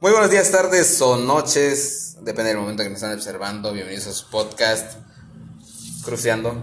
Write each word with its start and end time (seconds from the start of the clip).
Muy 0.00 0.12
buenos 0.12 0.30
días, 0.30 0.48
tardes 0.52 1.02
o 1.02 1.16
noches, 1.16 2.18
depende 2.20 2.50
del 2.50 2.58
momento 2.58 2.84
que 2.84 2.88
nos 2.88 2.98
están 2.98 3.14
observando. 3.14 3.72
Bienvenidos 3.72 4.06
a 4.06 4.12
su 4.12 4.30
podcast, 4.30 4.96
Cruceando. 6.04 6.54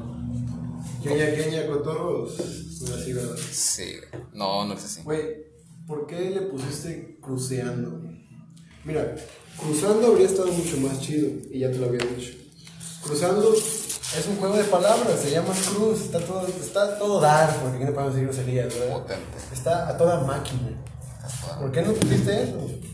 Queña, 1.04 1.36
queña, 1.36 1.68
cotorros. 1.68 2.38
No 2.80 2.96
así, 2.96 3.12
¿verdad? 3.12 3.36
Sí, 3.52 3.98
no, 4.32 4.64
no 4.64 4.76
es 4.76 4.86
así. 4.86 5.02
Güey, 5.04 5.48
¿por 5.86 6.08
qué 6.08 6.30
le 6.30 6.44
pusiste 6.44 7.20
cruceando? 7.22 8.02
Mira, 8.86 9.14
cruzando 9.60 10.08
habría 10.08 10.28
estado 10.28 10.48
mucho 10.54 10.78
más 10.78 11.02
chido, 11.02 11.28
y 11.52 11.60
ya 11.60 11.70
te 11.70 11.78
lo 11.78 11.88
había 11.88 12.06
dicho. 12.06 12.38
Cruzando 13.04 13.54
es 13.54 14.28
un 14.30 14.38
juego 14.38 14.56
de 14.56 14.64
palabras, 14.64 15.20
se 15.20 15.32
llama 15.32 15.54
cruz, 15.74 16.04
está 16.04 16.22
todo, 16.22 16.48
está 16.48 16.98
todo 16.98 17.20
dar, 17.20 17.54
porque 17.62 17.84
no 17.84 17.92
podemos 17.92 18.16
decir 18.16 18.30
groserías, 18.30 18.74
¿verdad? 18.74 18.94
Potente. 18.94 19.38
Está 19.52 19.90
a 19.90 19.98
toda 19.98 20.22
máquina. 20.22 20.82
¿Por 21.60 21.72
qué 21.74 21.82
no 21.82 21.92
pusiste 21.92 22.44
eso? 22.44 22.85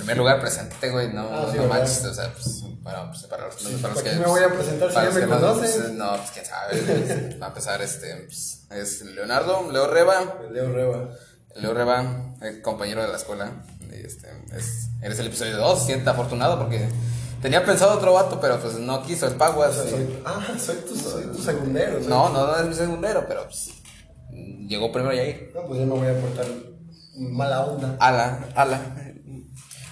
En 0.00 0.06
primer 0.06 0.16
lugar, 0.18 0.40
preséntate, 0.40 0.90
güey, 0.90 1.12
no, 1.12 1.28
Ah, 1.30 1.48
sí, 1.52 1.58
no 1.58 1.64
manches, 1.66 2.04
o 2.04 2.14
sea, 2.14 2.32
pues, 2.32 2.64
para, 2.82 3.06
pues, 3.10 3.22
para 3.24 3.46
los, 3.46 3.54
para 3.56 3.70
los 3.94 4.02
¿para 4.02 4.02
que... 4.02 4.16
me 4.18 4.26
voy 4.26 4.42
a 4.42 4.48
presentar 4.48 4.88
si 4.88 4.94
para 4.94 5.06
ya 5.10 5.14
los 5.14 5.14
me 5.14 5.20
que 5.20 5.26
no- 5.26 5.58
pues, 5.58 5.92
No, 5.92 6.16
pues 6.16 6.30
quién 6.32 6.44
sabe. 6.46 7.38
Va 7.40 7.46
a 7.46 7.48
empezar, 7.48 7.82
este, 7.82 8.14
pues, 8.26 8.62
es 8.70 9.02
Leonardo, 9.02 9.70
Leo 9.70 9.86
Reba. 9.88 10.38
Leo 10.50 10.72
Reba. 10.72 11.08
Leo 11.56 11.74
Reba, 11.74 12.34
eh, 12.42 12.60
compañero 12.62 13.02
de 13.02 13.08
la 13.08 13.16
escuela. 13.16 13.50
Y 13.92 14.06
este, 14.06 14.28
es, 14.56 14.88
eres 15.02 15.18
el 15.18 15.26
episodio 15.26 15.56
2, 15.58 15.84
siente 15.84 16.08
afortunado 16.08 16.58
porque 16.58 16.88
tenía 17.42 17.64
pensado 17.64 17.92
otro 17.98 18.12
vato, 18.14 18.40
pero 18.40 18.58
pues 18.58 18.74
no 18.74 19.02
quiso 19.02 19.26
el 19.26 19.34
Paguas. 19.34 19.76
O 19.76 19.82
sea, 19.82 19.86
y- 19.86 19.90
soy, 19.90 20.22
ah, 20.24 20.46
soy 20.58 20.76
tu, 20.76 20.96
soy 20.96 21.24
tu 21.24 21.42
segundero. 21.42 21.98
soy 22.00 22.08
No, 22.08 22.30
no, 22.30 22.46
no 22.46 22.56
es 22.56 22.66
mi 22.66 22.74
segundero, 22.74 23.24
pero 23.28 23.44
pues, 23.44 23.70
llegó 24.30 24.90
primero 24.92 25.12
Yair. 25.14 25.52
No, 25.54 25.66
pues 25.66 25.80
yo 25.80 25.86
me 25.86 25.94
voy 25.94 26.06
a 26.08 26.18
portar 26.20 26.46
mala 27.16 27.66
onda. 27.66 27.96
Ala, 28.00 28.48
ala. 28.54 28.80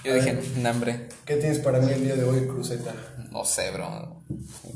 Yo 0.03 0.13
dije, 0.13 0.39
no, 0.57 0.69
hombre, 0.71 1.09
¿Qué 1.25 1.35
tienes 1.35 1.59
para 1.59 1.79
mí 1.79 1.91
el 1.91 2.03
día 2.03 2.15
de 2.15 2.23
hoy, 2.23 2.47
Cruzeta? 2.47 2.93
no 3.31 3.43
sé, 3.45 3.69
bro. 3.71 4.23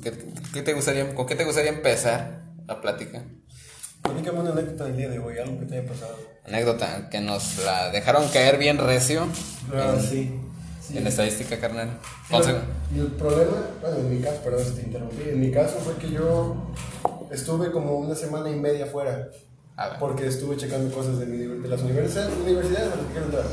¿Qué, 0.02 0.12
qué 0.54 0.62
te 0.62 0.74
gustaría, 0.74 1.16
¿Con 1.16 1.26
qué 1.26 1.36
te 1.36 1.46
gustaría 1.46 1.72
empezar 1.72 2.42
la 2.68 2.82
plática? 2.82 3.24
Platícame 4.02 4.42
una 4.42 4.52
anécdota 4.52 4.84
del 4.86 4.98
día 4.98 5.10
de 5.10 5.20
hoy, 5.20 5.38
algo 5.40 5.60
que 5.60 5.66
te 5.66 5.80
haya 5.80 5.88
pasado. 5.88 6.18
Anécdota, 6.46 7.10
que 7.10 7.22
nos 7.22 7.64
la 7.64 7.90
dejaron 7.92 8.28
caer 8.30 8.58
bien 8.58 8.78
recio 8.78 9.26
Ah, 9.74 9.94
en, 9.96 10.02
sí. 10.02 10.40
sí. 10.86 10.98
en 10.98 11.08
estadística, 11.08 11.58
carnal. 11.58 11.88
Y 12.30 12.34
Entonces, 12.36 12.56
el- 12.92 12.98
Y 12.98 13.00
el 13.00 13.08
problema, 13.14 13.54
bueno, 13.82 13.98
en 13.98 14.10
mi 14.18 14.22
caso, 14.22 14.42
perdón 14.44 14.66
si 14.66 14.72
te 14.74 14.82
interrumpí, 14.82 15.30
en 15.30 15.40
mi 15.40 15.52
caso 15.52 15.78
fue 15.80 15.96
que 15.96 16.12
yo 16.12 16.68
estuve 17.32 17.72
como 17.72 17.96
una 17.98 18.14
semana 18.14 18.50
y 18.50 18.56
media 18.56 18.88
fuera, 18.88 19.30
a 19.78 19.88
ver. 19.90 20.00
porque 20.00 20.28
estuve 20.28 20.58
checando 20.58 20.94
cosas 20.94 21.18
de, 21.18 21.26
mi, 21.26 21.38
de 21.38 21.70
las 21.70 21.82
universidades, 21.82 22.34
universidades 22.44 22.92
a 22.92 22.96
las 22.98 23.06
que 23.06 23.12
quiero 23.14 23.26
entrar. 23.28 23.46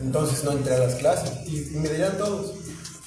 Entonces 0.00 0.44
no 0.44 0.52
entré 0.52 0.74
a 0.74 0.78
las 0.78 0.94
clases, 0.94 1.30
y, 1.46 1.74
y 1.74 1.78
me 1.78 1.88
dirán 1.88 2.16
todos, 2.18 2.54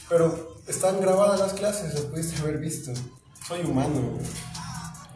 pero 0.09 0.57
están 0.67 0.99
grabadas 0.99 1.39
las 1.39 1.53
clases, 1.53 1.93
las 1.93 2.03
pudiste 2.03 2.41
haber 2.41 2.57
visto. 2.57 2.91
Soy 3.47 3.61
humano, 3.61 4.17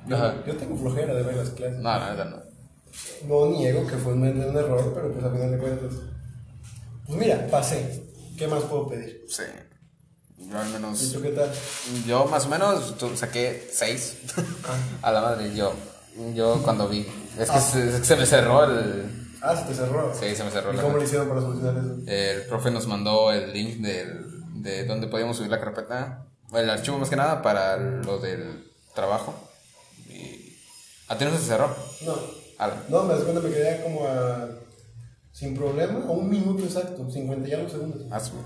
yo, 0.07 0.45
yo 0.45 0.57
tengo 0.57 0.77
flojera 0.77 1.13
de 1.13 1.23
ver 1.23 1.35
las 1.35 1.49
clases. 1.49 1.77
No, 1.79 1.89
la 1.97 2.09
verdad 2.11 2.29
no. 2.29 2.45
No 3.27 3.51
niego 3.57 3.85
que 3.87 3.95
fue 3.97 4.13
un, 4.13 4.23
un 4.23 4.57
error, 4.57 4.91
pero 4.93 5.11
pues 5.11 5.25
a 5.25 5.29
final 5.31 5.51
de 5.51 5.57
cuentas. 5.57 5.93
Pues 7.07 7.19
mira, 7.19 7.47
pasé. 7.51 8.03
¿Qué 8.37 8.47
más 8.47 8.63
puedo 8.63 8.87
pedir? 8.89 9.25
Sí. 9.29 9.43
Yo 10.37 10.59
al 10.59 10.69
¿Y 10.69 10.73
menos. 10.73 11.11
tú 11.11 11.21
qué 11.21 11.29
tal? 11.29 11.49
Yo 12.05 12.25
más 12.25 12.45
o 12.45 12.49
menos 12.49 12.93
saqué 13.15 13.69
6 13.73 14.17
Ah. 14.37 14.77
a 15.01 15.11
la 15.11 15.21
madre. 15.21 15.55
Yo, 15.55 15.73
yo 16.33 16.61
cuando 16.63 16.87
vi. 16.89 17.05
Es 17.39 17.49
que 17.49 17.59
se, 17.59 17.89
es 17.89 17.99
que 17.99 18.05
se 18.05 18.15
me 18.15 18.25
cerró 18.25 18.63
el. 18.65 19.24
Ah, 19.45 19.55
se 19.55 19.63
te 19.65 19.73
cerró. 19.75 20.11
Sí, 20.19 20.35
se 20.35 20.43
me 20.43 20.51
cerró 20.51 20.73
¿Y 20.73 20.77
la 20.77 20.81
cómo 20.83 20.97
le 20.97 21.03
hicieron 21.05 21.27
para 21.29 21.41
solucionar 21.41 21.75
eso? 21.77 21.95
El 22.07 22.41
profe 22.47 22.71
nos 22.71 22.87
mandó 22.87 23.31
el 23.31 23.53
link 23.53 23.77
del, 23.77 24.25
de 24.61 24.85
donde 24.85 25.07
podíamos 25.07 25.37
subir 25.37 25.51
la 25.51 25.59
carpeta. 25.59 26.25
El 26.53 26.69
archivo 26.69 26.97
más 26.97 27.09
que 27.09 27.15
nada 27.15 27.41
para 27.41 27.77
lo 27.77 28.19
del 28.19 28.71
trabajo. 28.93 29.33
Y. 30.09 30.57
A 31.07 31.17
ti 31.17 31.25
no 31.25 31.31
se 31.37 31.43
cerró. 31.43 31.75
No. 32.05 32.15
Ala. 32.57 32.75
No, 32.89 33.03
me 33.03 33.13
das 33.13 33.23
cuenta, 33.23 33.41
me 33.41 33.49
quedé 33.49 33.83
como 33.83 34.05
a. 34.07 34.49
Sin 35.31 35.53
problema, 35.53 35.99
a 35.99 36.11
un 36.11 36.29
minuto 36.29 36.63
exacto, 36.63 37.09
50 37.11 37.49
y 37.49 37.51
algo 37.53 37.69
segundos. 37.69 38.01
Ah, 38.09 38.19
su- 38.21 38.31
ujú. 38.35 38.45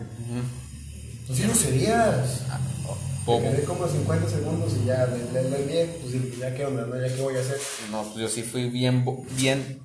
Pues 1.27 1.37
sí, 1.37 1.45
groserías. 1.45 2.41
Me 2.49 3.25
Bobo. 3.25 3.41
quedé 3.43 3.63
como 3.63 3.85
a 3.85 3.87
50 3.89 4.27
segundos 4.27 4.73
y 4.81 4.85
ya 4.85 5.05
le, 5.05 5.31
le, 5.43 5.49
le 5.51 5.61
envié. 5.61 5.85
Pues 6.01 6.39
ya 6.39 6.55
qué 6.55 6.65
onda, 6.65 6.87
¿no? 6.87 6.99
Ya 6.99 7.15
qué 7.15 7.21
voy 7.21 7.35
a 7.37 7.41
hacer. 7.41 7.57
No, 7.91 8.01
pues 8.03 8.15
yo 8.15 8.27
sí 8.27 8.41
fui 8.41 8.69
bien, 8.69 9.05
bien 9.37 9.79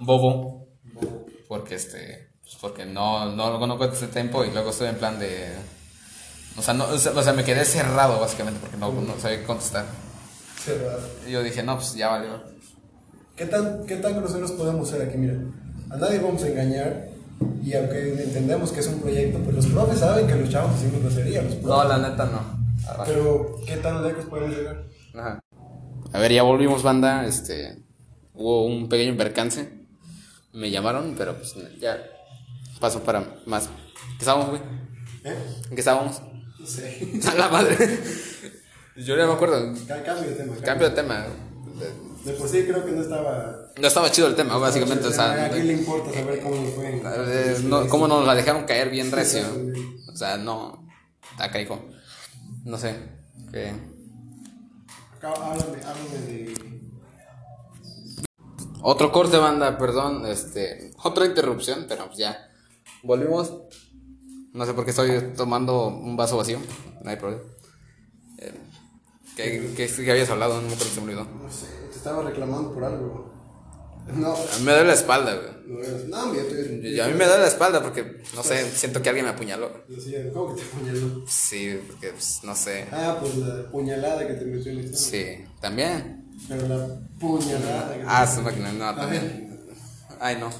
bobo. 0.00 0.68
Porque 1.48 1.76
este. 1.76 2.30
Pues 2.42 2.56
porque 2.60 2.84
no, 2.84 3.34
no, 3.34 3.66
no 3.66 3.78
cuento 3.78 3.96
ese 3.96 4.08
tiempo 4.08 4.44
y 4.44 4.50
luego 4.50 4.70
estoy 4.70 4.88
en 4.88 4.96
plan 4.96 5.18
de. 5.18 5.52
O 6.56 6.62
sea, 6.62 6.74
no, 6.74 6.86
o 6.86 6.98
sea, 6.98 7.32
me 7.32 7.44
quedé 7.44 7.64
cerrado 7.64 8.20
básicamente 8.20 8.58
porque 8.60 8.76
no, 8.76 8.92
no 8.92 9.18
sabía 9.20 9.38
qué 9.38 9.46
contestar. 9.46 9.86
Cerrado. 10.58 11.00
Y 11.26 11.30
yo 11.30 11.42
dije, 11.42 11.62
no, 11.62 11.76
pues 11.76 11.94
ya 11.94 12.08
valió. 12.08 12.42
¿Qué 13.36 13.46
tan, 13.46 13.86
¿Qué 13.86 13.96
tan 13.96 14.16
groseros 14.16 14.52
podemos 14.52 14.88
ser 14.88 15.02
aquí? 15.02 15.16
Mira, 15.16 15.34
a 15.90 15.96
nadie 15.96 16.18
vamos 16.18 16.42
a 16.42 16.48
engañar. 16.48 17.08
Y 17.62 17.74
aunque 17.74 18.22
entendemos 18.22 18.70
que 18.72 18.80
es 18.80 18.86
un 18.88 19.00
proyecto, 19.00 19.38
pues 19.38 19.56
los 19.56 19.66
profes 19.66 20.00
saben 20.00 20.26
que 20.26 20.34
los 20.34 20.50
chavos 20.50 20.74
hacemos 20.74 21.00
grosería. 21.00 21.42
Los 21.42 21.54
profes. 21.54 21.68
No, 21.68 21.84
la 21.84 21.98
neta 21.98 22.26
no. 22.26 22.60
Pero, 23.06 23.60
¿qué 23.66 23.76
tan 23.76 24.02
lejos 24.02 24.24
podemos 24.26 24.56
llegar? 24.56 24.84
Ajá. 25.14 25.40
A 26.12 26.18
ver, 26.18 26.32
ya 26.32 26.42
volvimos, 26.42 26.82
banda. 26.82 27.24
Este. 27.26 27.82
Hubo 28.34 28.66
un 28.66 28.88
pequeño 28.88 29.16
percance. 29.16 29.79
Me 30.52 30.70
llamaron, 30.70 31.14
pero 31.16 31.36
pues 31.36 31.54
ya 31.80 31.98
pasó 32.80 33.02
para 33.02 33.36
más. 33.46 33.68
¿Qué 33.68 34.18
estábamos, 34.20 34.50
güey? 34.50 34.62
¿Eh? 35.24 35.36
¿En 35.68 35.74
qué 35.74 35.80
estábamos? 35.80 36.20
No 36.58 36.66
sé. 36.66 37.20
A 37.30 37.34
la 37.34 37.48
madre. 37.48 37.76
Yo 38.96 39.16
ya 39.16 39.26
me 39.26 39.32
acuerdo. 39.32 39.72
Ca- 39.86 40.02
Cambio 40.02 40.30
de 40.30 40.36
tema. 40.36 40.56
Cambio 40.56 40.88
de 40.90 40.94
tema. 40.96 41.26
De 42.24 42.32
por 42.34 42.48
sí 42.48 42.64
creo 42.64 42.84
que 42.84 42.92
no 42.92 43.00
estaba. 43.02 43.70
No 43.80 43.86
estaba 43.88 44.10
chido 44.10 44.26
el 44.26 44.34
tema, 44.34 44.56
básicamente. 44.58 45.06
O 45.06 45.12
sea, 45.12 45.46
¿A 45.46 45.50
quién 45.50 45.66
le 45.68 45.72
importa 45.74 46.12
saber 46.12 46.40
cómo 46.40 46.56
nos 46.56 46.74
fue? 46.74 47.00
eh, 47.02 47.56
no- 47.64 47.88
¿cómo 47.88 48.08
nos 48.08 48.26
la 48.26 48.34
dejaron 48.34 48.64
caer 48.64 48.90
bien 48.90 49.10
recio? 49.10 49.42
O 50.12 50.16
sea, 50.16 50.36
no. 50.36 50.86
Está 51.30 51.50
caigo. 51.50 51.88
No 52.64 52.76
sé. 52.76 52.94
¿Qué? 53.52 53.72
Acá, 55.16 55.32
Háblame, 55.32 55.78
háblame 55.82 56.26
de. 56.26 56.79
Otro 58.82 59.12
corte, 59.12 59.36
banda, 59.36 59.76
perdón. 59.78 60.26
Este. 60.26 60.90
Otra 61.02 61.26
interrupción, 61.26 61.86
pero 61.88 62.06
pues 62.06 62.18
ya. 62.18 62.50
Volvimos. 63.02 63.52
No 64.52 64.66
sé 64.66 64.74
por 64.74 64.84
qué 64.84 64.90
estoy 64.90 65.32
tomando 65.36 65.86
un 65.88 66.16
vaso 66.16 66.36
vacío. 66.36 66.58
No 67.02 67.10
hay 67.10 67.16
problema. 67.16 67.42
Eh, 68.38 68.52
¿qué, 69.36 69.72
qué, 69.76 69.86
qué 69.88 70.10
habías 70.10 70.30
hablado? 70.30 70.54
No 70.60 70.68
me 70.68 70.74
acuerdo, 70.74 70.92
se 70.92 71.00
me 71.00 71.06
olvidó. 71.06 71.24
No 71.24 71.50
sé, 71.50 71.66
te 71.90 71.96
estaba 71.96 72.22
reclamando 72.22 72.72
por 72.72 72.84
algo. 72.84 73.30
No, 74.16 74.32
A 74.34 74.58
mí 74.58 74.64
me 74.64 74.72
duele 74.72 74.88
la 74.88 74.94
espalda, 74.94 75.34
güey. 75.36 76.08
no, 76.08 76.26
mira, 76.32 76.42
tú. 76.48 76.54
Y 76.84 76.98
a 76.98 77.06
mí 77.06 77.12
me 77.12 77.26
duele 77.26 77.42
la 77.42 77.46
espalda 77.48 77.80
porque, 77.80 78.22
no 78.34 78.42
sé, 78.42 78.68
siento 78.70 79.00
que 79.02 79.08
alguien 79.08 79.26
me 79.26 79.30
apuñaló. 79.30 79.70
Decía, 79.86 80.32
¿cómo 80.32 80.54
que 80.54 80.62
te 80.62 80.68
apuñaló? 80.68 81.24
Sí, 81.28 81.78
porque, 81.86 82.08
pues, 82.08 82.40
no 82.42 82.56
sé. 82.56 82.86
Ah, 82.90 83.18
pues 83.20 83.36
la 83.36 83.70
puñalada 83.70 84.26
que 84.26 84.34
te 84.34 84.46
metió 84.46 84.72
en 84.72 84.78
el 84.78 84.84
estómago. 84.86 85.10
Sí, 85.10 85.44
también. 85.60 86.19
Pero 86.48 86.68
la 86.68 87.00
puñalada 87.18 87.96
que 87.96 88.04
Ah, 88.06 88.26
su 88.26 88.42
máquina, 88.42 88.72
no, 88.72 88.94
también. 88.94 89.58
Ay, 90.18 90.36
no. 90.40 90.50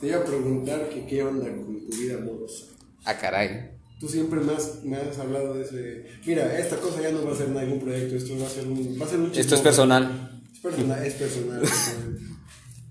Te 0.00 0.06
iba 0.08 0.18
a 0.18 0.24
preguntar 0.24 0.88
que 0.88 1.06
qué 1.06 1.22
onda 1.22 1.44
con 1.46 1.86
tu 1.88 1.96
vida 1.96 2.18
amorosa. 2.18 2.64
Ah, 3.04 3.16
caray. 3.16 3.70
Tú 4.00 4.08
siempre 4.08 4.38
me 4.40 4.52
has, 4.54 4.84
me 4.84 4.96
has 4.96 5.18
hablado 5.18 5.54
de 5.54 5.64
ese. 5.64 6.04
Mira, 6.24 6.56
esta 6.58 6.76
cosa 6.76 7.02
ya 7.02 7.10
no 7.10 7.24
va 7.24 7.32
a 7.32 7.36
ser 7.36 7.48
ningún 7.48 7.80
proyecto, 7.80 8.14
esto 8.16 8.38
va 8.40 8.46
a 8.46 8.50
ser 8.50 8.66
un. 8.66 8.96
Va 9.00 9.04
a 9.06 9.08
ser 9.08 9.18
un 9.18 9.32
Esto 9.34 9.54
es 9.56 9.60
personal. 9.60 10.40
Es 10.54 10.60
personal, 10.60 11.04
es 11.04 11.14
personal. 11.14 11.62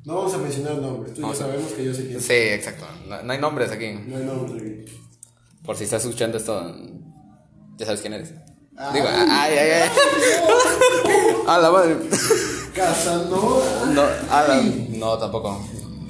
no 0.06 0.16
vamos 0.16 0.34
a 0.34 0.38
mencionar 0.38 0.78
nombres, 0.80 1.14
tú 1.14 1.20
y 1.20 1.22
yo 1.22 1.28
Vamos 1.28 1.42
a- 1.42 1.46
sabemos 1.46 1.72
que 1.72 1.86
yo 1.86 1.94
sé 1.94 2.08
quién. 2.08 2.22
Sí, 2.22 2.34
exacto. 2.34 2.86
No, 3.08 3.24
no 3.24 3.34
hay 3.34 3.40
nombres 3.40 3.72
aquí. 3.72 3.94
No 4.06 4.18
hay 4.18 4.24
nombre. 4.26 4.86
Por 5.64 5.76
si 5.78 5.86
estás 5.86 6.04
escuchando 6.04 6.38
esto, 6.38 6.76
ya 7.78 7.86
sabes 7.86 8.02
quién 8.02 8.14
eres. 8.14 8.34
Ay. 8.78 8.94
Digo, 8.94 9.08
ay, 9.10 9.58
ay, 9.58 9.70
ay. 9.72 9.90
A 11.48 11.58
la 11.60 11.72
madre. 11.72 11.98
Casanova. 12.76 13.86
No, 13.94 14.02
a 14.04 14.48
la- 14.48 14.62
no, 14.90 15.18
tampoco. 15.18 15.66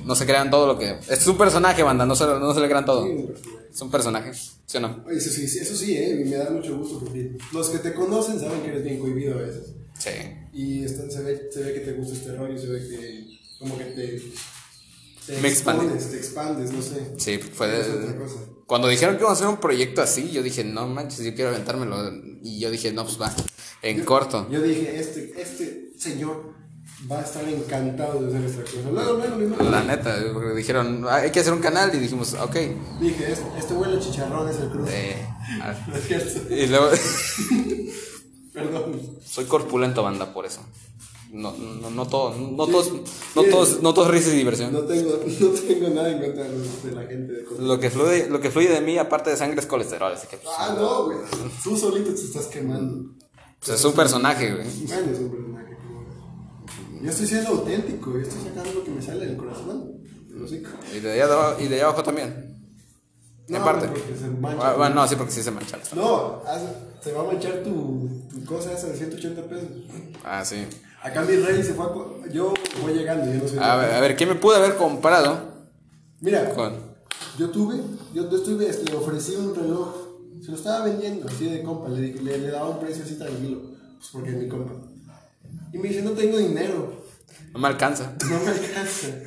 No 0.06 0.16
se 0.16 0.26
crean 0.26 0.50
todo 0.50 0.68
lo 0.68 0.78
que. 0.80 0.98
Es 1.10 1.26
un 1.28 1.38
personaje, 1.38 1.84
banda, 1.84 2.06
no 2.06 2.16
se, 2.16 2.26
no 2.26 2.54
se 2.54 2.60
le 2.60 2.68
crean 2.68 2.86
todo. 2.86 3.06
Sí. 3.06 3.26
Es 3.74 3.82
un 3.82 3.92
personaje, 3.92 4.32
¿sí 4.66 4.78
o 4.78 4.80
no? 4.80 5.04
Oye, 5.06 5.18
Eso 5.18 5.30
sí, 5.30 5.44
eso 5.46 5.76
sí, 5.76 5.96
eh, 5.98 6.24
me 6.26 6.36
da 6.38 6.50
mucho 6.50 6.78
gusto 6.78 7.00
porque 7.00 7.38
los 7.54 7.70
que 7.70 7.78
te 7.80 7.94
conocen 7.94 8.40
saben 8.40 8.62
que 8.62 8.70
eres 8.70 8.84
bien 8.84 9.00
cohibido 9.00 9.36
a 9.36 9.42
veces. 9.42 9.74
Sí. 10.00 10.10
Y 10.54 10.84
están- 10.86 11.12
se, 11.12 11.22
ve, 11.22 11.50
se 11.54 11.62
ve 11.62 11.74
que 11.74 11.80
te 11.82 11.94
gusta 11.94 12.14
este 12.16 12.36
rollo, 12.36 12.58
se 12.58 12.68
ve 12.68 12.80
que 12.88 13.40
como 13.60 13.78
que 13.78 13.84
te, 13.86 14.22
te 15.26 15.42
Me 15.42 15.50
expande. 15.50 15.84
expones, 15.86 16.10
te 16.12 16.18
expandes, 16.18 16.72
no 16.72 16.82
sé. 16.82 17.14
Sí, 17.18 17.38
fue 17.38 17.68
de. 17.68 17.84
Cuando 18.68 18.88
dijeron 18.90 19.16
que 19.16 19.22
íbamos 19.22 19.40
a 19.40 19.44
hacer 19.44 19.54
un 19.54 19.60
proyecto 19.62 20.02
así, 20.02 20.30
yo 20.32 20.44
dije, 20.44 20.64
no 20.64 20.88
manches, 20.88 21.26
yo 21.26 21.34
quiero 21.34 21.50
aventármelo. 21.50 22.12
Y 22.44 22.60
yo 22.60 22.70
dije, 22.70 22.92
no, 22.92 23.04
pues 23.06 23.20
va, 23.20 23.34
en 23.82 24.04
corto. 24.04 24.48
Yo 24.52 24.62
dije, 24.62 25.00
este, 25.00 25.34
este 25.42 25.90
señor 25.98 26.54
va 27.10 27.20
a 27.20 27.22
estar 27.24 27.48
encantado 27.48 28.20
de 28.22 28.28
hacer 28.28 28.50
esta 28.50 28.62
cosa. 28.64 28.90
Luego, 28.92 29.14
luego, 29.14 29.36
luego. 29.38 29.64
La 29.72 29.84
neta, 29.84 30.18
porque 30.34 30.54
dijeron, 30.56 31.06
"Ah, 31.08 31.16
hay 31.18 31.32
que 31.32 31.40
hacer 31.40 31.54
un 31.54 31.60
canal 31.60 31.92
y 31.96 32.00
dijimos, 32.00 32.34
ok. 32.34 32.56
Dije, 33.00 33.32
"Es- 33.32 33.42
este 33.58 33.74
huele 33.74 33.98
a 33.98 34.00
chicharrón, 34.00 34.50
es 34.50 34.58
el 34.60 34.70
cruz. 34.70 34.90
Eh, 34.92 35.16
No 35.88 35.96
es 35.96 36.04
cierto. 36.06 36.54
y 36.54 36.68
luego, 36.68 36.90
Perdón. 38.54 39.02
soy 39.26 39.46
corpulento 39.46 40.04
banda 40.04 40.34
por 40.34 40.46
eso. 40.46 40.62
No, 41.32 41.52
no, 41.58 41.90
no 41.90 42.08
todo, 42.08 42.34
no 42.36 42.66
Sí, 42.66 42.72
todos, 42.72 42.92
no 43.36 43.44
sí. 43.44 43.50
todos, 43.50 43.82
no 43.82 43.94
todos 43.94 44.10
risas 44.10 44.34
y 44.34 44.38
diversión. 44.38 44.72
No 44.72 44.82
tengo, 44.82 45.10
no 45.40 45.48
tengo 45.50 45.90
nada 45.90 46.10
en 46.12 46.20
contra 46.22 46.44
de 46.46 46.92
la 46.96 47.04
gente 47.04 47.34
de 47.34 47.46
Lo 47.60 47.80
que 47.80 47.90
fluye, 47.90 48.30
lo 48.30 48.40
que 48.40 48.50
fluye 48.50 48.70
de 48.70 48.82
mí, 48.82 48.98
aparte 48.98 49.30
de 49.32 49.38
sangre, 49.38 49.60
es 49.60 49.66
colesterol, 49.66 50.14
así 50.14 50.28
que 50.28 50.38
pues, 50.38 50.54
Ah, 50.58 50.76
no, 50.78 51.06
güey. 51.06 51.18
Tú 51.64 51.76
solito 51.76 52.10
te 52.14 52.22
estás 52.22 52.48
quemando. 52.48 53.12
pues, 53.60 53.78
es 53.80 53.86
un 53.86 53.94
personaje, 53.94 54.54
güey. 54.54 54.68
Bueno, 54.68 55.12
es 55.12 55.20
un 55.20 55.32
personaje. 55.32 55.78
Yo 57.02 57.10
estoy 57.12 57.28
siendo 57.28 57.50
auténtico. 57.50 58.14
Yo 58.14 58.20
estoy 58.22 58.42
sacando 58.44 58.74
lo 58.74 58.84
que 58.84 58.92
me 58.92 59.02
sale 59.02 59.26
del 59.28 59.38
corazón. 59.38 59.92
Del. 60.30 60.64
Y 60.96 61.00
de 61.00 61.12
allá 61.12 61.26
abajo, 61.26 61.62
y 61.62 61.68
de 61.68 61.76
allá 61.76 61.86
abajo 61.86 62.04
también. 62.04 62.57
No, 63.48 63.58
en 63.58 63.64
parte. 63.64 63.88
porque 63.88 64.16
se 64.16 64.28
mancha. 64.30 64.70
Ah, 64.70 64.74
Bueno, 64.78 64.96
no, 64.96 65.08
sí, 65.08 65.16
porque 65.16 65.32
sí 65.32 65.44
se 65.44 65.52
mancha. 65.52 65.78
No, 65.96 66.42
se 67.02 67.14
va 67.14 67.22
a 67.22 67.24
manchar 67.26 67.64
tu, 67.64 68.10
tu 68.30 68.44
cosa 68.46 68.74
esa 68.74 68.88
de 68.88 68.98
180 68.98 69.42
pesos. 69.44 69.68
Ah, 70.24 70.44
sí. 70.44 70.66
Acá 71.02 71.22
mi 71.22 71.36
rey 71.38 71.64
se 71.64 71.74
fue 71.74 71.86
a... 71.86 72.30
Yo 72.32 72.54
voy 72.82 72.94
llegando, 72.94 73.26
yo 73.32 73.42
no 73.42 73.48
sé. 73.48 73.60
A 73.60 73.76
ver, 73.78 73.94
a 73.94 74.00
ver, 74.02 74.16
¿qué 74.18 74.26
me 74.26 74.36
pude 74.36 74.58
haber 74.58 74.76
comprado 74.76 75.40
Mira, 76.20 76.50
con...? 76.54 76.74
yo 77.38 77.50
tuve, 77.52 77.78
yo, 78.14 78.30
yo 78.30 78.38
estuve, 78.38 78.68
este, 78.68 78.92
le 78.92 78.98
ofrecí 78.98 79.36
un 79.36 79.56
reloj. 79.56 79.96
Se 80.44 80.52
lo 80.52 80.58
estaba 80.58 80.86
vendiendo 80.86 81.28
así 81.30 81.46
de 81.50 81.64
compa. 81.64 81.90
Le, 81.90 82.14
le, 82.16 82.38
le 82.40 82.50
daba 82.50 82.70
un 82.70 82.80
precio 82.80 83.04
así 83.04 83.16
tranquilo. 83.18 83.62
Pues 83.98 84.10
porque 84.12 84.30
es 84.32 84.36
mi 84.38 84.48
compa. 84.50 84.74
Y 85.72 85.78
me 85.78 85.88
dice, 85.88 86.02
no 86.02 86.12
tengo 86.12 86.38
dinero. 86.38 87.04
No 87.54 87.60
me 87.60 87.68
alcanza. 87.70 88.14
No 88.30 88.40
me 88.42 88.52
alcanza. 88.52 89.08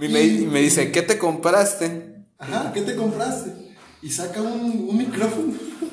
Y 0.00 0.08
me, 0.08 0.24
y 0.24 0.46
me 0.46 0.60
dice, 0.60 0.90
¿qué 0.90 1.02
te 1.02 1.18
compraste? 1.18 2.11
Ajá, 2.42 2.72
¿qué 2.72 2.82
te 2.82 2.96
compraste? 2.96 3.52
Y 4.02 4.10
saca 4.10 4.42
un, 4.42 4.88
un 4.88 4.98
micrófono. 4.98 5.52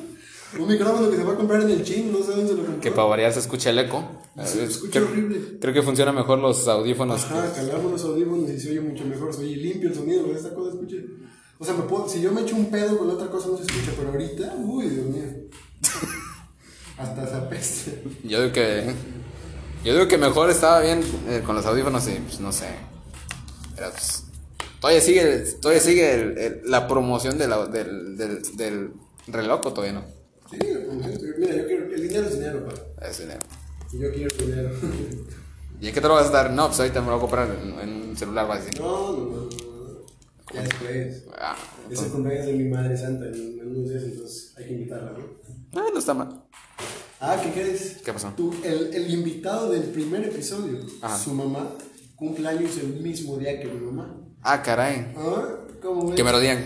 un 0.59 0.67
micrófono 0.67 1.11
que 1.11 1.17
se 1.17 1.23
va 1.23 1.33
a 1.33 1.35
comprar 1.35 1.61
en 1.61 1.69
el 1.69 1.83
chin, 1.83 2.11
no 2.11 2.23
sé 2.23 2.31
dónde 2.31 2.47
se 2.47 2.55
lo 2.55 2.63
compró. 2.63 2.81
Que 2.81 2.89
para 2.89 3.07
variar 3.07 3.31
se 3.31 3.39
escucha 3.39 3.69
el 3.69 3.77
eco. 3.77 4.03
Se 4.43 4.63
escucha 4.63 4.99
creo, 4.99 5.11
horrible. 5.11 5.59
creo 5.61 5.73
que 5.75 5.83
funciona 5.83 6.11
mejor 6.11 6.39
los 6.39 6.67
audífonos. 6.67 7.23
Ajá, 7.25 7.53
calamos 7.53 7.91
los 7.91 8.03
audífonos 8.03 8.49
y 8.49 8.59
se 8.59 8.71
oye 8.71 8.81
mucho 8.81 9.05
mejor, 9.05 9.31
se 9.31 9.41
oye 9.41 9.57
limpio 9.57 9.89
el 9.89 9.95
sonido, 9.95 10.25
esta 10.35 10.53
cosa 10.55 10.71
escuche. 10.71 11.05
O 11.59 11.65
sea, 11.65 11.75
me 11.75 11.83
puedo, 11.83 12.09
si 12.09 12.19
yo 12.19 12.31
me 12.31 12.41
echo 12.41 12.55
un 12.55 12.71
pedo 12.71 12.97
con 12.97 13.07
la 13.07 13.13
otra 13.13 13.27
cosa 13.29 13.49
no 13.49 13.57
se 13.57 13.63
escucha, 13.63 13.91
pero 13.95 14.09
ahorita, 14.09 14.55
uy, 14.57 14.89
Dios 14.89 15.05
mío. 15.05 15.25
Hasta 16.97 17.23
esa 17.25 17.47
peste. 17.47 18.03
Yo 18.23 18.41
digo 18.41 18.53
que... 18.53 18.91
Yo 19.83 19.93
digo 19.93 20.07
que 20.07 20.17
mejor 20.17 20.49
estaba 20.49 20.81
bien 20.81 21.01
eh, 21.27 21.43
con 21.45 21.55
los 21.55 21.65
audífonos 21.65 22.07
y 22.07 22.13
pues 22.13 22.39
no 22.39 22.51
sé. 22.51 22.69
Pero 23.75 23.91
pues... 23.91 24.23
Todavía 24.79 25.01
sigue, 25.01 25.37
todavía 25.61 25.81
sigue 25.81 26.13
el- 26.13 26.37
el- 26.37 26.61
la 26.65 26.87
promoción 26.87 27.37
de 27.37 27.47
la- 27.47 27.65
del, 27.67 28.15
del, 28.17 28.41
del 28.57 28.91
reloj 29.27 29.59
o 29.65 29.73
todavía 29.73 29.93
no. 29.99 30.05
Sí, 30.49 30.57
mira, 31.37 31.55
yo 31.55 31.67
quiero, 31.67 31.85
el 31.93 32.01
dinero 32.07 32.25
es 32.27 32.33
dinero, 32.33 32.65
pa. 32.65 33.05
Es 33.07 33.19
dinero. 33.19 33.39
Y 33.91 33.99
yo 33.99 34.11
quiero 34.11 34.35
dinero. 34.37 34.69
¿Y 35.81 35.87
en 35.87 35.93
qué 35.93 36.01
te 36.01 36.07
lo 36.07 36.13
vas 36.15 36.27
a 36.27 36.31
dar? 36.31 36.51
No, 36.51 36.67
pues 36.67 36.79
ahorita 36.79 37.01
me 37.01 37.07
lo 37.07 37.13
voy 37.13 37.19
a 37.19 37.21
comprar 37.21 37.57
en, 37.61 37.79
en 37.79 38.09
un 38.09 38.17
celular, 38.17 38.47
vas 38.47 38.59
a 38.61 38.63
decir. 38.65 38.81
No, 38.81 39.11
no, 39.13 39.25
no, 39.25 39.37
no. 39.43 39.49
Ya 40.53 40.61
después. 40.63 41.25
Ah, 41.37 41.55
Es 41.91 42.01
el 42.01 42.09
cumpleaños 42.09 42.47
de 42.47 42.53
mi 42.53 42.69
madre 42.69 42.97
santa 42.97 43.27
en, 43.27 43.59
en 43.59 43.67
unos 43.75 43.89
días, 43.89 44.03
entonces 44.03 44.53
hay 44.57 44.65
que 44.65 44.73
invitarla, 44.73 45.11
¿no? 45.11 45.79
ah, 45.81 45.85
no 45.93 45.99
está 45.99 46.13
mal. 46.13 46.43
Ah, 47.21 47.39
¿qué 47.43 47.51
crees? 47.51 47.97
¿Qué 48.03 48.11
pasó? 48.13 48.33
Tú, 48.35 48.53
el, 48.63 48.93
el 48.93 49.11
invitado 49.13 49.69
del 49.71 49.83
primer 49.83 50.23
episodio, 50.25 50.79
Ajá. 51.01 51.17
su 51.17 51.33
mamá, 51.33 51.69
cumpleaños 52.15 52.77
el 52.77 52.93
mismo 53.01 53.37
día 53.37 53.59
que 53.59 53.67
mi 53.67 53.79
mamá. 53.85 54.15
Ah, 54.43 54.61
caray. 54.61 55.13
¿Ah? 55.17 55.47
¿Cómo 55.81 56.07
ves? 56.07 56.15
Que 56.15 56.23
me 56.23 56.31
lo 56.31 56.39
digan. 56.39 56.59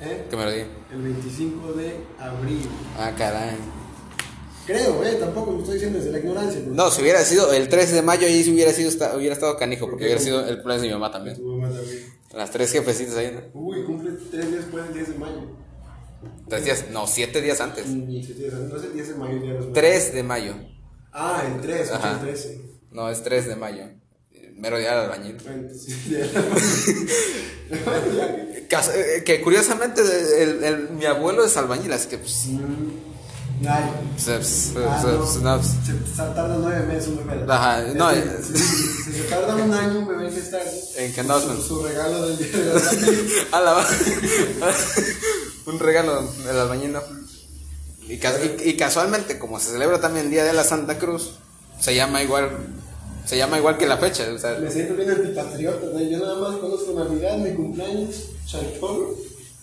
¿Eh? 0.00 0.26
Que 0.28 0.36
me 0.36 0.44
lo 0.44 0.50
digan. 0.52 0.68
El 0.92 1.02
25 1.02 1.72
de 1.74 1.96
abril. 2.18 2.68
Ah, 2.98 3.12
caray. 3.16 3.56
Creo, 4.66 5.02
¿eh? 5.04 5.14
Tampoco 5.20 5.52
lo 5.52 5.58
estoy 5.60 5.74
diciendo 5.74 5.98
desde 5.98 6.10
la 6.12 6.18
ignorancia. 6.18 6.60
porque 6.60 6.76
No, 6.76 6.90
si 6.90 7.00
hubiera 7.02 7.22
sido 7.24 7.52
el 7.52 7.68
13 7.68 7.94
de 7.94 8.02
mayo, 8.02 8.26
ahí 8.26 8.42
sí 8.42 8.52
hubiera, 8.52 8.72
sido, 8.72 8.88
esta- 8.88 9.16
hubiera 9.16 9.32
estado 9.34 9.56
canijo, 9.56 9.88
porque 9.88 10.04
hubiera 10.04 10.20
sido 10.20 10.40
el 10.46 10.56
cumpleaños 10.56 10.82
de 10.82 10.88
mi 10.88 10.94
mamá 10.94 11.10
también. 11.12 11.36
Tu 11.36 11.42
mamá 11.44 11.68
también. 11.72 12.16
Las 12.34 12.50
tres 12.50 12.72
jefecitas 12.72 13.16
ahí. 13.16 13.32
¿no? 13.32 13.60
Uy, 13.60 13.84
cumple 13.84 14.10
tres 14.30 14.50
días 14.50 14.64
después 14.64 14.84
del 14.84 14.94
10 14.94 15.08
de 15.12 15.18
mayo. 15.18 15.40
Tres 16.48 16.64
días, 16.64 16.84
no, 16.90 17.06
siete 17.06 17.40
días 17.40 17.60
antes. 17.60 17.86
Ni 17.86 18.22
siquiera, 18.24 18.58
No 18.58 18.76
es 18.76 18.82
el 18.84 18.92
10 18.92 19.08
de 19.10 19.14
mayo, 19.14 19.32
el 19.36 19.42
día 19.42 19.52
de 19.52 19.58
los 19.60 19.72
3 19.72 20.12
de 20.14 20.22
mayo. 20.24 20.54
Ah, 21.12 21.42
el 21.46 21.60
3, 21.60 21.92
Ajá. 21.92 22.12
el 22.14 22.18
13. 22.20 22.60
No, 22.90 23.08
es 23.08 23.22
3 23.22 23.46
de 23.46 23.56
mayo. 23.56 23.84
Mero 24.56 24.78
día 24.78 24.90
del 24.92 25.10
albañil. 25.10 25.36
Eh, 28.68 29.22
Que 29.24 29.40
curiosamente 29.42 30.00
el, 30.42 30.64
el- 30.64 30.88
mi 30.90 31.04
abuelo 31.04 31.44
es 31.44 31.56
albañil, 31.56 31.92
así 31.92 32.08
que 32.08 32.18
pues. 32.18 32.46
Ay. 33.66 33.90
pues, 34.24 34.70
pues, 34.74 34.84
Ah, 34.86 35.00
pues, 35.02 35.36
no. 35.36 35.56
no, 35.56 35.62
pues, 35.62 35.72
Se 35.86 35.92
se 35.92 36.16
tarda 36.16 36.56
nueve 36.58 36.86
meses 36.86 37.08
un 37.08 37.26
bebé. 37.26 37.44
Ajá, 37.48 37.82
no, 37.94 38.10
Este, 38.10 38.28
eh. 38.28 38.42
si, 38.42 39.12
se 39.12 39.22
tarda 39.30 39.54
un 39.54 39.72
año 39.72 40.00
un 40.00 40.08
bebé 40.08 40.28
en 40.28 40.34
estar. 40.34 40.62
¿En 40.96 41.12
qué 41.12 41.20
andabas 41.20 41.44
su, 41.44 41.62
su 41.62 41.82
regalo 41.86 42.26
del 42.28 42.38
día 42.38 42.48
de 42.48 42.74
la 42.74 42.80
A 43.52 43.60
la 43.60 43.86
Un 45.66 45.78
regalo 45.78 46.22
del 46.44 46.58
albañil, 46.60 46.92
¿no? 46.92 47.02
Y, 48.08 48.14
y- 48.14 48.56
y 48.64 48.76
casualmente, 48.76 49.38
como 49.38 49.58
se 49.60 49.70
celebra 49.70 50.00
también 50.00 50.26
el 50.26 50.30
Día 50.32 50.44
de 50.44 50.52
la 50.52 50.64
Santa 50.64 50.98
Cruz, 50.98 51.32
se 51.80 51.94
llama 51.94 52.22
igual, 52.22 52.50
se 53.26 53.36
llama 53.36 53.58
igual 53.58 53.76
que 53.76 53.86
la 53.86 53.98
fecha. 53.98 54.24
O 54.32 54.38
sea, 54.38 54.58
Me 54.58 54.70
siento 54.70 54.94
bien 54.94 55.10
antipatriota, 55.10 55.86
¿no? 55.92 56.00
Yo 56.00 56.18
nada 56.18 56.36
más 56.36 56.56
conozco 56.56 56.92
Navidad, 56.92 57.36
mi 57.38 57.50
cumpleaños, 57.54 58.30
Chantolo, 58.46 59.16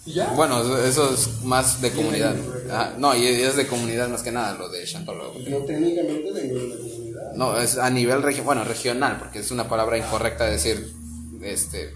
y 0.06 0.14
ya. 0.14 0.28
bueno, 0.34 0.78
eso 0.80 1.14
es 1.14 1.42
más 1.44 1.82
de 1.82 1.92
comunidad. 1.92 2.36
Ajá, 2.70 2.96
no, 2.98 3.16
y 3.16 3.26
es 3.26 3.56
de 3.56 3.66
comunidad 3.66 4.10
más 4.10 4.22
que 4.22 4.32
nada 4.32 4.54
lo 4.58 4.70
de 4.70 4.84
Chantolo. 4.84 5.34
No 5.48 5.58
técnicamente 5.60 6.34
de 6.34 6.50
comunidad. 6.50 7.34
No, 7.36 7.58
es 7.58 7.78
a 7.78 7.90
nivel 7.90 8.22
regional, 8.22 8.46
bueno, 8.46 8.64
regional, 8.66 9.18
porque 9.18 9.40
es 9.40 9.50
una 9.50 9.68
palabra 9.70 9.98
incorrecta 9.98 10.46
decir, 10.46 10.94
este, 11.42 11.94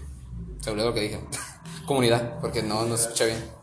se 0.62 0.70
olvidó 0.70 0.88
lo 0.88 0.94
que 0.94 1.02
dije, 1.02 1.20
comunidad, 1.86 2.40
porque 2.40 2.62
no, 2.62 2.86
no 2.86 2.96
se 2.96 3.04
escucha 3.04 3.26
bien. 3.26 3.58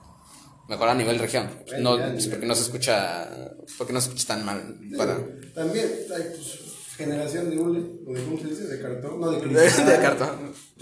Mejor 0.67 0.89
a 0.89 0.95
nivel 0.95 1.19
región, 1.19 1.49
no, 1.79 1.97
porque 2.29 2.45
no 2.45 2.55
se 2.55 2.63
escucha, 2.63 3.29
porque 3.77 3.93
no 3.93 4.01
se 4.01 4.09
escucha 4.09 4.27
tan 4.29 4.45
mal 4.45 4.79
para... 4.97 5.19
También 5.53 5.85
hay 6.15 6.23
pues, 6.35 6.64
generación 6.97 7.49
de 7.49 7.57
hule, 7.59 7.79
o 8.07 8.13
de 8.13 8.23
cómo 8.23 8.37
se 8.37 8.47
dice, 8.47 8.63
de 8.67 8.81
cartón, 8.81 9.19
no 9.19 9.31
de 9.31 9.39
cristal. 9.41 9.85
de 9.87 9.97
cartón. 9.99 10.29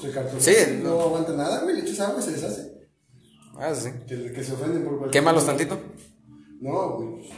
De 0.02 0.12
cartón. 0.12 0.42
Sí, 0.42 0.54
no, 0.84 0.90
no. 0.96 1.02
aguanta 1.02 1.34
nada, 1.34 1.62
güey, 1.62 1.76
le 1.76 1.82
echas 1.82 2.00
agua 2.02 2.20
y 2.20 2.24
se 2.24 2.32
deshace. 2.32 2.74
Ah, 3.58 3.74
sí. 3.76 3.90
Que, 4.08 4.32
que 4.32 4.44
se 4.44 4.54
ofenden 4.54 4.84
por 4.84 4.98
cualquier 4.98 5.12
Quémalos 5.24 5.44
cosa. 5.44 5.56
tantito. 5.58 5.80
No, 6.60 6.98
güey. 6.98 7.30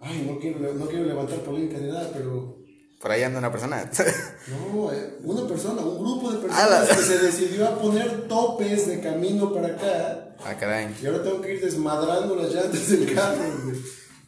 Ay, 0.00 0.26
no 0.30 0.38
quiero, 0.38 0.74
no 0.74 0.86
quiero 0.86 1.04
levantar 1.06 1.38
polémica 1.40 1.78
ni 1.78 1.88
nada, 1.88 2.10
pero. 2.12 2.58
Por 3.00 3.10
ahí 3.10 3.22
anda 3.22 3.38
una 3.38 3.50
persona. 3.52 3.90
No, 4.48 4.92
eh, 4.92 5.16
una 5.22 5.46
persona, 5.48 5.80
un 5.82 5.98
grupo 6.04 6.30
de 6.32 6.46
Ah, 6.50 6.66
la- 6.68 6.80
personas 6.80 6.88
que 7.08 7.14
se 7.14 7.18
decidió 7.18 7.66
a 7.66 7.78
poner 7.78 8.28
topes 8.28 8.86
de 8.88 9.00
camino 9.00 9.52
para 9.54 9.68
acá. 9.68 10.36
ah, 10.44 10.54
caray. 10.58 10.94
Y 11.02 11.06
ahora 11.06 11.22
tengo 11.22 11.40
que 11.40 11.54
ir 11.54 11.60
desmadrando 11.64 12.36
las 12.36 12.52
llantas 12.52 12.90
del 12.90 13.14
carro, 13.14 13.42
güey. 13.64 13.76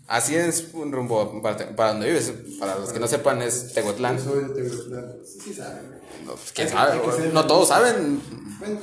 Así 0.08 0.36
es 0.36 0.68
un 0.72 0.92
rumbo 0.92 1.42
para, 1.42 1.74
para 1.74 1.90
donde 1.92 2.06
vives. 2.08 2.32
Para 2.60 2.78
los 2.78 2.90
que 2.92 3.00
no 3.00 3.08
sepan, 3.08 3.42
es 3.42 3.72
Tehuetlán. 3.74 4.22
Soy 4.22 4.44
de 4.44 4.48
Tehuacán. 4.62 5.12
Sí, 5.24 5.38
sí 5.44 5.54
saben. 5.54 5.96
No, 6.24 6.32
pues, 6.34 6.52
¿Quién 6.52 6.68
Hay 6.68 6.72
que- 7.00 7.06
sabe? 7.10 7.26
que 7.26 7.32
No 7.32 7.46
todos 7.46 7.68
saben. 7.68 8.20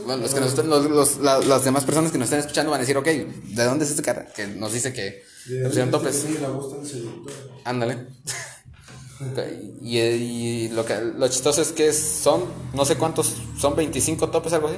Bueno, 0.05 0.17
los 0.21 0.33
que 0.33 0.39
nos 0.41 0.57
los- 0.65 0.89
los- 0.89 1.17
la- 1.19 1.39
las 1.39 1.63
demás 1.63 1.83
personas 1.85 2.11
que 2.11 2.17
nos 2.17 2.25
estén 2.25 2.39
escuchando 2.41 2.71
van 2.71 2.79
a 2.79 2.81
decir, 2.81 2.97
ok, 2.97 3.05
¿de 3.05 3.63
dónde 3.63 3.85
es 3.85 3.91
este 3.91 4.03
cara? 4.03 4.25
Que 4.35 4.47
nos 4.47 4.73
dice 4.73 4.91
que 4.93 5.23
pusieron 5.65 5.91
topes. 5.91 6.15
Sí, 6.27 6.37
la 6.41 6.49
voz 6.49 6.71
tan 6.75 6.85
seductora. 6.85 7.35
Ándale. 7.65 8.07
Y, 9.81 9.99
y 9.99 10.69
lo, 10.69 10.85
que, 10.85 10.99
lo 10.99 11.27
chistoso 11.29 11.61
es 11.61 11.71
que 11.71 11.93
son, 11.93 12.43
no 12.73 12.83
sé 12.83 12.97
cuántos, 12.97 13.33
son 13.57 13.73
25 13.73 14.29
topes, 14.29 14.51
algo 14.51 14.67
así. 14.67 14.77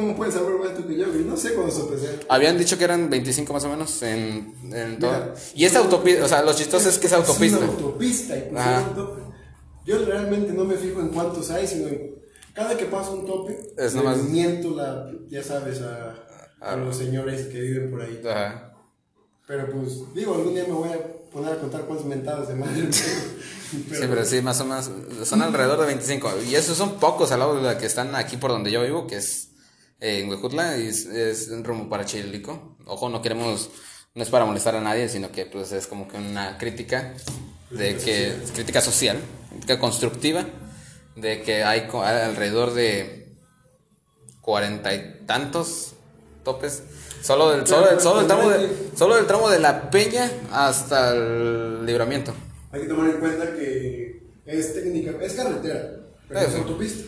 ¿Cómo 0.00 0.16
puedes 0.16 0.34
saber 0.34 0.58
más 0.58 0.74
tú 0.74 0.86
que 0.86 0.96
yo? 0.96 1.06
No 1.06 1.36
sé 1.36 1.52
cuándo 1.54 1.72
se 1.72 1.80
empecé. 1.82 2.20
Habían 2.28 2.56
dicho 2.56 2.78
que 2.78 2.84
eran 2.84 3.10
25 3.10 3.52
más 3.52 3.64
o 3.64 3.68
menos 3.68 4.02
en, 4.02 4.54
en 4.72 4.98
todo. 4.98 5.10
Mira. 5.12 5.34
y 5.54 5.64
es 5.64 5.76
autopista, 5.76 6.24
o 6.24 6.28
sea, 6.28 6.42
lo 6.42 6.52
chistoso 6.54 6.88
es 6.88 6.98
que 6.98 7.06
es 7.06 7.12
autopista. 7.12 7.56
Es 7.58 7.62
una 7.62 7.72
autopista 7.72 8.36
y 8.36 8.56
Ajá. 8.56 8.86
un 8.88 8.94
tope. 8.94 9.20
Yo 9.84 10.04
realmente 10.04 10.52
no 10.52 10.64
me 10.64 10.76
fijo 10.76 11.00
en 11.00 11.08
cuántos 11.08 11.50
hay, 11.50 11.66
sino 11.66 11.88
en 11.88 12.14
cada 12.54 12.76
que 12.76 12.86
pasa 12.86 13.10
un 13.10 13.26
tope, 13.26 13.58
Es 13.76 13.94
nomás- 13.94 14.22
miento 14.22 14.70
la, 14.74 15.10
ya 15.28 15.42
sabes, 15.42 15.80
a, 15.82 16.14
a 16.60 16.76
los 16.76 16.96
señores 16.96 17.46
que 17.48 17.60
viven 17.60 17.90
por 17.90 18.02
ahí. 18.02 18.20
Ajá. 18.26 18.72
Pero 19.46 19.70
pues, 19.70 20.14
digo, 20.14 20.34
algún 20.34 20.54
día 20.54 20.64
me 20.66 20.72
voy 20.74 20.88
a 20.90 20.98
poner 21.30 21.52
a 21.52 21.58
contar 21.58 21.82
cuántos 21.82 22.06
mentados 22.06 22.48
de 22.48 22.54
madre 22.54 22.74
tengo. 22.82 22.92
Sí, 22.92 23.84
pero 24.08 24.24
sí, 24.24 24.40
más 24.42 24.60
o 24.60 24.64
menos, 24.64 24.90
son 25.24 25.42
alrededor 25.42 25.78
de 25.80 25.86
25. 25.86 26.30
Y 26.48 26.54
esos 26.54 26.76
son 26.76 26.98
pocos 26.98 27.30
al 27.32 27.38
lado 27.40 27.56
de 27.56 27.62
la 27.62 27.78
que 27.78 27.86
están 27.86 28.14
aquí 28.14 28.36
por 28.36 28.50
donde 28.50 28.70
yo 28.70 28.82
vivo, 28.82 29.06
que 29.06 29.16
es 29.16 29.49
en 30.00 30.28
Huejutla, 30.28 30.78
y 30.78 30.86
es, 30.88 31.06
es 31.06 31.48
un 31.48 31.62
rumbo 31.64 31.88
para 31.88 32.04
Chilico. 32.04 32.76
Ojo, 32.86 33.08
no 33.08 33.20
queremos, 33.22 33.70
no 34.14 34.22
es 34.22 34.28
para 34.30 34.44
molestar 34.44 34.74
a 34.74 34.80
nadie, 34.80 35.08
sino 35.08 35.30
que 35.30 35.46
pues 35.46 35.72
es 35.72 35.86
como 35.86 36.08
que 36.08 36.16
una 36.16 36.56
crítica. 36.58 37.14
de 37.70 37.96
que 37.96 38.34
crítica 38.54 38.80
social, 38.80 39.18
crítica 39.50 39.78
constructiva, 39.78 40.44
de 41.16 41.42
que 41.42 41.62
hay 41.62 41.86
alrededor 41.92 42.72
de 42.74 43.36
cuarenta 44.40 44.92
y 44.94 45.20
tantos 45.26 45.92
topes. 46.44 46.82
Solo 47.22 47.50
del, 47.50 47.66
solo, 47.66 47.86
del- 47.90 48.00
solo 48.00 48.18
del 48.20 48.26
tramo 48.26 48.48
de, 48.50 48.68
solo 48.96 49.14
del 49.16 49.26
tramo 49.26 49.50
de 49.50 49.58
la 49.60 49.90
peña 49.90 50.30
hasta 50.50 51.14
el 51.14 51.84
libramiento. 51.84 52.32
Hay 52.72 52.80
que 52.80 52.86
tomar 52.88 53.10
en 53.10 53.18
cuenta 53.20 53.52
que 53.54 54.22
es 54.46 54.72
técnica, 54.74 55.12
es 55.20 55.34
carretera, 55.34 55.90
pero 56.26 56.40
Eh, 56.40 56.44
es 56.48 56.54
autopista. 56.54 57.04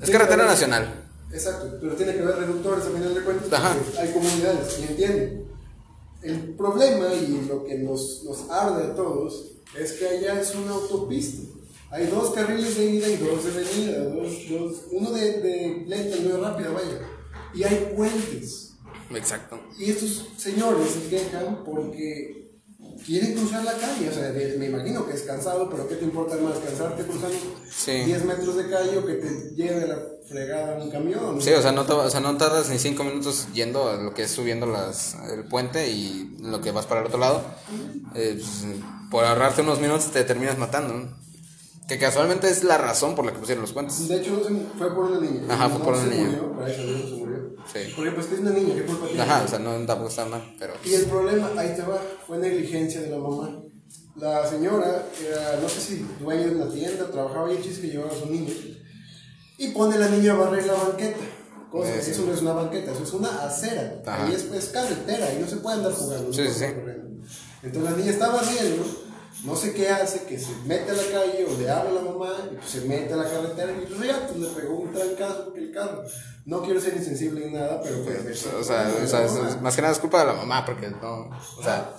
Es 0.00 0.10
carretera 0.10 0.46
nacional. 0.46 1.05
Exacto, 1.32 1.78
pero 1.80 1.94
tiene 1.96 2.14
que 2.14 2.20
haber 2.20 2.36
reductores 2.36 2.84
a 2.86 2.90
final 2.90 3.14
de 3.14 3.20
cuentas. 3.22 3.48
Porque 3.84 3.98
Hay 3.98 4.12
comunidades, 4.12 4.78
y 4.80 4.82
entiendo. 4.92 5.46
El 6.22 6.40
problema 6.56 7.12
y 7.14 7.46
lo 7.48 7.64
que 7.64 7.78
nos, 7.78 8.22
nos 8.24 8.48
arde 8.50 8.84
a 8.84 8.94
todos 8.94 9.52
es 9.78 9.92
que 9.92 10.08
allá 10.08 10.40
es 10.40 10.54
una 10.54 10.72
autopista. 10.72 11.42
Hay 11.90 12.06
dos 12.06 12.30
carriles 12.34 12.76
de 12.76 12.86
ida 12.90 13.08
y 13.08 13.16
dos 13.16 13.44
de 13.44 13.50
venida, 13.52 14.04
dos, 14.04 14.32
dos- 14.50 14.82
uno 14.90 15.12
de, 15.12 15.40
de 15.40 15.84
lenta 15.86 16.16
y 16.16 16.26
uno 16.26 16.36
de 16.36 16.40
rápida, 16.40 16.70
vaya. 16.70 17.00
Y 17.54 17.62
hay 17.62 17.92
puentes. 17.96 18.72
Exacto. 19.14 19.60
Y 19.78 19.90
estos 19.90 20.28
señores 20.36 20.88
se 20.90 21.08
quejan 21.08 21.62
porque 21.64 22.45
quieren 23.06 23.34
cruzar 23.34 23.64
la 23.64 23.72
calle. 23.74 24.08
O 24.08 24.12
sea, 24.12 24.32
de- 24.32 24.56
me 24.58 24.66
imagino 24.66 25.06
que 25.06 25.14
es 25.14 25.22
cansado, 25.22 25.70
pero 25.70 25.88
¿qué 25.88 25.94
te 25.96 26.04
importa 26.04 26.36
más? 26.36 26.58
¿Cansarte 26.58 27.04
cruzando 27.04 27.36
Sí. 27.70 27.92
10 28.04 28.24
metros 28.24 28.56
de 28.56 28.68
calle 28.68 28.98
o 28.98 29.06
que 29.06 29.14
te 29.14 29.28
lleve 29.54 29.86
la 29.86 29.98
fregada 30.28 30.82
un 30.82 30.90
camión? 30.90 31.40
Sí, 31.40 31.52
o 31.52 31.62
sea, 31.62 31.72
no, 31.72 31.84
te- 31.86 31.92
o 31.92 32.10
sea, 32.10 32.20
no 32.20 32.36
tardas 32.36 32.68
ni 32.68 32.78
cinco 32.78 33.04
minutos 33.04 33.46
yendo 33.54 33.88
a 33.88 33.96
lo 33.96 34.12
que 34.12 34.22
es 34.24 34.30
subiendo 34.30 34.66
las, 34.66 35.14
el 35.32 35.44
puente 35.44 35.88
y 35.88 36.36
lo 36.40 36.60
que 36.60 36.72
vas 36.72 36.86
para 36.86 37.00
el 37.02 37.06
otro 37.06 37.18
lado. 37.20 37.42
Eh, 38.14 38.34
pues, 38.38 38.74
por 39.10 39.24
ahorrarte 39.24 39.62
unos 39.62 39.80
minutos 39.80 40.10
te 40.10 40.24
terminas 40.24 40.58
matando. 40.58 40.94
¿no? 40.94 41.25
Que 41.88 41.98
casualmente 41.98 42.48
es 42.50 42.64
la 42.64 42.78
razón 42.78 43.14
por 43.14 43.24
la 43.24 43.32
que 43.32 43.38
pusieron 43.38 43.62
los 43.62 43.72
puentes. 43.72 44.08
De 44.08 44.16
hecho, 44.16 44.42
fue 44.76 44.92
por 44.94 45.04
una 45.04 45.20
niña. 45.20 45.42
Ajá, 45.48 45.68
fue 45.68 45.80
por 45.84 45.94
una 45.94 46.06
niña. 46.06 46.40
Sí. 47.72 47.92
Porque 47.94 48.10
pues 48.12 48.26
que 48.26 48.34
es 48.34 48.40
una 48.40 48.50
niña, 48.50 48.74
¿qué 48.74 48.82
culpa 48.82 49.06
tiene? 49.06 49.22
Ajá, 49.22 49.42
o 49.44 49.48
sea, 49.48 49.58
no 49.58 49.74
tampoco 49.86 50.08
está 50.08 50.24
mal, 50.24 50.54
pero... 50.58 50.74
Y 50.84 50.94
el 50.94 51.04
problema, 51.06 51.50
ahí 51.56 51.74
te 51.76 51.82
va, 51.82 52.00
fue 52.26 52.38
negligencia 52.38 53.00
de 53.00 53.10
la 53.10 53.18
mamá. 53.18 53.62
La 54.16 54.48
señora 54.48 55.06
era, 55.24 55.60
no 55.60 55.68
sé 55.68 55.80
si 55.80 56.06
dueña 56.20 56.46
de 56.46 56.56
una 56.56 56.68
tienda, 56.72 57.10
trabajaba 57.10 57.50
el 57.50 57.62
chiste 57.62 57.82
que 57.82 57.88
llevaba 57.88 58.12
a 58.12 58.16
su 58.16 58.26
niño. 58.26 58.52
Y 59.58 59.68
pone 59.68 59.96
a 59.96 59.98
la 59.98 60.08
niña 60.08 60.32
a 60.32 60.36
barrer 60.36 60.66
la 60.66 60.74
banqueta. 60.74 61.18
Cosa, 61.70 61.94
Eh, 61.96 62.02
sí. 62.02 62.12
Eso 62.12 62.22
no 62.26 62.32
es 62.32 62.40
una 62.40 62.52
banqueta, 62.52 62.92
eso 62.92 63.02
es 63.02 63.12
una 63.12 63.44
acera. 63.44 64.00
Ajá. 64.06 64.26
Ahí 64.26 64.34
es, 64.34 64.44
es 64.44 64.66
carretera, 64.66 65.32
y 65.34 65.40
no 65.40 65.46
se 65.48 65.56
puede 65.56 65.76
andar 65.76 65.92
jugando. 65.92 66.32
Sí, 66.32 66.46
sí, 66.48 66.54
sí. 66.54 66.64
Entonces 67.62 67.90
la 67.90 67.96
niña 67.96 68.10
está 68.12 68.28
barriendo, 68.28 68.84
no 69.46 69.56
sé 69.56 69.72
qué 69.72 69.88
hace, 69.88 70.24
que 70.24 70.38
se 70.38 70.52
mete 70.66 70.90
a 70.90 70.94
la 70.94 71.02
calle 71.02 71.46
o 71.48 71.58
le 71.58 71.70
habla 71.70 71.90
a 71.90 71.94
la 71.94 72.00
mamá 72.10 72.34
y 72.52 72.56
pues 72.56 72.68
se 72.70 72.80
mete 72.82 73.12
a 73.14 73.16
la 73.16 73.24
carretera 73.24 73.72
y 73.72 73.86
pues 73.86 74.06
ya 74.08 74.26
pues, 74.26 74.38
le 74.40 74.48
pegó 74.48 74.74
un 74.80 74.92
trancazo 74.92 75.52
que 75.54 75.60
el 75.60 75.72
carro. 75.72 76.02
No 76.44 76.62
quiero 76.62 76.80
ser 76.80 76.94
insensible 76.96 77.46
ni 77.46 77.52
nada, 77.54 77.80
pero 77.82 78.04
pues... 78.04 78.46
O 78.46 78.62
sea, 78.64 78.92
o 79.02 79.06
sea, 79.06 79.24
es- 79.24 79.60
más 79.62 79.74
que 79.74 79.82
nada 79.82 79.92
es 79.94 79.98
culpa 80.00 80.20
de 80.20 80.26
la 80.26 80.34
mamá, 80.34 80.64
porque 80.64 80.88
no... 80.90 81.30
O 81.58 81.62
sea, 81.62 81.92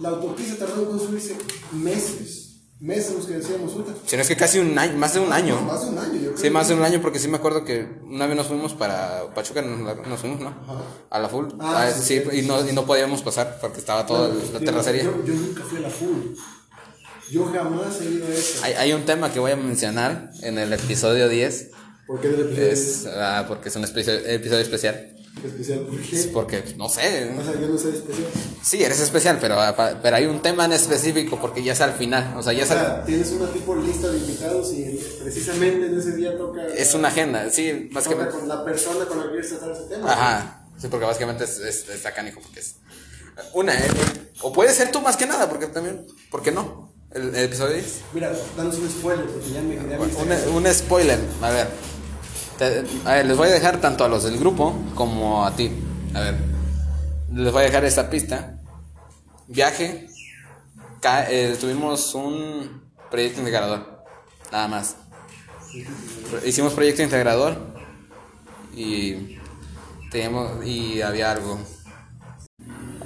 La 0.00 0.08
autopista 0.10 0.64
tardó 0.66 0.82
en 0.82 0.88
construirse 0.88 1.36
meses. 1.72 2.40
Meses 2.80 3.14
los 3.14 3.26
que 3.26 3.34
decíamos, 3.34 3.70
puta. 3.72 3.92
si 4.04 4.16
no 4.16 4.22
es 4.22 4.28
que 4.28 4.36
casi 4.36 4.58
un 4.58 4.76
año, 4.78 4.96
más 4.98 5.14
de 5.14 5.20
un 5.20 5.32
año. 5.32 5.58
Más 5.62 5.82
de 5.82 5.88
un 5.90 5.98
año, 5.98 6.14
yo 6.14 6.32
creo. 6.32 6.36
Sí, 6.38 6.50
más 6.50 6.68
de 6.68 6.74
un 6.74 6.82
año, 6.82 7.00
porque 7.00 7.18
sí 7.18 7.28
me 7.28 7.36
acuerdo 7.36 7.64
que 7.64 7.86
una 8.04 8.26
vez 8.26 8.36
nos 8.36 8.48
fuimos 8.48 8.74
para 8.74 9.32
Pachuca, 9.34 9.62
nos, 9.62 9.78
nos 10.06 10.20
fuimos, 10.20 10.40
¿no? 10.40 10.48
Ajá. 10.48 10.82
A 11.10 11.18
la 11.20 11.28
full. 11.28 11.46
Ah, 11.60 11.84
Ah, 11.86 11.90
sí, 11.92 12.20
sí, 12.30 12.38
y 12.38 12.42
no, 12.42 12.66
y 12.68 12.72
no 12.72 12.84
podíamos 12.84 13.22
pasar 13.22 13.58
porque 13.60 13.78
estaba 13.78 14.04
toda 14.04 14.28
la 14.52 14.58
terracería. 14.60 15.04
Yo, 15.04 15.24
yo 15.24 15.34
nunca 15.34 15.62
fui 15.62 15.78
a 15.78 15.82
la 15.82 15.88
full. 15.90 16.34
Yo 17.30 17.44
jamás 17.46 18.00
he 18.00 18.04
ido 18.06 18.26
a 18.26 18.30
eso. 18.30 18.64
Hay, 18.64 18.72
hay 18.74 18.92
un 18.92 19.04
tema 19.04 19.32
que 19.32 19.40
voy 19.40 19.52
a 19.52 19.56
mencionar 19.56 20.30
en 20.42 20.58
el 20.58 20.72
episodio 20.72 21.28
10. 21.28 21.70
¿Por 22.06 22.20
qué 22.20 22.28
del 22.28 22.40
episodio 22.42 22.68
Es, 22.70 23.06
ah, 23.06 23.44
porque 23.48 23.68
es 23.70 23.76
un 23.76 23.84
especio- 23.84 24.12
episodio 24.26 24.60
especial. 24.60 25.10
especial? 25.42 25.80
¿Por 25.80 26.00
qué? 26.02 26.16
Es 26.20 26.26
porque, 26.26 26.62
no 26.76 26.88
sé. 26.88 27.32
O 27.38 27.42
sea, 27.42 27.58
yo 27.60 27.66
no 27.68 27.78
soy 27.78 27.92
especial. 27.94 28.26
Sí, 28.62 28.82
eres 28.84 29.00
especial, 29.00 29.38
pero, 29.40 29.58
ah, 29.58 29.74
pero 30.02 30.16
hay 30.16 30.26
un 30.26 30.42
tema 30.42 30.66
en 30.66 30.72
específico 30.74 31.38
porque 31.40 31.62
ya 31.62 31.72
es 31.72 31.80
al 31.80 31.94
final. 31.94 32.34
O 32.36 32.42
sea, 32.42 32.52
ya 32.52 32.60
O 32.60 32.64
es, 32.66 32.70
al- 32.72 32.78
sea, 32.78 33.04
tienes 33.04 33.30
una 33.32 33.50
tipo 33.50 33.74
lista 33.74 34.08
de 34.10 34.18
invitados 34.18 34.72
y 34.74 35.00
precisamente 35.22 35.86
en 35.86 35.98
ese 35.98 36.12
día 36.14 36.36
toca. 36.36 36.66
es 36.66 36.94
una 36.94 37.08
agenda. 37.08 37.48
Sí, 37.50 37.88
más 37.90 38.06
que. 38.06 38.14
toca 38.14 38.28
con 38.30 38.48
la 38.48 38.64
persona 38.64 39.06
con 39.06 39.18
la 39.18 39.24
que 39.24 39.30
quieres 39.30 39.48
tratar 39.50 39.70
ese 39.72 39.84
tema. 39.88 40.12
Ajá. 40.12 40.66
Sí, 40.78 40.88
porque 40.88 41.06
básicamente 41.06 41.44
es, 41.44 41.58
es, 41.58 41.88
está 41.88 42.12
canijo. 42.12 42.40
Porque 42.42 42.60
es. 42.60 42.76
Una, 43.54 43.74
eh, 43.74 43.88
o 44.42 44.52
puede 44.52 44.72
ser 44.74 44.92
tú 44.92 45.00
más 45.00 45.16
que 45.16 45.26
nada, 45.26 45.48
porque 45.48 45.66
también. 45.68 46.06
¿Por 46.30 46.42
qué 46.42 46.52
no? 46.52 46.93
El, 47.14 47.28
el 47.34 47.44
episodio 47.44 47.74
10. 47.74 48.02
Mira, 48.12 48.32
danos 48.56 48.76
un 48.78 48.90
spoiler 48.90 49.26
porque 49.26 49.50
ya 49.50 49.60
me 49.62 49.76
me- 49.76 49.96
Un, 49.98 50.64
un 50.64 50.74
spoiler, 50.74 51.20
a 51.42 51.50
ver. 51.50 51.68
Te- 52.58 52.84
a 53.04 53.12
ver, 53.14 53.26
les 53.26 53.36
voy 53.36 53.48
a 53.48 53.52
dejar 53.52 53.80
tanto 53.80 54.04
a 54.04 54.08
los 54.08 54.24
del 54.24 54.38
grupo 54.38 54.74
como 54.94 55.44
a 55.46 55.54
ti. 55.54 55.70
A 56.14 56.20
ver, 56.20 56.36
les 57.32 57.52
voy 57.52 57.62
a 57.62 57.66
dejar 57.66 57.84
esta 57.84 58.10
pista. 58.10 58.58
Viaje. 59.46 60.08
eh, 61.28 61.56
tuvimos 61.60 62.14
un 62.14 62.82
proyecto 63.10 63.40
integrador. 63.40 64.02
Nada 64.50 64.68
más. 64.68 64.96
Hicimos 66.44 66.72
proyecto 66.72 67.02
integrador. 67.02 67.58
Y 68.74 69.38
teníamos, 70.10 70.64
y 70.66 71.00
había 71.02 71.30
algo. 71.30 71.58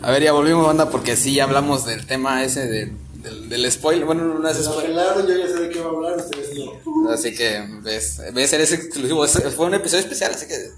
A 0.00 0.10
ver, 0.12 0.22
ya 0.22 0.32
volvimos, 0.32 0.66
banda, 0.66 0.88
porque 0.90 1.16
sí 1.16 1.34
ya 1.34 1.44
hablamos 1.44 1.84
del 1.84 2.06
tema 2.06 2.42
ese 2.44 2.66
de- 2.68 2.92
del, 3.22 3.48
del 3.48 3.70
spoiler. 3.72 4.04
Bueno, 4.04 4.38
no 4.38 4.48
es 4.48 4.56
Se 4.56 4.64
spoiler. 4.64 4.92
yo 4.94 5.36
ya 5.36 5.46
sé 5.46 5.54
de 5.60 5.68
qué 5.70 5.80
va 5.80 5.86
a 5.86 5.88
hablar, 5.90 6.16
ustedes 6.18 6.50
no. 6.56 7.10
Así 7.10 7.34
que 7.34 7.62
ves, 7.82 8.20
ves, 8.32 8.52
eres 8.52 8.72
exclusivo. 8.72 9.24
Es- 9.24 9.54
Fue 9.54 9.66
un 9.66 9.74
episodio 9.74 10.00
especial, 10.02 10.32
así 10.34 10.46
que 10.46 10.70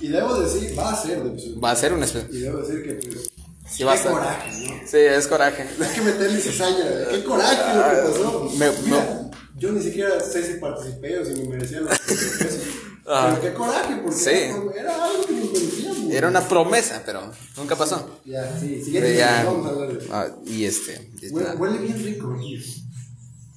Y 0.00 0.08
debo 0.08 0.34
decir, 0.40 0.78
va 0.78 0.90
a 0.92 1.02
ser 1.02 1.22
de 1.22 1.30
episodio. 1.30 1.60
va 1.60 1.70
a 1.70 1.76
ser 1.76 1.92
un 1.92 2.02
especial. 2.02 2.34
Y 2.34 2.40
debo 2.40 2.58
decir 2.58 2.82
que, 2.84 2.94
pues. 3.08 3.30
Sí, 3.70 3.82
ser. 3.96 4.12
coraje, 4.12 4.50
¿no? 4.68 4.74
Sí, 4.88 4.96
es 4.98 5.26
coraje. 5.26 5.62
Hay 5.62 5.94
que 5.94 6.00
meterle 6.02 6.40
cizaña. 6.40 6.84
Qué 7.10 7.24
coraje 7.24 7.56
lo 7.76 7.90
que 7.90 8.12
pasó. 8.12 8.50
Me- 8.56 8.70
Mira, 8.84 9.30
yo 9.56 9.72
ni 9.72 9.82
siquiera 9.82 10.20
sé 10.20 10.44
si 10.46 10.60
participé 10.60 11.18
o 11.18 11.24
si 11.24 11.32
me 11.32 11.48
merecía 11.48 11.80
los 11.80 11.98
pesos. 12.08 12.58
Ah. 13.06 13.36
Pero 13.40 13.42
qué 13.52 13.58
coraje, 13.58 13.96
porque 14.02 14.16
Sí. 14.18 14.30
era 14.78 15.04
algo 15.04 15.24
que 15.26 15.32
nos 15.32 15.52
merecíamos. 15.52 15.98
Era 16.16 16.28
una 16.28 16.46
promesa, 16.46 17.02
pero 17.04 17.20
nunca 17.56 17.76
pasó. 17.76 18.18
Ya, 18.24 18.58
sí, 18.58 18.82
siguiente. 18.82 19.16
ya. 19.16 19.44
Vamos 19.44 19.66
a 19.66 19.70
hablar 19.70 19.92
de 19.92 20.04
eso. 20.04 20.08
Ah, 20.12 20.26
y 20.46 20.64
este. 20.64 21.10
y 21.22 21.28
Huele, 21.30 21.50
huele 21.56 21.78
bien 21.78 22.04
rico. 22.04 22.36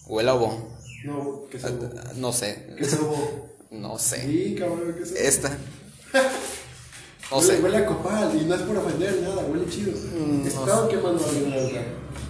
Huele 0.07 0.29
a 0.29 0.33
bo. 0.33 0.77
No, 1.05 1.43
que 1.49 1.59
se 1.59 1.67
No 2.15 2.33
sé. 2.33 2.67
Que 2.77 2.85
se 2.85 2.97
No 3.71 3.99
sé. 3.99 4.21
Sí, 4.25 4.55
cabrón, 4.57 4.95
que 4.97 5.05
se 5.05 5.27
Esta. 5.27 5.55
No 7.29 7.39
huele, 7.39 7.57
sé. 7.57 7.61
huele 7.61 7.77
a 7.77 7.85
copal 7.85 8.39
y 8.41 8.45
no 8.45 8.55
es 8.55 8.61
por 8.61 8.77
ofender 8.77 9.21
nada, 9.21 9.41
huele 9.43 9.69
chido. 9.69 9.91
Mm, 9.91 10.47
Estaban 10.47 10.87
quemando 10.87 11.21
a 11.25 11.27
alguien 11.29 11.51
en 11.51 11.59
el 11.59 11.71
carro. 11.73 11.85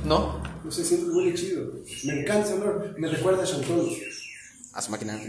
¿No? 0.05 0.41
No 0.63 0.71
sé, 0.71 0.81
que 0.97 1.03
huele 1.03 1.35
chido. 1.35 1.71
Me 2.05 2.21
encanta 2.21 2.45
ese 2.47 2.53
olor. 2.55 2.95
Me 2.97 3.07
recuerda 3.07 3.43
a 3.43 3.45
Chanton. 3.45 3.87
A 4.77 4.81
su 4.83 4.91
máquina. 4.91 5.19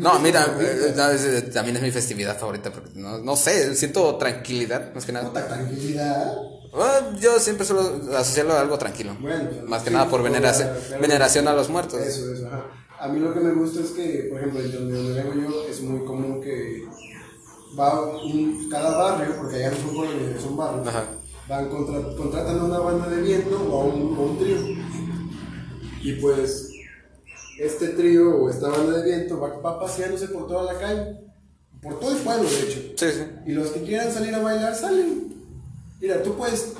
No, 0.00 0.18
mira, 0.18 0.54
eh, 0.60 0.92
no, 0.94 1.08
es, 1.08 1.24
eh, 1.24 1.40
también 1.50 1.76
es 1.78 1.82
mi 1.82 1.90
festividad 1.90 2.38
favorita. 2.38 2.70
Porque 2.70 2.90
no, 2.94 3.16
no 3.16 3.34
sé, 3.34 3.74
siento 3.74 4.16
tranquilidad, 4.16 4.92
más 4.94 5.06
que 5.06 5.12
nada. 5.12 5.32
Tranquilidad. 5.32 6.34
Ah, 6.74 7.00
yo 7.18 7.40
siempre 7.40 7.64
suelo 7.64 8.02
asociarlo 8.18 8.52
a 8.52 8.60
algo 8.60 8.76
tranquilo. 8.76 9.16
Bueno, 9.18 9.48
pues, 9.48 9.62
Más 9.64 9.82
que 9.82 9.88
sí, 9.88 9.94
nada 9.94 10.10
por 10.10 10.22
veneración, 10.22 10.68
la- 10.90 10.98
veneración 10.98 11.48
a 11.48 11.54
los 11.54 11.70
muertos. 11.70 12.00
Eso, 12.02 12.34
eso, 12.34 12.48
ajá. 12.48 12.66
A 12.98 13.08
mí 13.08 13.18
lo 13.18 13.32
que 13.32 13.40
me 13.40 13.54
gusta 13.54 13.80
es 13.80 13.92
que, 13.92 14.26
por 14.30 14.38
ejemplo, 14.40 14.60
de 14.62 14.68
donde, 14.68 14.94
donde 14.94 15.22
vengo 15.22 15.50
yo, 15.50 15.66
es 15.66 15.80
muy 15.80 16.04
común 16.04 16.42
que 16.42 16.84
va 17.78 18.14
un- 18.22 18.68
cada 18.70 18.94
barrio, 18.94 19.36
porque 19.38 19.56
allá 19.56 19.70
no 19.70 19.76
son 19.78 19.94
colonias, 19.96 20.42
son 20.42 20.56
barrios, 20.58 20.86
Ajá. 20.86 21.04
van 21.48 21.68
contra, 21.70 22.14
contratan 22.14 22.58
a 22.60 22.64
una 22.64 22.78
banda 22.78 23.08
de 23.08 23.22
viento 23.22 23.56
o 23.58 23.80
a 23.80 23.84
un, 23.86 24.18
o 24.18 24.22
un 24.22 24.38
trío. 24.38 24.58
Y 26.02 26.12
pues, 26.20 26.69
este 27.64 27.88
trío 27.88 28.36
o 28.36 28.50
esta 28.50 28.68
banda 28.68 28.98
de 28.98 29.04
viento 29.04 29.38
va, 29.40 29.48
va 29.58 29.80
paseándose 29.80 30.28
por 30.28 30.46
toda 30.48 30.72
la 30.72 30.78
calle, 30.78 31.16
por 31.82 31.98
todo 32.00 32.12
el 32.12 32.18
pueblo, 32.18 32.48
de 32.48 32.60
hecho. 32.60 32.80
Sí, 32.96 33.06
sí. 33.12 33.24
Y 33.46 33.52
los 33.52 33.68
que 33.70 33.82
quieran 33.82 34.12
salir 34.12 34.34
a 34.34 34.38
bailar, 34.40 34.74
salen. 34.74 35.34
Mira, 36.00 36.22
tú 36.22 36.34
puedes, 36.36 36.72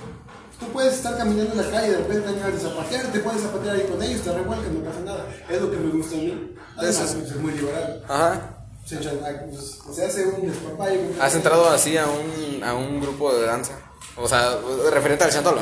tú 0.59 0.67
puedes 0.73 0.95
estar 0.95 1.17
caminando 1.17 1.53
en 1.53 1.59
la 1.59 1.71
calle 1.71 1.89
y 1.89 1.91
de 1.91 1.97
repente 1.99 2.33
ganas 2.41 2.55
de 2.63 2.69
zapatear, 2.69 3.07
te 3.13 3.19
puedes 3.21 3.43
zapatear 3.43 3.77
ahí 3.77 3.83
con 3.91 4.03
ellos, 4.03 4.21
te 4.23 4.33
revuelcan, 4.33 4.75
no 4.79 4.85
pasa 4.89 5.01
nada. 5.01 5.27
Es 5.49 5.61
lo 5.61 5.71
que 5.71 5.77
me 5.77 5.91
gusta 5.93 6.15
a 6.17 6.19
mí. 6.19 6.55
Además, 6.77 6.97
Eso 6.97 7.05
es- 7.05 7.15
pues, 7.15 7.31
es 7.31 7.37
muy 7.37 7.53
liberal. 7.53 8.05
Ajá. 8.09 8.57
Se, 8.87 8.97
pues, 8.97 9.79
se 9.95 10.05
hace 10.05 10.25
un 10.27 10.53
¿Has 11.21 11.35
entrado 11.35 11.69
así 11.69 11.97
a 11.97 12.07
un, 12.09 12.65
a 12.65 12.75
un 12.75 13.01
grupo 13.01 13.33
de 13.35 13.47
danza? 13.47 13.79
O 14.17 14.27
sea, 14.27 14.59
referente 14.91 15.23
al 15.25 15.31
chantolo, 15.31 15.61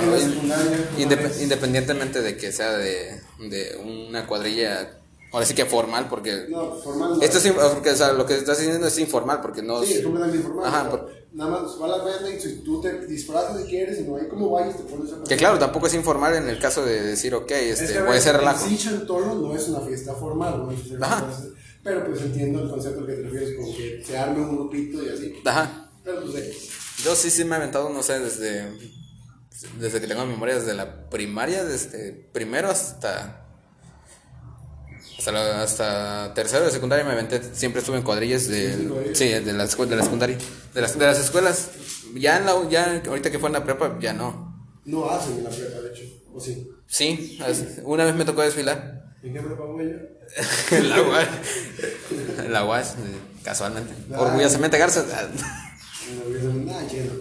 independientemente 1.39 2.23
de 2.23 2.37
que 2.37 2.51
sea 2.53 2.73
de, 2.73 3.21
de 3.39 3.77
una 3.85 4.27
cuadrilla 4.27 4.91
Ahora 5.33 5.45
sí 5.45 5.55
que 5.55 5.67
formal, 5.67 6.09
porque. 6.09 6.47
No, 6.49 6.75
formal 6.77 7.19
no. 7.19 7.23
Esto 7.23 7.39
es, 7.39 7.53
porque, 7.75 7.91
o 7.91 7.97
sea, 7.97 8.13
lo 8.13 8.25
que 8.25 8.35
estás 8.37 8.59
diciendo 8.59 8.87
es 8.87 8.99
informal, 8.99 9.41
porque 9.43 9.63
no. 9.63 9.83
Sí, 9.83 9.95
es 9.95 10.03
completamente 10.03 10.39
informal. 10.39 10.67
Ajá, 10.67 10.91
por- 10.91 11.19
Nada 11.31 11.51
más 11.51 11.79
va 11.81 11.85
a 11.85 11.99
la 11.99 12.05
venta 12.05 12.31
y 12.31 12.41
si 12.41 12.61
tú 12.65 12.81
te 12.81 13.07
disfrazas 13.07 13.59
si 13.61 13.65
quieres 13.69 14.01
y 14.01 14.03
no 14.05 14.17
hay 14.17 14.27
como 14.29 14.49
vayas, 14.51 14.79
te 14.79 14.85
pones 14.85 15.13
a 15.13 15.23
que 15.23 15.37
claro, 15.37 15.59
tampoco 15.59 15.87
es 15.87 15.93
informal 15.95 16.35
en 16.35 16.49
el 16.49 16.59
caso 16.59 16.83
de 16.85 17.03
decir, 17.03 17.35
ok, 17.35 17.51
Es 17.51 17.81
este, 17.83 17.93
que, 17.93 17.99
a 17.99 18.05
voy 18.05 18.15
a 18.15 18.19
hacer 18.19 18.35
relajo. 18.37 18.65
En 18.65 18.71
sí, 18.71 18.79
Chantolo 18.79 19.35
no 19.35 19.55
es 19.55 19.69
una 19.69 19.81
fiesta 19.81 20.15
formal, 20.15 20.59
¿no? 20.67 20.71
Es 20.73 20.79
Ajá. 21.01 21.31
Pero 21.85 22.07
pues 22.07 22.23
entiendo 22.23 22.63
el 22.63 22.71
concepto 22.71 23.01
al 23.01 23.07
que 23.07 23.13
te 23.13 23.23
refieres, 23.23 23.57
como 23.57 23.77
que 23.77 24.03
se 24.05 24.17
arme 24.19 24.41
un 24.41 24.57
grupito 24.57 25.03
y 25.05 25.09
así. 25.11 25.35
Ajá. 25.45 25.91
Pero 26.03 26.23
pues 26.23 26.35
X. 26.47 26.71
Yo 27.05 27.15
sí, 27.15 27.31
sí 27.31 27.45
me 27.45 27.55
he 27.57 27.59
aventado, 27.59 27.91
no 27.91 28.03
sé, 28.03 28.19
desde. 28.19 28.73
Desde 29.79 30.01
que 30.01 30.07
tengo 30.07 30.25
memoria, 30.25 30.55
desde 30.55 30.73
la 30.75 31.09
primaria, 31.11 31.65
desde 31.65 32.13
primero 32.33 32.71
hasta. 32.71 33.48
Hasta, 35.19 35.33
la- 35.33 35.63
hasta 35.63 36.33
tercero 36.35 36.65
de 36.65 36.71
secundaria 36.71 37.05
me 37.05 37.11
aventé, 37.13 37.41
siempre 37.53 37.81
estuve 37.81 37.97
en 37.99 38.05
cuadrillas 38.05 38.47
de, 38.47 38.73
Sí, 38.73 39.15
sí, 39.15 39.29
de, 39.29 39.53
la, 39.53 39.67
de 39.67 39.97
la 39.97 40.03
secundaria. 40.05 40.39
De 40.75 40.81
las, 40.81 40.97
de 40.99 41.05
las 41.07 41.19
escuelas, 41.19 41.71
ya, 42.15 42.39
en 42.39 42.47
la, 42.47 42.55
ya 42.71 43.03
ahorita 43.07 43.31
que 43.31 43.39
fue 43.41 43.49
en 43.49 43.55
la 43.55 43.65
prepa, 43.65 43.99
ya 44.01 44.13
no. 44.13 44.71
No 44.85 45.11
hacen 45.11 45.39
en 45.39 45.45
la 45.45 45.51
prepa, 45.51 45.81
de 45.81 45.89
hecho. 45.91 46.03
¿O 46.33 46.41
sí? 46.41 46.71
Sí, 46.87 47.39
una 47.83 48.05
vez 48.05 48.15
me 48.15 48.25
tocó 48.25 48.43
desfilar. 48.43 49.13
¿En 49.23 49.33
qué 49.35 49.41
prepa 49.41 49.65
voy 49.65 49.91
yo? 49.91 49.97
en 50.77 50.89
la 50.91 51.03
UAS, 51.03 51.29
en 52.45 52.53
la 52.53 52.65
UAS, 52.65 52.91
eh, 52.93 52.97
casualmente. 53.43 53.93
Ah. 54.13 54.21
Orgullosamente 54.21 54.79
Garza. 54.79 55.05
Nada, 56.65 56.83
lleno. 56.87 57.13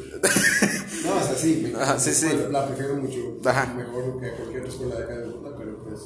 No, 1.04 1.16
o 1.16 1.24
sea, 1.24 1.36
sí. 1.36 1.70
me- 1.74 1.82
Ajá, 1.82 1.98
sí, 2.00 2.14
sí. 2.14 2.28
La 2.52 2.68
prefiero 2.68 2.96
mucho. 2.96 3.38
Ajá. 3.50 3.74
Mejor 3.74 4.22
que 4.22 4.32
cualquier 4.32 4.66
escuela 4.66 4.96
de 4.98 5.04
acá 5.04 5.18
de 5.18 5.26
Bogotá, 5.26 5.56
pero 5.58 5.84
pues. 5.84 6.00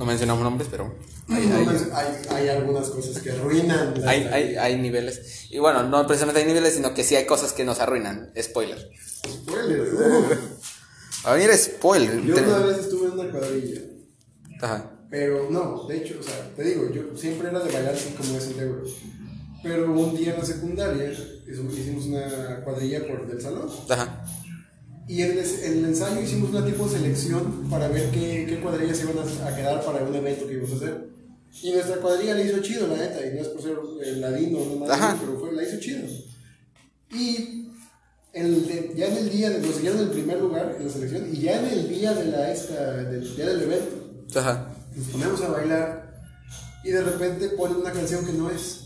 No 0.00 0.06
mencionamos 0.06 0.42
nombres, 0.42 0.66
pero 0.70 0.94
hay, 1.28 1.46
no, 1.46 1.56
hay- 1.58 1.66
hay, 1.92 2.34
hay 2.34 2.48
algunas 2.48 2.88
cosas 2.88 3.20
que 3.22 3.32
arruinan. 3.32 3.92
hay, 4.06 4.22
hay, 4.32 4.56
hay 4.56 4.78
niveles. 4.78 5.46
Y 5.50 5.58
bueno, 5.58 5.82
no 5.82 6.06
precisamente 6.06 6.40
hay 6.40 6.46
niveles, 6.46 6.74
sino 6.74 6.94
que 6.94 7.04
sí 7.04 7.16
hay 7.16 7.26
cosas 7.26 7.52
que 7.52 7.64
nos 7.66 7.80
arruinan. 7.80 8.32
Spoiler. 8.40 8.78
Spoiler, 9.28 9.80
uh. 9.92 10.24
A 11.28 11.34
venir 11.34 11.52
spoiler. 11.54 12.18
Yo 12.24 12.34
una 12.34 12.58
vez 12.66 12.78
estuve 12.78 13.08
en 13.08 13.12
una 13.12 13.30
cuadrilla. 13.30 13.82
Ajá. 14.62 14.90
Pero 15.10 15.50
no, 15.50 15.86
de 15.86 15.98
hecho, 15.98 16.14
o 16.18 16.22
sea, 16.22 16.48
te 16.56 16.64
digo, 16.64 16.88
yo 16.90 17.14
siempre 17.14 17.50
era 17.50 17.58
de 17.62 17.70
bailar 17.70 17.94
así 17.94 18.14
como 18.16 18.38
es 18.38 18.46
el 18.46 18.58
euro. 18.60 18.82
Pero 19.62 19.92
un 19.92 20.16
día 20.16 20.32
en 20.32 20.38
la 20.38 20.46
secundaria 20.46 21.12
hicimos 21.12 22.06
una 22.06 22.62
cuadrilla 22.64 23.06
por 23.06 23.26
del 23.26 23.38
salón. 23.42 23.68
Ajá. 23.90 24.24
Y 25.10 25.22
en 25.22 25.32
el, 25.32 25.38
en 25.38 25.72
el 25.78 25.84
ensayo 25.86 26.20
hicimos 26.20 26.50
una 26.50 26.64
tipo 26.64 26.86
de 26.86 26.98
selección 26.98 27.68
para 27.68 27.88
ver 27.88 28.12
qué, 28.12 28.46
qué 28.48 28.60
cuadrillas 28.60 28.96
se 28.96 29.10
iban 29.10 29.16
a, 29.18 29.56
quedar 29.56 29.84
para 29.84 30.04
un 30.04 30.14
evento 30.14 30.46
que 30.46 30.52
íbamos 30.52 30.70
a 30.70 30.76
hacer. 30.76 31.08
Y 31.64 31.72
nuestra 31.72 31.96
cuadrilla 31.96 32.34
la 32.36 32.42
hizo 32.44 32.60
chido, 32.60 32.86
la 32.86 32.96
neta, 32.96 33.26
y 33.26 33.34
no 33.34 33.40
es 33.40 33.48
por 33.48 33.60
ser 33.60 33.76
eh, 34.04 34.12
ladino, 34.18 34.60
no 34.64 34.76
más, 34.76 34.90
Ajá. 34.90 35.16
pero 35.20 35.36
fue, 35.40 35.52
la 35.52 35.64
hizo 35.64 35.80
chido. 35.80 36.06
Y 37.10 37.66
el 38.32 38.68
de- 38.68 38.92
ya 38.96 39.08
en 39.08 39.16
el 39.16 39.30
día, 39.30 39.50
nos 39.50 39.74
siguieron 39.74 39.98
en 39.98 40.04
el 40.06 40.10
primer 40.12 40.38
lugar 40.38 40.76
en 40.78 40.86
la 40.86 40.92
selección, 40.92 41.28
y 41.34 41.40
ya 41.40 41.58
en 41.58 41.66
el 41.66 41.88
día, 41.88 42.12
de 42.14 42.24
la, 42.26 42.52
esta, 42.52 43.02
del, 43.02 43.34
día 43.34 43.46
del 43.48 43.62
evento, 43.62 44.12
Ajá. 44.38 44.72
nos 44.94 45.08
ponemos 45.08 45.40
a 45.42 45.48
bailar 45.48 46.22
y 46.84 46.90
de 46.90 47.02
repente 47.02 47.48
ponen 47.48 47.78
una 47.78 47.90
canción 47.92 48.24
que 48.24 48.32
no 48.32 48.48
es. 48.48 48.82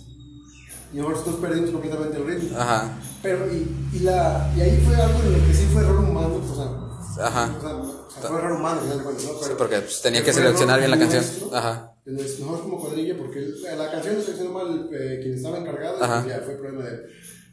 Y 0.94 0.98
nosotros 0.98 1.36
perdimos 1.40 1.70
completamente 1.70 2.16
el 2.18 2.26
ritmo. 2.26 2.56
Ajá. 2.58 2.96
Pero, 3.20 3.52
y, 3.52 3.88
y, 3.92 3.98
la, 4.00 4.52
y 4.56 4.60
ahí 4.60 4.80
fue 4.86 4.94
algo 4.94 5.18
en 5.20 5.32
lo 5.40 5.46
que 5.46 5.52
sí 5.54 5.66
fue 5.72 5.82
error 5.82 5.98
humano, 5.98 6.36
o 6.36 6.54
sea, 6.54 7.26
Ajá. 7.26 7.54
o 7.58 7.60
sea, 7.60 7.76
o 7.76 8.10
sea, 8.10 8.28
fue 8.30 8.38
error 8.38 8.52
humano, 8.52 8.80
¿no? 8.86 9.02
Pero- 9.04 9.18
Sí, 9.42 9.50
porque 9.58 9.80
pues, 9.80 10.00
tenía 10.02 10.22
que 10.22 10.32
seleccionar 10.32 10.78
bien 10.78 10.90
la 10.92 10.98
canción. 10.98 11.24
nuestro, 11.24 11.54
Ajá. 11.56 11.90
Nosotros 12.06 12.60
como 12.60 12.78
cuadrilla, 12.80 13.16
porque 13.16 13.40
la 13.76 13.90
canción 13.90 14.16
la 14.16 14.22
seleccionó 14.22 14.50
mal 14.52 14.88
eh, 14.92 15.18
quien 15.22 15.34
estaba 15.34 15.58
encargado, 15.58 15.98
y 15.98 16.02
Ajá. 16.04 16.22
pues 16.22 16.34
ya 16.36 16.42
fue 16.44 16.54
problema 16.54 16.84
de 16.84 16.90
él. 16.90 17.00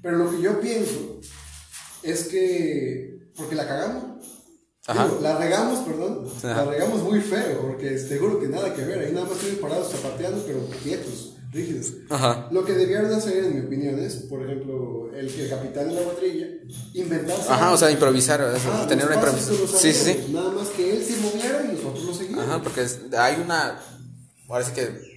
Pero 0.03 0.17
lo 0.17 0.29
que 0.31 0.41
yo 0.41 0.59
pienso 0.59 1.19
es 2.03 2.27
que, 2.27 3.29
porque 3.37 3.55
la 3.55 3.67
cagamos. 3.67 4.03
Ajá. 4.87 5.05
Digo, 5.07 5.19
la 5.21 5.37
regamos, 5.37 5.79
perdón. 5.79 6.27
Ajá. 6.37 6.65
La 6.65 6.71
regamos 6.71 7.01
muy 7.03 7.21
feo, 7.21 7.61
porque 7.61 7.89
te 7.91 8.17
juro 8.19 8.39
que 8.39 8.47
nada 8.49 8.73
que 8.73 8.83
ver. 8.83 8.99
Ahí 8.99 9.13
nada 9.13 9.25
más 9.25 9.35
estuvimos 9.35 9.61
parados 9.61 9.91
zapateando, 9.91 10.43
pero 10.45 10.59
quietos, 10.83 11.30
rígidos. 11.51 11.93
Ajá. 12.09 12.47
Lo 12.51 12.63
que 12.65 12.73
debieron 12.73 13.13
hacer, 13.13 13.45
en 13.45 13.59
mi 13.59 13.65
opinión, 13.65 13.99
es, 13.99 14.15
por 14.29 14.43
ejemplo, 14.43 15.11
el, 15.13 15.27
el 15.27 15.49
capitán 15.49 15.89
de 15.89 15.95
la 15.95 16.01
cuadrilla, 16.01 16.47
inventarse. 16.93 17.51
Ajá, 17.51 17.71
o 17.71 17.77
sea, 17.77 17.91
improvisar, 17.91 18.41
Ajá, 18.41 18.87
tener 18.87 19.05
una 19.05 19.15
improvisación. 19.15 19.67
Sí, 19.67 19.93
sí, 19.93 20.13
sí. 20.13 20.31
Nada 20.33 20.51
más 20.51 20.69
que 20.69 20.95
él 20.95 21.03
se 21.03 21.17
moviera 21.17 21.63
y 21.65 21.75
nosotros 21.75 22.05
lo 22.05 22.13
seguíamos. 22.13 22.45
Ajá, 22.45 22.63
porque 22.63 22.85
hay 23.17 23.41
una. 23.43 23.79
Ahora 24.49 24.63
sí 24.65 24.71
que. 24.73 25.11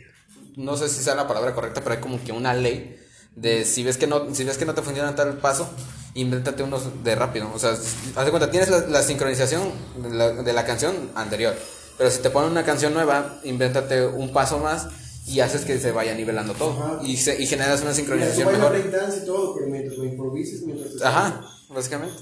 No 0.56 0.76
sé 0.76 0.88
si 0.88 1.02
sea 1.02 1.14
la 1.16 1.26
palabra 1.26 1.54
correcta, 1.54 1.80
pero 1.80 1.96
hay 1.96 2.00
como 2.00 2.22
que 2.22 2.30
una 2.30 2.54
ley 2.54 2.96
de 3.34 3.64
si 3.64 3.82
ves 3.82 3.96
que 3.96 4.06
no, 4.06 4.32
si 4.32 4.44
ves 4.44 4.56
que 4.56 4.64
no 4.64 4.74
te 4.74 4.82
funciona 4.82 5.14
tal 5.16 5.38
paso, 5.38 5.68
invéntate 6.14 6.62
unos 6.62 7.02
de 7.02 7.14
rápido. 7.16 7.50
O 7.52 7.58
sea, 7.58 7.70
haz 7.70 8.24
de 8.24 8.30
cuenta, 8.30 8.50
tienes 8.50 8.70
la, 8.70 8.86
la 8.86 9.02
sincronización 9.02 9.62
de 10.00 10.10
la, 10.10 10.30
de 10.30 10.52
la 10.52 10.64
canción 10.64 10.94
anterior. 11.16 11.54
Pero 11.98 12.10
si 12.10 12.20
te 12.20 12.30
ponen 12.30 12.52
una 12.52 12.64
canción 12.64 12.94
nueva, 12.94 13.40
invéntate 13.42 14.06
un 14.06 14.32
paso 14.32 14.58
más 14.58 14.86
y 15.26 15.40
haces 15.40 15.64
que 15.64 15.78
se 15.78 15.90
vaya 15.92 16.14
nivelando 16.14 16.52
todo. 16.54 16.70
Ajá. 16.72 17.00
Y, 17.02 17.16
se- 17.16 17.40
y 17.42 17.46
generas 17.46 17.82
una 17.82 17.94
sincronización 17.94 18.52
mejor. 18.52 18.70
breakdance 18.72 19.20
y 19.22 19.26
todo, 19.26 19.54
pero 19.54 19.68
mientras 19.68 19.96
lo 19.98 20.04
improvises, 20.04 20.62
mientras 20.62 20.94
te 20.96 21.04
Ajá, 21.04 21.40
básicamente. 21.70 22.16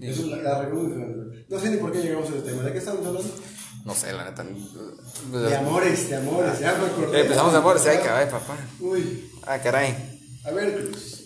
Y- 0.00 0.08
Eso 0.08 0.22
es 0.22 0.28
la, 0.28 0.36
la 0.38 0.62
regla 0.62 0.74
muy 0.74 0.92
grande. 0.92 1.46
No 1.48 1.58
sé 1.60 1.70
ni 1.70 1.76
por 1.76 1.92
qué 1.92 2.00
llegamos 2.02 2.28
a 2.30 2.34
ese 2.34 2.42
tema. 2.42 2.62
¿De 2.62 2.72
qué 2.72 2.78
estamos 2.78 3.06
hablando? 3.06 3.30
no 3.84 3.94
sé, 3.94 4.12
la 4.12 4.24
neta. 4.24 4.44
De 4.44 5.56
amores, 5.56 6.10
de 6.10 6.16
amores. 6.16 6.58
Ya 6.60 6.74
me 6.74 6.86
acordé. 6.86 7.18
Eh, 7.18 7.22
Empezamos 7.22 7.52
de 7.52 7.58
amor, 7.58 7.78
sí, 7.78 7.88
ay, 7.88 7.98
caray, 8.04 8.28
papá. 8.30 8.56
Uy, 8.80 9.30
Ah, 9.46 9.58
caray. 9.58 10.18
a 10.44 10.50
ver, 10.50 10.74
Cruz. 10.88 11.24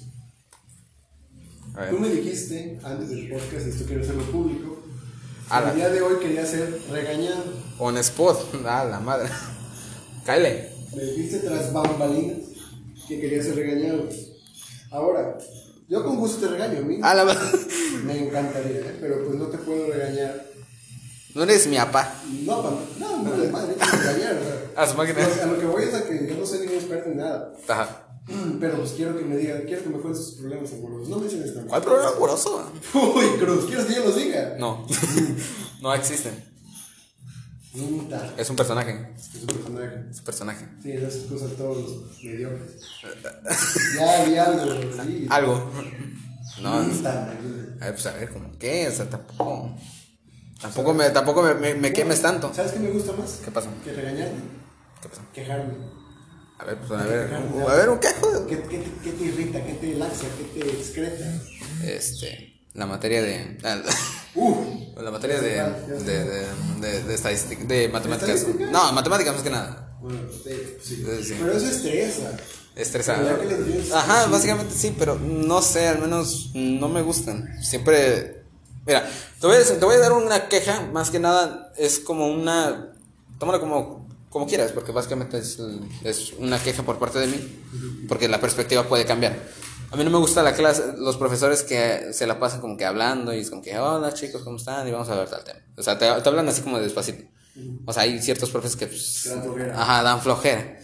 A 1.75 1.81
ver. 1.81 1.91
Tú 1.91 1.99
me 1.99 2.09
dijiste 2.09 2.79
antes 2.85 3.09
del 3.09 3.31
podcast, 3.31 3.67
esto 3.67 3.85
quiero 3.87 4.03
hacerlo 4.03 4.23
público. 4.25 4.83
que 5.49 5.55
Ala. 5.55 5.71
El 5.71 5.77
día 5.77 5.89
de 5.91 6.03
hoy 6.03 6.19
quería 6.21 6.47
ser 6.47 6.79
regañado. 6.91 7.43
On 7.79 7.97
spot. 7.99 8.55
Ah, 8.67 8.85
la 8.85 9.01
madre. 9.01 9.29
Kyle. 10.25 10.69
Me 10.95 11.03
dijiste 11.05 11.39
tras 11.41 11.73
bambalinas 11.73 12.39
que 13.09 13.21
quería 13.21 13.43
ser 13.43 13.57
regañado. 13.57 14.09
Ahora, 14.91 15.39
yo 15.89 16.05
con 16.05 16.19
gusto 16.19 16.47
te 16.47 16.53
regaño 16.53 16.79
a 16.79 16.83
mí. 16.83 16.99
Ah, 17.03 17.15
la. 17.15 17.25
Me 18.05 18.27
encantaría, 18.27 18.79
¿eh? 18.81 18.97
pero 19.01 19.25
pues 19.25 19.37
no 19.37 19.47
te 19.47 19.59
puedo 19.59 19.87
regañar. 19.93 20.47
No 21.35 21.45
eres 21.45 21.67
mi 21.67 21.77
papá. 21.77 22.15
No, 22.45 22.63
pa- 22.63 22.79
no, 22.99 23.23
no, 23.23 23.31
de 23.37 23.49
madre, 23.49 23.75
te 23.75 23.85
regañar. 23.97 24.39
A 24.77 24.87
su 24.87 24.97
máquina. 24.97 25.27
Lo- 25.27 25.43
A 25.43 25.47
lo 25.47 25.59
que 25.61 25.67
voy 25.67 25.85
es 25.85 25.95
a 25.95 26.05
que 26.05 26.27
yo 26.29 26.37
no 26.37 26.45
soy 26.47 26.59
ningún 26.61 26.77
experto 26.77 27.11
en 27.11 27.17
nada. 27.19 27.53
Ajá. 27.69 28.07
Pero 28.61 28.77
pues 28.77 28.93
quiero 28.93 29.17
que 29.19 29.25
me 29.25 29.37
digan, 29.37 29.63
quiero 29.67 29.83
que 29.83 29.89
me 29.89 29.99
cuentes 29.99 30.25
sus 30.25 30.35
problemas 30.35 30.73
amorosos. 30.75 31.09
No 31.09 31.17
menciones 31.19 31.49
nombres. 31.49 31.69
¿Cuál 31.71 31.83
problema 31.83 32.09
amoroso? 32.11 32.71
Uy, 32.95 33.25
Cruz, 33.41 33.65
¿quieres 33.65 33.87
que 33.87 33.95
yo 33.95 34.05
los 34.05 34.17
diga? 34.17 34.57
No. 34.59 34.87
no 35.81 35.95
existen. 35.95 36.52
Nunca. 37.75 38.35
Es 38.37 38.51
un 38.51 38.57
personaje. 38.57 39.13
Es 39.17 39.35
un 39.41 39.47
personaje. 39.47 40.05
Es 40.11 40.19
un 40.19 40.25
personaje. 40.25 40.69
Sí, 40.83 40.93
esas 40.93 41.17
cosas 41.23 41.53
todos 41.57 41.79
los 41.79 42.23
mediocres. 42.23 42.81
ya 43.99 44.25
vi 44.25 44.37
algo, 44.37 45.03
sí. 45.03 45.27
Algo. 45.31 45.71
No. 46.61 46.83
Nunca. 46.83 47.23
A 47.81 47.85
ver, 47.87 47.95
pues 47.95 48.07
a 48.07 48.13
ver, 48.13 48.31
¿cómo 48.31 48.51
qué? 48.59 48.89
O 48.89 48.93
sea, 48.93 49.09
tampoco. 49.09 49.75
Tampoco 50.61 50.95
me, 50.95 51.11
tampoco 51.11 51.43
me, 51.43 51.55
me, 51.55 51.75
me 51.75 51.93
quemes 51.93 52.21
tanto. 52.21 52.53
¿Sabes 52.55 52.73
qué 52.73 52.79
me 52.79 52.91
gusta 52.91 53.13
más? 53.13 53.41
¿Qué 53.45 53.51
pasó? 53.51 53.69
Que 53.83 53.93
regañarte. 53.93 54.37
¿Qué 55.01 55.09
pasó? 55.09 55.23
Quejarme. 55.33 55.75
A 56.59 56.65
ver, 56.65 56.79
pues 56.79 56.93
a 56.93 57.05
ver. 57.05 57.35
A 57.35 57.75
ver, 57.75 57.89
¿un 57.89 57.99
quejo? 57.99 58.47
¿Qué, 58.47 58.63
qué, 58.63 58.79
te, 58.79 58.91
¿Qué 59.03 59.13
te 59.13 59.25
irrita? 59.25 59.65
¿Qué 59.65 59.73
te 59.73 59.95
laxa? 59.95 60.27
¿Qué 60.39 60.61
te 60.61 60.69
excreta? 60.71 61.25
Este. 61.83 62.61
La 62.75 62.87
materia 62.87 63.23
de. 63.23 63.59
Uf. 64.37 64.62
La 64.97 65.11
materia 65.11 65.41
de. 65.41 65.63
De, 66.05 66.25
de, 66.81 67.03
de, 67.03 67.15
estadística. 67.15 67.65
De 67.65 67.89
matemáticas. 67.89 68.47
No, 68.71 68.93
matemáticas 68.93 69.35
más 69.35 69.43
que 69.43 69.51
nada. 69.51 69.97
Bueno, 70.01 70.21
sí. 70.43 71.03
Pero 71.05 71.53
eso 71.53 71.67
estresa. 71.67 72.39
Entiendes, 72.75 73.93
Ajá, 73.93 74.27
básicamente 74.27 74.75
sí, 74.75 74.95
pero 74.99 75.19
no 75.19 75.61
sé, 75.61 75.89
al 75.89 76.01
menos 76.01 76.51
no 76.55 76.89
me 76.89 77.03
gustan. 77.03 77.63
Siempre. 77.63 78.43
Mira, 78.87 79.09
te 79.41 79.47
voy, 79.47 79.57
a, 79.57 79.65
te 79.65 79.85
voy 79.85 79.95
a 79.95 79.99
dar 79.99 80.13
una 80.13 80.49
queja, 80.49 80.89
más 80.93 81.11
que 81.11 81.19
nada 81.19 81.73
es 81.77 81.99
como 81.99 82.29
una. 82.29 82.95
Tómalo 83.39 83.61
como, 83.61 84.09
como 84.31 84.47
quieras, 84.47 84.73
porque 84.73 84.93
básicamente 84.93 85.39
es, 85.39 85.59
es 86.03 86.33
una 86.39 86.59
queja 86.59 86.83
por 86.83 86.99
parte 86.99 87.19
de 87.19 87.27
mí, 87.27 88.07
porque 88.09 88.29
la 88.29 88.41
perspectiva 88.41 88.85
puede 88.85 89.05
cambiar. 89.05 89.39
A 89.93 89.97
mí 89.97 90.05
no 90.05 90.11
me 90.11 90.19
gusta 90.19 90.43
la 90.43 90.55
clase, 90.55 90.95
los 90.97 91.19
profesores 91.19 91.63
que 91.63 92.15
se 92.15 92.27
la 92.27 92.39
pasan 92.39 92.63
como 92.63 92.79
que 92.79 92.87
hablando 92.87 93.35
y 93.35 93.41
es 93.41 93.51
como 93.51 93.61
que, 93.61 93.79
hola 93.79 94.15
chicos, 94.15 94.43
¿cómo 94.43 94.57
están? 94.57 94.89
Y 94.89 94.91
vamos 94.91 95.11
a 95.11 95.17
ver 95.17 95.29
tal 95.29 95.45
tema. 95.45 95.61
O 95.77 95.83
sea, 95.83 95.99
te, 95.99 96.07
te 96.07 96.29
hablan 96.29 96.49
así 96.49 96.63
como 96.63 96.79
despacito. 96.79 97.25
O 97.85 97.93
sea, 97.93 98.05
hay 98.05 98.19
ciertos 98.23 98.49
profes 98.49 98.75
que 98.75 98.87
pues, 98.87 99.25
dan 99.29 99.43
flojera. 99.43 99.83
Ajá, 99.83 100.03
dan 100.03 100.21
flojera. 100.23 100.79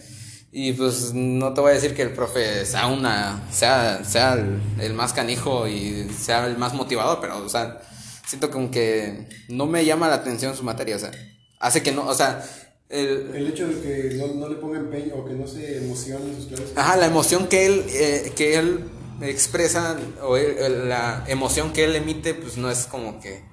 Y 0.51 0.73
pues 0.73 1.11
no 1.15 1.53
te 1.55 1.61
voy 1.61 1.71
a 1.71 1.73
decir 1.73 1.95
que 1.95 2.03
el 2.03 2.13
profe 2.13 2.65
sea 2.67 2.85
una 2.85 3.41
sea 3.51 4.03
sea 4.03 4.33
el, 4.33 4.61
el 4.79 4.93
más 4.93 5.13
canijo 5.13 5.67
y 5.67 6.07
sea 6.09 6.45
el 6.45 6.57
más 6.59 6.75
motivador, 6.75 7.19
pero 7.19 7.43
o 7.43 7.49
sea, 7.49 7.81
siento 8.27 8.51
como 8.51 8.69
que 8.69 9.27
no 9.47 9.65
me 9.65 9.85
llama 9.85 10.07
la 10.07 10.15
atención 10.15 10.55
su 10.55 10.63
materia, 10.63 10.95
o 10.95 10.99
sea, 10.99 11.11
hace 11.59 11.81
que 11.81 11.91
no, 11.91 12.07
o 12.07 12.13
sea, 12.13 12.43
El, 12.89 13.31
El 13.33 13.47
hecho 13.47 13.67
de 13.67 13.81
que 13.81 14.15
no, 14.17 14.27
no 14.35 14.49
le 14.49 14.55
ponga 14.55 14.77
empeño 14.79 15.15
o 15.15 15.25
que 15.25 15.33
no 15.33 15.47
se 15.47 15.77
emocione 15.77 16.25
en 16.29 16.35
sus 16.35 16.45
clases. 16.45 16.75
Ajá, 16.75 16.97
la 16.97 17.05
emoción 17.07 17.47
que 17.47 17.65
él, 17.67 17.85
eh, 17.89 18.33
que 18.35 18.57
él 18.57 18.85
expresa, 19.21 19.97
o 20.21 20.37
él- 20.37 20.57
el- 20.59 20.89
la 20.89 21.23
emoción 21.27 21.73
que 21.73 21.83
él 21.85 21.95
emite, 21.95 22.33
pues 22.33 22.57
no 22.57 22.69
es 22.71 22.85
como 22.85 23.19
que 23.19 23.43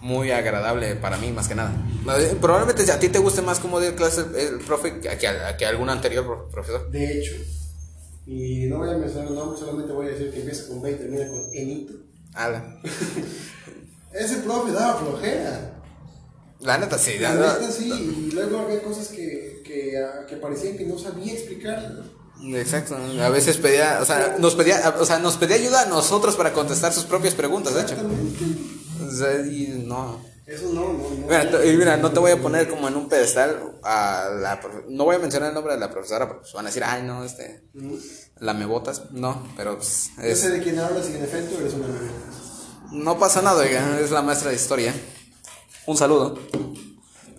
muy 0.00 0.30
agradable 0.30 0.96
para 0.96 1.16
mí, 1.16 1.30
más 1.32 1.48
que 1.48 1.54
nada. 1.54 1.72
Probablemente 2.40 2.90
a 2.92 2.98
ti 2.98 3.08
te 3.08 3.18
guste 3.18 3.40
más 3.42 3.58
como 3.58 3.80
de 3.80 3.94
clase 3.94 4.22
el 4.38 4.58
profe 4.58 5.00
que, 5.00 5.08
que, 5.58 5.66
algún 5.66 5.88
anterior 5.88 6.24
pro- 6.26 6.48
profesor. 6.50 6.90
De 6.90 7.18
hecho, 7.20 7.32
y 8.26 8.66
no 8.66 8.78
voy 8.78 8.90
a 8.90 8.96
mencionar 8.98 9.28
el 9.28 9.34
nombre, 9.34 9.58
solamente 9.58 9.92
voy 9.92 10.06
a 10.06 10.10
decir 10.10 10.30
que 10.30 10.40
empieza 10.40 10.68
con 10.68 10.82
B 10.82 10.90
y 10.90 10.94
termina 10.94 11.26
con 11.28 11.42
Enito. 11.54 11.94
Ala. 12.34 12.80
Ese 14.12 14.36
profe 14.38 14.72
daba 14.72 14.96
flojera. 15.00 15.70
La 16.60 16.78
neta 16.78 16.96
sí, 16.98 17.18
La 17.18 17.34
la- 17.34 17.58
neta 17.58 17.70
sí, 17.70 17.90
y 18.28 18.32
luego 18.34 18.60
había 18.60 18.82
cosas 18.82 19.08
que, 19.08 19.62
que, 19.64 19.98
ah, 19.98 20.24
que 20.26 20.36
parecían 20.36 20.76
que 20.76 20.84
no 20.86 20.98
sabía 20.98 21.32
explicar. 21.32 22.02
Exacto, 22.42 22.96
a 22.96 23.28
veces 23.30 23.56
pedía, 23.56 23.98
o 24.02 24.04
sea, 24.04 24.36
nos 24.38 24.54
pedía, 24.54 24.94
o 25.00 25.04
sea, 25.06 25.18
nos 25.18 25.36
pedía 25.36 25.56
ayuda 25.56 25.82
a 25.82 25.86
nosotros 25.86 26.36
para 26.36 26.52
contestar 26.52 26.92
sus 26.92 27.04
propias 27.04 27.34
preguntas, 27.34 27.74
de 27.74 27.82
hecho. 27.82 27.94
O 29.06 29.10
sea, 29.10 29.40
y 29.46 29.84
no. 29.86 30.20
Eso 30.46 30.66
no, 30.74 30.92
no, 30.92 31.08
no. 31.10 31.26
Mira, 31.26 31.50
t- 31.50 31.72
y 31.72 31.76
mira, 31.76 31.96
no 31.96 32.10
te 32.10 32.20
voy 32.20 32.32
a 32.32 32.42
poner 32.42 32.68
como 32.68 32.86
en 32.88 32.96
un 32.96 33.08
pedestal 33.08 33.78
a 33.82 34.28
la 34.40 34.60
no 34.90 35.04
voy 35.04 35.16
a 35.16 35.18
mencionar 35.18 35.48
el 35.48 35.54
nombre 35.54 35.72
de 35.72 35.80
la 35.80 35.90
profesora 35.90 36.26
porque 36.28 36.42
pues, 36.42 36.52
van 36.52 36.66
a 36.66 36.68
decir, 36.68 36.84
ay 36.84 37.02
no, 37.02 37.24
este, 37.24 37.62
Mm. 37.72 37.94
la 38.40 38.52
me 38.52 38.66
botas, 38.66 39.10
no, 39.12 39.42
pero 39.56 39.76
pues, 39.76 40.10
Yo 40.18 40.22
es- 40.24 40.40
sé 40.40 40.50
de 40.50 40.62
quién 40.62 40.78
hablas 40.78 41.08
y 41.08 41.16
en 41.16 41.24
efecto 41.24 41.58
eres 41.58 41.72
una 41.72 41.86
no 42.92 43.18
pasa 43.18 43.40
nada, 43.40 43.62
oiga, 43.62 43.98
es 44.00 44.10
la 44.10 44.20
maestra 44.20 44.50
de 44.50 44.56
historia. 44.56 44.94
Un 45.86 45.96
saludo. 45.96 46.38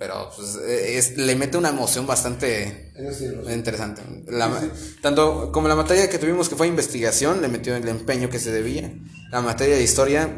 Pero 0.06 0.30
pues 0.36 0.56
es, 0.68 1.18
le 1.18 1.36
mete 1.36 1.58
una 1.58 1.70
emoción 1.70 2.06
bastante 2.06 2.92
sí, 3.18 3.26
interesante. 3.52 4.04
La 4.28 4.48
ma- 4.50 4.62
tanto 5.02 5.52
como 5.52 5.68
la 5.68 5.76
materia 5.76 6.08
que 6.08 6.20
tuvimos 6.20 6.48
que 6.48 6.56
fue 6.56 6.68
investigación, 6.68 7.42
le 7.42 7.48
metió 7.48 7.76
el 7.76 7.88
empeño 7.88 8.30
que 8.30 8.38
se 8.38 8.52
debía. 8.52 8.94
La 9.32 9.42
materia 9.42 9.76
de 9.76 9.82
historia, 9.82 10.30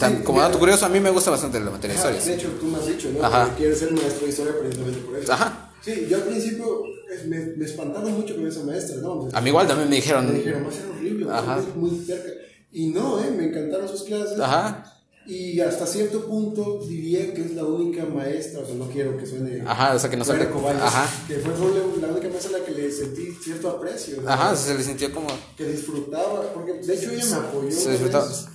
tan- 0.00 0.18
Sí, 0.18 0.22
como 0.24 0.40
dato 0.40 0.58
curioso, 0.58 0.84
a 0.86 0.88
mí 0.88 0.98
me 0.98 1.10
gusta 1.10 1.30
bastante 1.30 1.60
la 1.60 1.70
materia 1.70 1.94
de 1.94 1.98
historia. 2.00 2.20
de 2.20 2.34
hecho, 2.34 2.48
tú 2.58 2.66
me 2.66 2.78
has 2.78 2.86
dicho, 2.88 3.08
¿no? 3.16 3.24
Ajá. 3.24 3.50
Que 3.50 3.56
quieres 3.58 3.78
ser 3.78 3.92
maestro 3.92 4.24
de 4.26 4.30
historia 4.32 4.52
precisamente 4.60 5.00
por 5.02 5.16
eso. 5.16 5.32
Ajá. 5.32 5.70
Sí, 5.80 6.06
yo 6.10 6.16
al 6.16 6.22
principio 6.24 6.86
eh, 6.86 7.24
me, 7.28 7.38
me 7.56 7.64
espantaron 7.66 8.10
mucho 8.14 8.34
con 8.34 8.48
esa 8.48 8.64
maestra, 8.64 8.96
¿no? 8.96 9.28
A 9.32 9.40
mí 9.40 9.48
igual 9.50 9.68
también 9.68 9.88
me 9.88 9.94
Me 9.94 9.96
dijeron, 10.00 10.34
dijeron, 10.34 10.64
va 10.64 10.68
a 10.68 10.72
ser 10.72 10.86
horrible, 10.90 11.26
Ajá. 11.30 11.60
muy 11.76 12.04
cerca. 12.04 12.30
Y 12.72 12.88
no, 12.88 13.22
¿eh? 13.22 13.30
Me 13.30 13.44
encantaron 13.44 13.88
sus 13.88 14.02
clases. 14.02 14.40
ajá, 14.40 14.90
Y 15.26 15.58
hasta 15.60 15.86
cierto 15.86 16.26
punto 16.26 16.80
diría 16.86 17.32
que 17.32 17.42
es 17.42 17.54
la 17.54 17.64
única 17.64 18.04
maestra, 18.04 18.60
o 18.60 18.66
sea, 18.66 18.74
no 18.74 18.88
quiero 18.88 19.16
que 19.16 19.26
suene. 19.26 19.62
ajá, 19.66 19.94
o 19.94 19.98
sea 19.98 20.10
que 20.10 20.16
no 20.18 20.24
vaya, 20.24 20.86
ajá, 20.86 21.08
Que 21.26 21.36
fue 21.36 21.52
la 22.00 22.08
única 22.08 22.28
maestra 22.28 22.56
a 22.56 22.58
la 22.60 22.64
que 22.64 22.72
le 22.72 22.90
sentí 22.90 23.32
cierto 23.42 23.70
aprecio. 23.70 24.20
¿no? 24.20 24.28
ajá, 24.28 24.54
se 24.54 24.74
le 24.74 24.82
sintió 24.82 25.12
como, 25.12 25.28
Que 25.56 25.64
disfrutaba, 25.66 26.52
porque 26.52 26.74
de 26.74 26.94
hecho 26.94 27.10
ella 27.10 27.24
me 27.24 27.36
apoyó. 27.36 27.70
Se 27.70 27.92
disfrutaba. 27.92 28.28
vez 28.28 28.46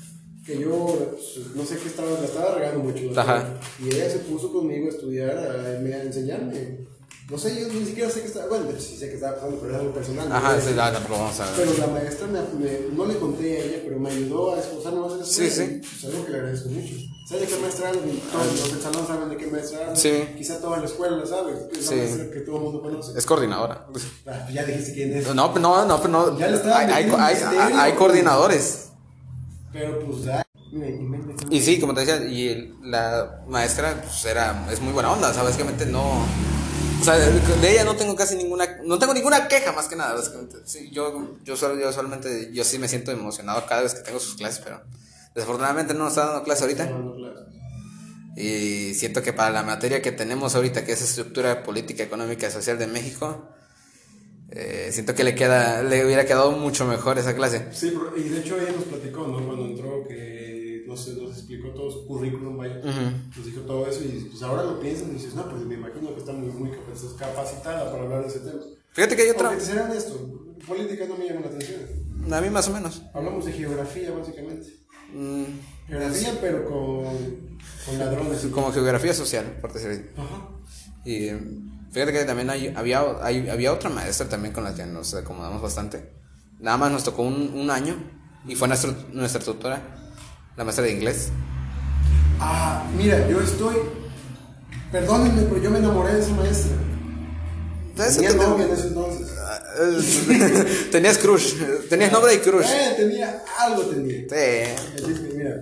Que 0.45 0.59
yo, 0.59 0.95
pues, 1.11 1.55
no 1.55 1.65
sé 1.65 1.77
qué 1.77 1.87
estaba, 1.87 2.11
la 2.11 2.25
estaba 2.25 2.55
regando 2.55 2.83
mucho. 2.83 3.19
Ajá. 3.19 3.59
Y 3.83 3.87
ella 3.87 4.09
se 4.09 4.19
puso 4.19 4.51
conmigo 4.51 4.87
a 4.87 4.89
estudiar, 4.89 5.37
a, 5.37 5.63
a 5.65 6.03
enseñarme. 6.03 6.87
No 7.29 7.37
sé, 7.37 7.61
yo 7.61 7.67
ni 7.67 7.85
siquiera 7.85 8.09
sé 8.09 8.21
qué 8.21 8.27
estaba, 8.27 8.47
bueno, 8.47 8.65
sí 8.79 8.97
sé 8.97 9.07
que 9.07 9.15
estaba 9.15 9.35
pasando, 9.35 9.57
pero 9.61 9.73
es 9.75 9.79
algo 9.79 9.93
personal. 9.93 10.31
ajá, 10.31 10.59
sí, 10.59 10.73
la, 10.73 10.91
pero 10.99 11.13
vamos 11.19 11.39
a 11.39 11.45
Pero 11.55 11.73
la 11.77 11.87
maestra 11.87 12.25
me, 12.27 12.39
me- 12.59 12.79
no 12.91 13.05
le 13.05 13.19
conté 13.19 13.55
a 13.57 13.65
ella, 13.65 13.77
pero 13.85 13.99
me 13.99 14.09
ayudó 14.09 14.55
a 14.55 14.59
esforzarme 14.59 14.99
más 14.99 15.11
en 15.13 15.25
Sí, 15.25 15.49
sí. 15.49 15.81
Es 15.95 16.05
algo 16.05 16.25
que 16.25 16.31
le 16.31 16.37
agradezco 16.39 16.69
mucho. 16.69 16.93
¿Sabes 17.27 17.47
de 17.47 17.55
qué 17.55 17.61
maestra 17.61 17.89
hablo? 17.89 18.01
Todos 18.01 18.71
los 18.73 18.81
salón 18.81 19.05
saben 19.07 19.29
de 19.29 19.37
qué 19.37 19.45
maestra 19.45 19.79
hablo. 19.85 19.95
Sí. 19.95 20.23
Quizá 20.35 20.59
toda 20.59 20.79
la 20.79 20.85
escuela 20.85 21.17
la 21.17 21.25
sabe. 21.27 21.53
Es 21.71 21.85
Sí. 21.85 21.95
maestra 21.95 22.31
que 22.31 22.39
todo 22.39 22.55
el 22.57 22.61
mundo 22.63 22.81
conoce. 22.81 23.19
es 23.19 23.25
coordinadora. 23.27 23.85
Ah, 24.25 24.47
ya 24.51 24.63
dijiste 24.65 24.93
quién 24.93 25.13
es. 25.15 25.35
No, 25.35 25.51
pues 25.51 25.61
no, 25.61 25.85
no, 25.85 25.97
pues 25.99 26.09
no, 26.09 26.35
Ya 26.39 26.47
le 26.47 26.55
estaba 26.57 26.79
hay, 26.79 27.05
hay, 27.77 27.93
coordinadores. 27.93 28.87
Pero 29.71 29.99
pues 29.99 30.25
da. 30.25 30.43
Y 31.51 31.61
sí, 31.61 31.79
como 31.79 31.93
te 31.93 31.99
decía, 32.01 32.25
y 32.27 32.73
la 32.83 33.43
maestra 33.47 34.01
pues, 34.01 34.25
era, 34.25 34.67
es 34.71 34.81
muy 34.81 34.93
buena 34.93 35.11
onda, 35.11 35.31
sea, 35.31 35.43
básicamente 35.43 35.85
no... 35.85 36.25
O 36.99 37.03
sea, 37.03 37.15
de, 37.15 37.71
ella 37.71 37.83
no 37.83 37.95
tengo 37.95 38.15
casi 38.15 38.35
ninguna, 38.35 38.77
no 38.83 38.99
tengo 38.99 39.13
ninguna 39.13 39.47
queja 39.47 39.71
más 39.71 39.87
que 39.87 39.95
nada, 39.95 40.15
básicamente. 40.15 40.57
Sí, 40.65 40.89
yo, 40.91 41.37
yo, 41.43 41.55
solo, 41.55 41.79
yo 41.79 41.91
solamente, 41.93 42.49
yo 42.53 42.63
sí 42.63 42.77
me 42.77 42.87
siento 42.87 43.11
emocionado 43.11 43.65
cada 43.67 43.83
vez 43.83 43.93
que 43.93 44.01
tengo 44.01 44.19
sus 44.19 44.35
clases, 44.35 44.59
pero 44.63 44.81
desafortunadamente 45.33 45.93
no 45.93 46.05
nos 46.05 46.09
está 46.09 46.25
dando 46.25 46.43
clase 46.43 46.63
ahorita. 46.63 46.91
Y 48.35 48.93
siento 48.93 49.21
que 49.21 49.33
para 49.33 49.51
la 49.51 49.63
materia 49.63 50.01
que 50.01 50.11
tenemos 50.11 50.55
ahorita, 50.55 50.85
que 50.85 50.93
es 50.93 51.01
estructura 51.01 51.63
política, 51.63 52.03
económica 52.03 52.47
y 52.47 52.51
social 52.51 52.77
de 52.77 52.87
México, 52.87 53.49
eh, 54.51 54.89
siento 54.91 55.13
que 55.13 55.23
le 55.23 55.35
queda, 55.35 55.83
le 55.83 56.05
hubiera 56.05 56.25
quedado 56.25 56.51
mucho 56.51 56.85
mejor 56.85 57.19
esa 57.19 57.35
clase. 57.35 57.67
Sí, 57.71 57.93
y 58.17 58.29
de 58.29 58.39
hecho 58.39 58.59
ella 58.59 58.71
nos 58.71 58.85
platicó, 58.85 59.27
¿no? 59.27 59.45
Cuando 59.45 59.65
entró, 59.65 60.07
que 60.07 60.38
no 60.89 60.97
sé, 60.97 61.13
nos 61.13 61.31
explicó 61.37 61.69
todo 61.69 61.89
su 61.91 62.05
currículum, 62.07 62.57
vaya. 62.57 62.75
Nos 62.83 63.45
dijo 63.45 63.61
todo 63.61 63.87
eso 63.87 64.01
y 64.03 64.27
pues 64.29 64.41
ahora 64.43 64.63
lo 64.63 64.79
piensas 64.79 65.07
y 65.07 65.11
dices, 65.11 65.35
no, 65.35 65.47
pues 65.49 65.63
me 65.63 65.75
imagino 65.75 66.13
que 66.13 66.19
está 66.19 66.33
muy, 66.33 66.49
muy 66.51 66.71
capac- 66.71 67.15
capacitada 67.17 67.89
para 67.91 68.03
hablar 68.03 68.21
de 68.23 68.27
ese 68.27 68.39
tema. 68.39 68.59
Fíjate 68.91 69.15
que 69.15 69.21
hay 69.21 69.29
otra, 69.29 69.49
Aunque 69.49 69.63
te 69.63 69.69
serán 69.71 69.91
esto, 69.93 70.15
política 70.67 71.05
no 71.07 71.15
me 71.15 71.27
llama 71.27 71.41
la 71.41 71.47
atención. 71.47 72.33
a 72.33 72.41
mí 72.41 72.49
más 72.49 72.67
o 72.67 72.73
menos. 72.73 73.01
Hablamos 73.13 73.45
de 73.45 73.53
geografía, 73.53 74.11
básicamente. 74.11 74.67
Mm, 75.13 75.43
Geografía, 75.87 76.37
pero 76.41 76.65
con, 76.65 77.05
con 77.85 77.97
ladrones. 77.99 78.45
como 78.51 78.71
geografía 78.71 79.13
social, 79.13 79.57
por 79.61 79.71
decirlo 79.73 79.93
así. 79.95 80.03
Ajá. 80.17 80.47
Y 81.05 81.13
eh, 81.29 81.39
fíjate 81.91 82.11
que 82.11 82.25
también 82.25 82.49
hay, 82.49 82.73
había, 82.75 83.03
hay- 83.23 83.49
había 83.49 83.73
otra 83.73 83.89
maestra 83.89 84.27
también 84.27 84.53
con 84.53 84.63
la 84.63 84.75
que 84.75 84.85
nos 84.85 85.13
acomodamos 85.13 85.61
bastante. 85.61 86.11
Nada 86.59 86.77
más 86.77 86.91
nos 86.91 87.03
tocó 87.03 87.23
un, 87.23 87.53
un 87.55 87.69
año 87.71 87.95
y 88.47 88.55
fue 88.55 88.67
nuestro, 88.67 88.93
nuestra 89.13 89.41
tutora, 89.41 90.08
la 90.59 90.65
maestra 90.65 90.83
de 90.83 90.91
inglés. 90.91 91.29
Ah, 92.37 92.85
mira, 92.97 93.25
yo 93.29 93.39
estoy. 93.39 93.75
Perdónenme, 94.91 95.43
pero 95.43 95.61
yo 95.63 95.71
me 95.71 95.79
enamoré 95.79 96.15
de 96.15 96.19
esa 96.19 96.31
maestra. 96.33 96.71
Tenía 97.95 98.29
te- 98.31 98.35
novia 98.35 98.65
en 98.65 98.71
ese 98.73 98.87
entonces. 98.87 99.27
Tenías 100.91 101.17
crush, 101.17 101.53
tenías 101.89 102.11
nombre 102.11 102.33
y 102.33 102.39
crush. 102.39 102.65
Eh, 102.65 102.93
tenía, 102.97 103.41
algo 103.57 103.83
tenía. 103.83 104.19
Sí. 104.19 104.35
Así 105.01 105.11
es 105.13 105.19
que, 105.19 105.33
mira, 105.37 105.55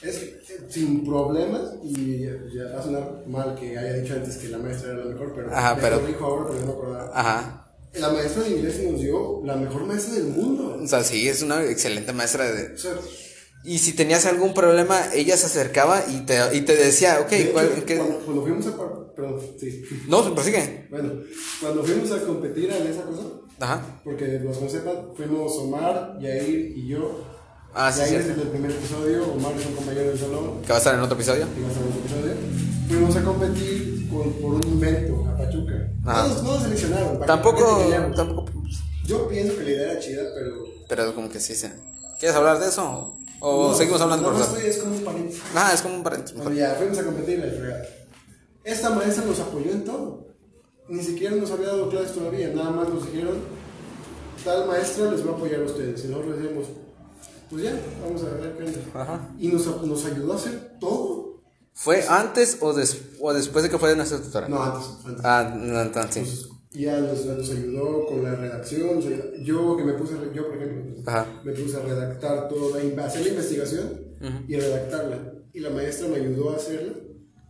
es 0.00 0.16
eh, 0.16 0.40
sin 0.70 1.04
problemas, 1.04 1.62
y 1.82 2.20
ya, 2.24 2.32
va 2.74 2.80
a 2.80 2.82
sonar 2.82 3.22
mal 3.26 3.54
que 3.54 3.76
haya 3.76 3.92
dicho 3.94 4.14
antes 4.14 4.36
que 4.36 4.48
la 4.48 4.58
maestra 4.58 4.92
era 4.92 5.04
la 5.04 5.12
mejor, 5.12 5.32
pero 5.34 5.54
Ajá, 5.54 5.76
pero- 5.78 6.00
lo 6.00 6.06
dijo 6.06 6.24
ahora, 6.24 6.44
pero 6.48 6.60
no 6.60 6.66
me 6.66 6.72
acordaba. 6.72 7.10
Ajá. 7.20 7.64
La 7.94 8.10
maestra 8.10 8.44
de 8.44 8.50
inglés 8.50 8.80
nos 8.82 9.00
dio 9.00 9.42
la 9.44 9.56
mejor 9.56 9.84
maestra 9.84 10.14
del 10.14 10.24
mundo. 10.28 10.78
O 10.82 10.86
sea, 10.86 11.02
sí, 11.04 11.28
es 11.28 11.42
una 11.42 11.64
excelente 11.64 12.12
maestra 12.14 12.50
de... 12.50 12.74
O 12.74 12.78
sea, 12.78 12.92
Y 13.68 13.78
si 13.80 13.92
tenías 13.92 14.24
algún 14.26 14.54
problema, 14.54 14.98
ella 15.12 15.36
se 15.36 15.46
acercaba 15.46 16.02
y 16.08 16.20
te, 16.24 16.38
y 16.56 16.62
te 16.62 16.74
decía, 16.74 17.18
ok, 17.20 17.30
de 17.30 17.50
¿cuál, 17.52 17.66
hecho, 17.66 17.84
qué? 17.84 17.96
cuando, 17.98 18.18
cuando 18.20 18.42
fuimos 18.42 18.66
a. 18.66 18.76
Perdón, 19.14 19.40
sí. 19.60 19.82
No, 20.08 20.34
prosigue. 20.34 20.86
Bueno, 20.90 21.12
cuando 21.60 21.82
fuimos 21.84 22.10
a 22.12 22.20
competir 22.24 22.70
en 22.70 22.86
esa 22.86 23.02
cosa, 23.02 23.22
Ajá. 23.60 23.82
porque 24.04 24.38
los 24.42 24.60
no 24.62 24.68
sepan, 24.70 25.08
fuimos 25.16 25.52
Omar, 25.58 26.16
Yair 26.20 26.72
y 26.76 26.88
yo. 26.88 27.24
Ah, 27.74 27.92
sí, 27.92 27.98
Yair 28.00 28.14
es 28.20 28.24
cierto. 28.24 28.30
el 28.32 28.38
del 28.38 28.48
primer 28.48 28.70
episodio, 28.70 29.32
Omar 29.32 29.52
es 29.58 29.66
un 29.66 29.72
compañero 29.74 30.08
del 30.08 30.18
salón. 30.18 30.62
Que 30.62 30.68
va 30.68 30.74
a 30.76 30.78
estar 30.78 30.94
en 30.94 31.00
otro 31.00 31.14
episodio. 31.16 31.46
que 31.54 31.60
va 31.60 31.66
a 31.66 31.70
estar 31.70 31.82
en 31.84 31.88
otro 31.90 32.00
episodio. 32.00 32.34
Fuimos 32.88 33.16
a 33.16 33.22
competir 33.24 34.08
con- 34.08 34.32
por 34.34 34.54
un 34.54 34.62
invento 34.64 35.26
a 35.28 35.36
Pachuca. 35.36 35.90
Ajá. 36.06 36.28
No 36.28 36.42
nos 36.54 36.62
seleccionaron. 36.62 37.20
Tampoco, 37.26 37.84
tampoco, 38.16 38.52
Yo 39.04 39.28
pienso 39.28 39.56
que 39.58 39.64
la 39.64 39.70
idea 39.70 39.92
era 39.92 40.00
chida, 40.00 40.22
pero. 40.34 40.64
pero 40.88 41.14
como 41.14 41.28
que 41.28 41.38
sí, 41.40 41.54
sí. 41.54 41.66
¿Quieres 42.18 42.34
hablar 42.36 42.58
de 42.60 42.68
eso? 42.68 43.14
¿O 43.40 43.68
no, 43.68 43.74
seguimos 43.74 44.00
hablando 44.00 44.26
no, 44.26 44.32
por 44.32 44.38
no 44.38 44.44
eso? 44.44 44.56
estoy, 44.56 44.70
es 44.70 44.78
como 44.78 44.96
un 44.96 45.04
paréntesis. 45.04 45.42
Ah, 45.54 45.70
es 45.74 45.82
como 45.82 45.94
un 45.96 46.02
paréntesis. 46.02 46.36
Bueno, 46.36 46.52
ya, 46.52 46.74
fuimos 46.74 46.98
a 46.98 47.04
competir 47.04 47.38
la 47.38 47.46
fregada. 47.52 47.84
Esta 48.64 48.90
maestra 48.90 49.24
nos 49.24 49.38
apoyó 49.40 49.70
en 49.70 49.84
todo. 49.84 50.26
Ni 50.88 51.02
siquiera 51.02 51.36
nos 51.36 51.50
había 51.50 51.68
dado 51.68 51.88
clases 51.90 52.12
todavía, 52.14 52.48
nada 52.48 52.70
más 52.70 52.88
nos 52.88 53.04
dijeron, 53.06 53.38
tal 54.44 54.66
maestra 54.66 55.10
les 55.10 55.26
va 55.26 55.32
a 55.32 55.34
apoyar 55.34 55.60
a 55.60 55.64
ustedes. 55.64 56.04
Y 56.04 56.08
nosotros 56.08 56.36
decíamos, 56.38 56.64
pues 57.50 57.62
ya, 57.62 57.80
vamos 58.02 58.22
a 58.22 58.26
ver 58.34 58.56
qué 58.56 58.64
onda. 58.64 58.78
Ajá. 59.02 59.28
Y 59.38 59.48
nos, 59.48 59.82
nos 59.82 60.04
ayudó 60.06 60.32
a 60.32 60.36
hacer 60.36 60.76
todo. 60.80 61.42
¿Fue 61.74 62.04
antes 62.08 62.56
o, 62.60 62.72
des- 62.72 63.02
o 63.20 63.32
después 63.32 63.62
de 63.62 63.70
que 63.70 63.78
fue 63.78 63.94
nuestra 63.94 64.20
tutora? 64.20 64.48
No, 64.48 64.62
antes, 64.62 64.88
antes. 65.04 65.24
Ah, 65.24 65.52
no, 65.54 65.80
entonces. 65.80 66.48
Y 66.72 66.82
ya 66.82 67.00
nos, 67.00 67.24
nos 67.24 67.50
ayudó 67.50 68.06
con 68.06 68.22
la 68.22 68.34
redacción. 68.34 69.00
Yo 69.42 69.76
que 69.76 69.84
me 69.84 69.94
puse, 69.94 70.14
yo 70.34 70.46
por 70.48 70.56
ejemplo, 70.56 71.02
Ajá. 71.06 71.26
me 71.44 71.52
puse 71.52 71.76
a 71.76 71.80
redactar 71.80 72.48
toda, 72.48 72.80
a 72.80 73.06
hacer 73.06 73.22
la 73.22 73.28
investigación 73.28 74.00
y 74.46 74.54
a 74.54 74.58
redactarla. 74.58 75.32
Y 75.52 75.60
la 75.60 75.70
maestra 75.70 76.08
me 76.08 76.16
ayudó 76.16 76.50
a 76.52 76.56
hacerla 76.56 76.92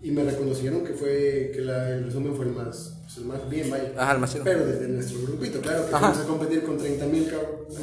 y 0.01 0.13
me 0.13 0.23
reconocieron 0.23 0.85
que 0.85 0.93
fue 0.93 1.51
que 1.53 1.61
la, 1.63 1.91
el 1.91 2.05
resumen 2.05 2.35
fue 2.37 2.47
el 2.47 2.53
más, 2.53 3.01
pues, 3.03 3.17
el 3.19 3.25
más 3.25 3.51
bien, 3.51 3.69
vaya. 3.69 3.93
Ajá, 3.97 4.13
el 4.13 4.19
más 4.21 4.33
chido. 4.33 4.45
Pero 4.45 4.65
desde 4.65 4.87
nuestro 4.89 5.21
grupito, 5.23 5.61
claro, 5.61 5.85
que 5.87 5.91
fuimos 5.91 6.19
a 6.19 6.25
competir 6.25 6.63
con 6.63 6.79
30 6.79 7.07
mil 7.07 7.29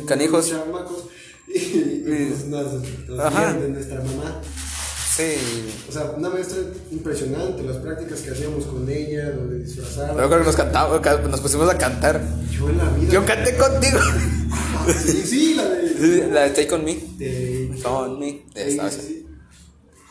Canijos. 0.08 0.50
chamacos 0.50 1.06
y, 1.48 1.58
y 1.60 2.04
pues 2.08 2.45
nos, 2.45 2.82
de 2.82 3.69
nuestra 3.69 4.02
mamá. 4.02 4.41
Sí. 5.15 5.36
O 5.88 5.91
sea, 5.91 6.12
una 6.17 6.30
maestra 6.30 6.58
impresionante, 6.91 7.63
las 7.63 7.78
prácticas 7.78 8.19
que 8.21 8.32
hacíamos 8.32 8.65
con 8.65 8.89
ella, 8.89 9.30
lo 9.30 9.47
de 9.47 9.60
disfrazar. 9.63 10.10
Yo 10.10 10.28
creo 10.28 10.39
que 10.39 10.45
nos 10.45 10.56
cantaba, 10.56 10.99
nos 11.30 11.39
pusimos 11.41 11.69
a 11.69 11.78
cantar. 11.78 12.21
Yo 12.51 12.69
en 12.69 12.78
la 12.78 12.89
vida. 12.89 13.12
Yo 13.13 13.25
canté 13.25 13.56
contigo. 13.56 13.99
Ah, 14.51 14.86
Sí, 15.04 15.21
sí, 15.25 15.54
la 15.56 15.63
de. 15.69 16.28
La 16.32 16.41
de 16.43 16.49
Take 16.51 16.73
On 16.75 16.84
Me. 16.86 16.95
de- 17.17 17.82
On 17.86 18.19
Me. 18.19 18.43
Sí, 18.56 18.80
sí. 18.91 19.24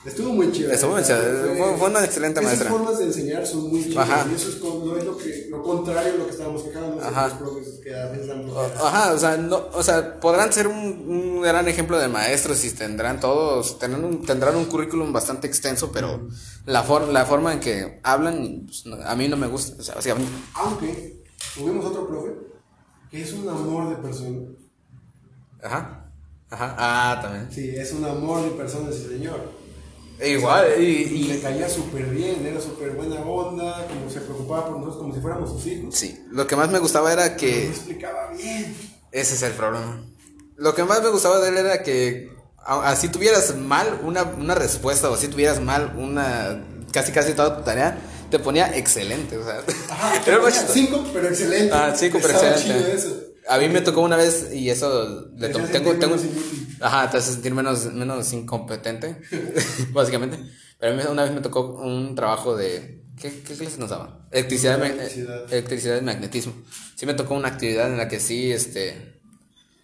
Estuvo 0.05 0.33
muy 0.35 0.53
chido. 0.53 0.71
Estuvo 0.71 0.93
muy 0.93 1.03
chido, 1.03 1.17
fue- 1.57 1.79
fue 1.79 1.89
una 1.89 2.05
excelente 2.05 2.41
esas 2.41 2.51
maestra. 2.53 2.71
formas 2.71 2.99
de 2.99 3.05
enseñar 3.07 3.47
son 3.47 3.71
muy 3.71 3.83
chidas. 3.85 4.09
Ajá. 4.11 4.27
Y 4.31 4.35
eso 4.35 4.49
es 4.51 4.61
no 4.63 4.97
es 4.99 5.05
lo, 5.05 5.17
que, 5.17 5.47
lo 5.51 5.63
contrario 5.63 6.13
a 6.13 6.17
lo 6.19 6.25
que 6.27 6.31
estábamos 6.33 6.63
quejando. 6.63 7.03
Ajá. 7.03 7.29
Los 7.29 7.37
profes 7.39 7.69
que 7.83 7.95
a 7.99 8.07
veces 8.11 8.27
dan 8.27 8.45
Ajá, 8.83 9.15
o 9.15 9.19
sea, 9.19 9.37
no, 9.39 9.69
o 9.73 9.83
sea, 9.83 10.21
podrán 10.21 10.53
ser 10.53 10.69
un, 10.69 10.77
un 10.77 11.41
gran 11.41 11.67
ejemplo 11.69 11.99
de 11.99 12.09
maestros 12.09 12.63
y 12.67 12.71
tendrán 12.73 13.19
todos, 13.19 13.79
tendrán 13.79 14.05
un, 14.05 14.27
tendrán 14.27 14.57
un 14.57 14.67
currículum 14.67 15.11
bastante 15.11 15.47
extenso, 15.47 15.91
pero 15.91 16.29
la, 16.67 16.83
for- 16.83 17.09
la 17.09 17.25
forma 17.25 17.55
en 17.55 17.61
que 17.61 18.01
hablan, 18.03 18.65
pues, 18.67 18.85
a 19.07 19.17
mí 19.17 19.27
no 19.29 19.39
me 19.39 19.47
gusta. 19.47 19.81
O 19.97 20.03
sea, 20.03 20.15
Aunque 20.55 21.23
tuvimos 21.57 21.85
otro 21.87 22.07
profe 22.07 22.31
que 23.11 23.23
es 23.23 23.33
un 23.33 23.49
amor 23.49 23.89
de 23.89 23.97
persona. 24.03 24.41
ajá, 25.63 26.11
ajá, 26.51 26.75
ah, 26.79 27.19
también. 27.23 27.49
Sí, 27.51 27.71
es 27.75 27.93
un 27.93 28.05
amor 28.05 28.43
de 28.43 28.51
persona 28.51 28.91
ese 28.91 29.09
señor. 29.09 29.64
E 30.21 30.31
igual, 30.31 30.81
y, 30.81 30.85
Y 30.85 31.25
le 31.25 31.41
caía 31.41 31.69
súper 31.69 32.05
bien, 32.07 32.47
era 32.47 32.61
súper 32.61 32.91
buena 32.93 33.21
onda, 33.21 33.87
como 33.89 34.09
se 34.11 34.21
preocupaba 34.21 34.67
por 34.69 34.77
nosotros 34.79 34.97
como 34.99 35.15
si 35.15 35.21
fuéramos 35.21 35.51
sus 35.51 35.67
hijos. 35.67 35.95
sí, 35.95 36.25
lo 36.31 36.47
que 36.47 36.55
más 36.57 36.71
me 36.71 36.79
gustaba 36.79 37.13
era 37.13 37.37
que, 37.37 37.67
explicaba 37.69 38.31
bien. 38.33 38.77
ese 39.11 39.35
es 39.35 39.43
el 39.43 39.53
problema. 39.53 40.03
Lo 40.57 40.75
que 40.75 40.85
más 40.85 41.03
me 41.03 41.09
gustaba 41.11 41.41
de 41.41 41.49
él 41.49 41.57
era 41.59 41.83
que, 41.83 42.31
así 42.65 43.09
tuvieras 43.09 43.57
mal 43.57 44.01
una, 44.05 44.23
una 44.23 44.55
respuesta 44.55 45.11
o 45.11 45.15
así 45.15 45.27
tuvieras 45.29 45.61
mal 45.61 45.95
una, 45.99 46.65
casi 46.93 47.11
casi 47.11 47.33
toda 47.35 47.57
tu 47.57 47.65
tarea, 47.65 47.99
te 48.31 48.39
ponía 48.39 48.77
excelente, 48.77 49.37
o 49.37 49.45
sea, 49.45 49.63
Ajá, 49.91 50.23
era 50.27 50.51
cinco, 50.51 51.05
pero 51.13 51.29
excelente. 51.29 51.75
Ah, 51.75 51.93
sí, 51.97 52.09
pero 52.13 52.27
Estaba 52.29 52.51
excelente. 52.51 52.85
chido 52.85 52.97
eso. 52.97 53.34
A 53.49 53.59
mí 53.59 53.69
me 53.69 53.81
tocó 53.81 54.01
una 54.01 54.17
vez 54.17 54.51
y 54.55 54.71
eso 54.71 55.29
le 55.37 55.49
Te 55.49 55.55
tengo 55.69 55.93
tengo 55.97 56.17
ajá, 56.81 57.11
te 57.11 57.19
hace 57.19 57.33
sentir 57.33 57.55
menos 57.55 57.93
menos 57.93 58.33
incompetente 58.33 59.17
básicamente. 59.93 60.39
Pero 60.79 60.93
a 60.93 60.97
mí 60.97 61.03
una 61.11 61.25
vez 61.25 61.33
me 61.33 61.41
tocó 61.41 61.75
un 61.83 62.15
trabajo 62.15 62.57
de 62.57 63.05
¿qué, 63.21 63.43
qué 63.43 63.55
clase 63.55 63.79
nos 63.79 63.91
daba? 63.91 64.27
Electricidad, 64.31 64.83
Electricidad. 64.83 65.53
electricidad 65.53 65.99
y 66.01 66.05
magnetismo. 66.05 66.53
Sí 66.97 67.07
me 67.07 67.15
tocó 67.15 67.35
una 67.35 67.49
actividad 67.49 67.89
en 67.91 67.99
la 67.99 68.09
que 68.09 68.21
sí 68.21 68.51
este 68.53 69.21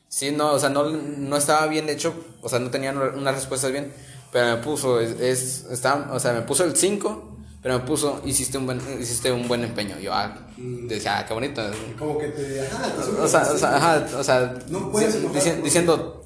sí 0.08 0.32
no, 0.32 0.52
o 0.52 0.58
sea, 0.58 0.70
no 0.70 0.90
no 0.90 1.36
estaba 1.36 1.66
bien 1.66 1.88
hecho, 1.88 2.14
o 2.42 2.48
sea, 2.48 2.58
no 2.58 2.70
tenía 2.70 2.92
unas 2.92 3.34
respuestas 3.34 3.70
bien, 3.72 3.92
pero 4.32 4.56
me 4.56 4.62
puso 4.62 5.00
es, 5.00 5.20
es 5.20 5.66
está, 5.70 6.10
o 6.12 6.18
sea, 6.18 6.32
me 6.32 6.42
puso 6.42 6.64
el 6.64 6.76
5 6.76 7.29
pero 7.62 7.78
me 7.78 7.84
puso, 7.84 8.20
hiciste 8.24 8.56
un 8.58 8.66
buen, 8.66 8.80
hiciste 9.00 9.30
un 9.32 9.46
buen 9.48 9.62
empeño. 9.64 9.98
Yo, 9.98 10.12
ah, 10.14 10.34
decía, 10.56 11.18
ah, 11.18 11.26
qué 11.26 11.34
bonito. 11.34 11.62
Como 11.98 12.18
que 12.18 12.28
te. 12.28 12.60
Ajá, 12.66 12.92
O 13.22 13.28
sea, 13.28 13.42
o 13.52 13.58
sea, 13.58 13.76
ajá, 13.76 14.06
o 14.18 14.24
sea, 14.24 14.54
No 14.68 14.90
puedes 14.90 15.16
por- 15.16 15.32
diciendo, 15.62 16.24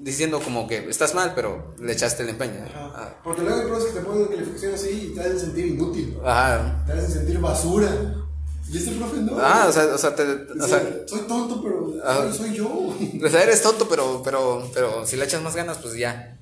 diciendo 0.00 0.40
como 0.40 0.66
que 0.66 0.88
estás 0.88 1.14
mal, 1.14 1.32
pero 1.34 1.74
le 1.80 1.92
echaste 1.92 2.22
el 2.22 2.30
empeño. 2.30 2.64
Ajá. 2.66 2.92
Ah, 2.94 3.14
Porque 3.24 3.42
luego 3.42 3.60
hay 3.60 3.66
profes 3.66 3.84
que 3.92 4.00
te 4.00 4.04
ponen 4.06 4.26
calificación 4.26 4.74
así 4.74 5.10
y 5.10 5.14
te 5.14 5.20
hacen 5.20 5.38
sentir 5.40 5.66
inútil. 5.66 6.16
Ajá. 6.24 6.84
Te 6.86 6.92
hacen 6.92 7.10
sentir 7.10 7.38
basura. 7.38 8.16
Y 8.72 8.76
este 8.78 8.92
profe 8.92 9.16
no. 9.16 9.36
Ah, 9.40 9.66
o 9.68 9.72
sea, 9.72 9.86
o 9.94 9.98
sea, 9.98 10.14
te, 10.14 10.22
o 10.22 10.26
Decía, 10.54 10.68
sea, 10.68 11.02
soy 11.06 11.20
tonto, 11.22 11.60
pero 11.60 11.94
Ajá. 12.04 12.32
soy, 12.32 12.54
yo. 12.54 12.68
o 12.68 13.28
sea, 13.28 13.42
eres 13.42 13.62
tonto, 13.62 13.88
pero, 13.88 14.22
pero, 14.22 14.62
pero 14.72 15.04
si 15.06 15.16
le 15.16 15.24
echas 15.24 15.42
más 15.42 15.56
ganas, 15.56 15.78
pues 15.78 15.94
ya. 15.96 16.38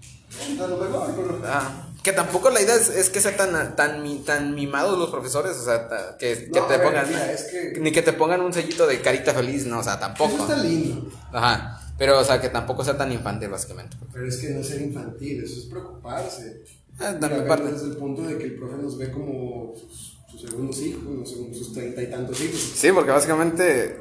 A 0.62 0.66
lo 0.66 0.76
mejor, 0.76 1.10
pero. 1.16 1.40
Ah, 1.46 1.87
que 2.02 2.12
tampoco 2.12 2.50
la 2.50 2.60
idea 2.62 2.74
es, 2.74 2.88
es 2.88 3.10
que 3.10 3.20
sean 3.20 3.36
tan, 3.36 3.76
tan, 3.76 4.24
tan 4.24 4.54
mimados 4.54 4.98
los 4.98 5.10
profesores, 5.10 5.56
o 5.56 5.64
sea, 5.64 5.88
ta- 5.88 6.16
que, 6.18 6.48
que 6.52 6.60
No, 6.60 6.66
te 6.66 6.76
ver, 6.78 6.86
pongan, 6.86 7.08
mira, 7.08 7.32
es 7.32 7.44
que- 7.44 7.80
ni 7.80 7.92
que 7.92 8.02
te 8.02 8.12
pongan 8.12 8.40
un 8.40 8.52
sellito 8.52 8.86
de 8.86 9.00
carita 9.00 9.34
feliz, 9.34 9.66
no, 9.66 9.80
o 9.80 9.82
sea, 9.82 9.98
tampoco. 9.98 10.34
Eso 10.34 10.42
está 10.52 10.56
lindo. 10.62 11.10
Ajá, 11.32 11.80
pero, 11.98 12.18
o 12.18 12.24
sea, 12.24 12.40
que 12.40 12.48
tampoco 12.48 12.84
sea 12.84 12.96
tan 12.96 13.10
infantil, 13.12 13.48
básicamente. 13.48 13.96
Pero 14.12 14.26
es 14.28 14.36
que 14.36 14.50
no 14.50 14.60
es 14.60 14.68
ser 14.68 14.80
infantil, 14.82 15.42
eso 15.44 15.58
es 15.60 15.66
preocuparse. 15.66 16.62
Ah, 17.00 17.14
también 17.20 17.46
parte. 17.46 17.70
desde 17.72 17.86
el 17.86 17.96
punto 17.96 18.22
de 18.22 18.38
que 18.38 18.44
el 18.44 18.54
profe 18.56 18.76
nos 18.82 18.96
ve 18.98 19.10
como 19.12 19.72
sus, 19.76 20.18
sus 20.30 20.40
segundos 20.48 20.78
hijos, 20.80 21.02
no 21.04 21.24
sus 21.26 21.72
treinta 21.72 22.02
y 22.02 22.06
tantos 22.10 22.40
hijos. 22.40 22.58
Sí, 22.60 22.90
porque 22.92 23.10
básicamente 23.10 24.00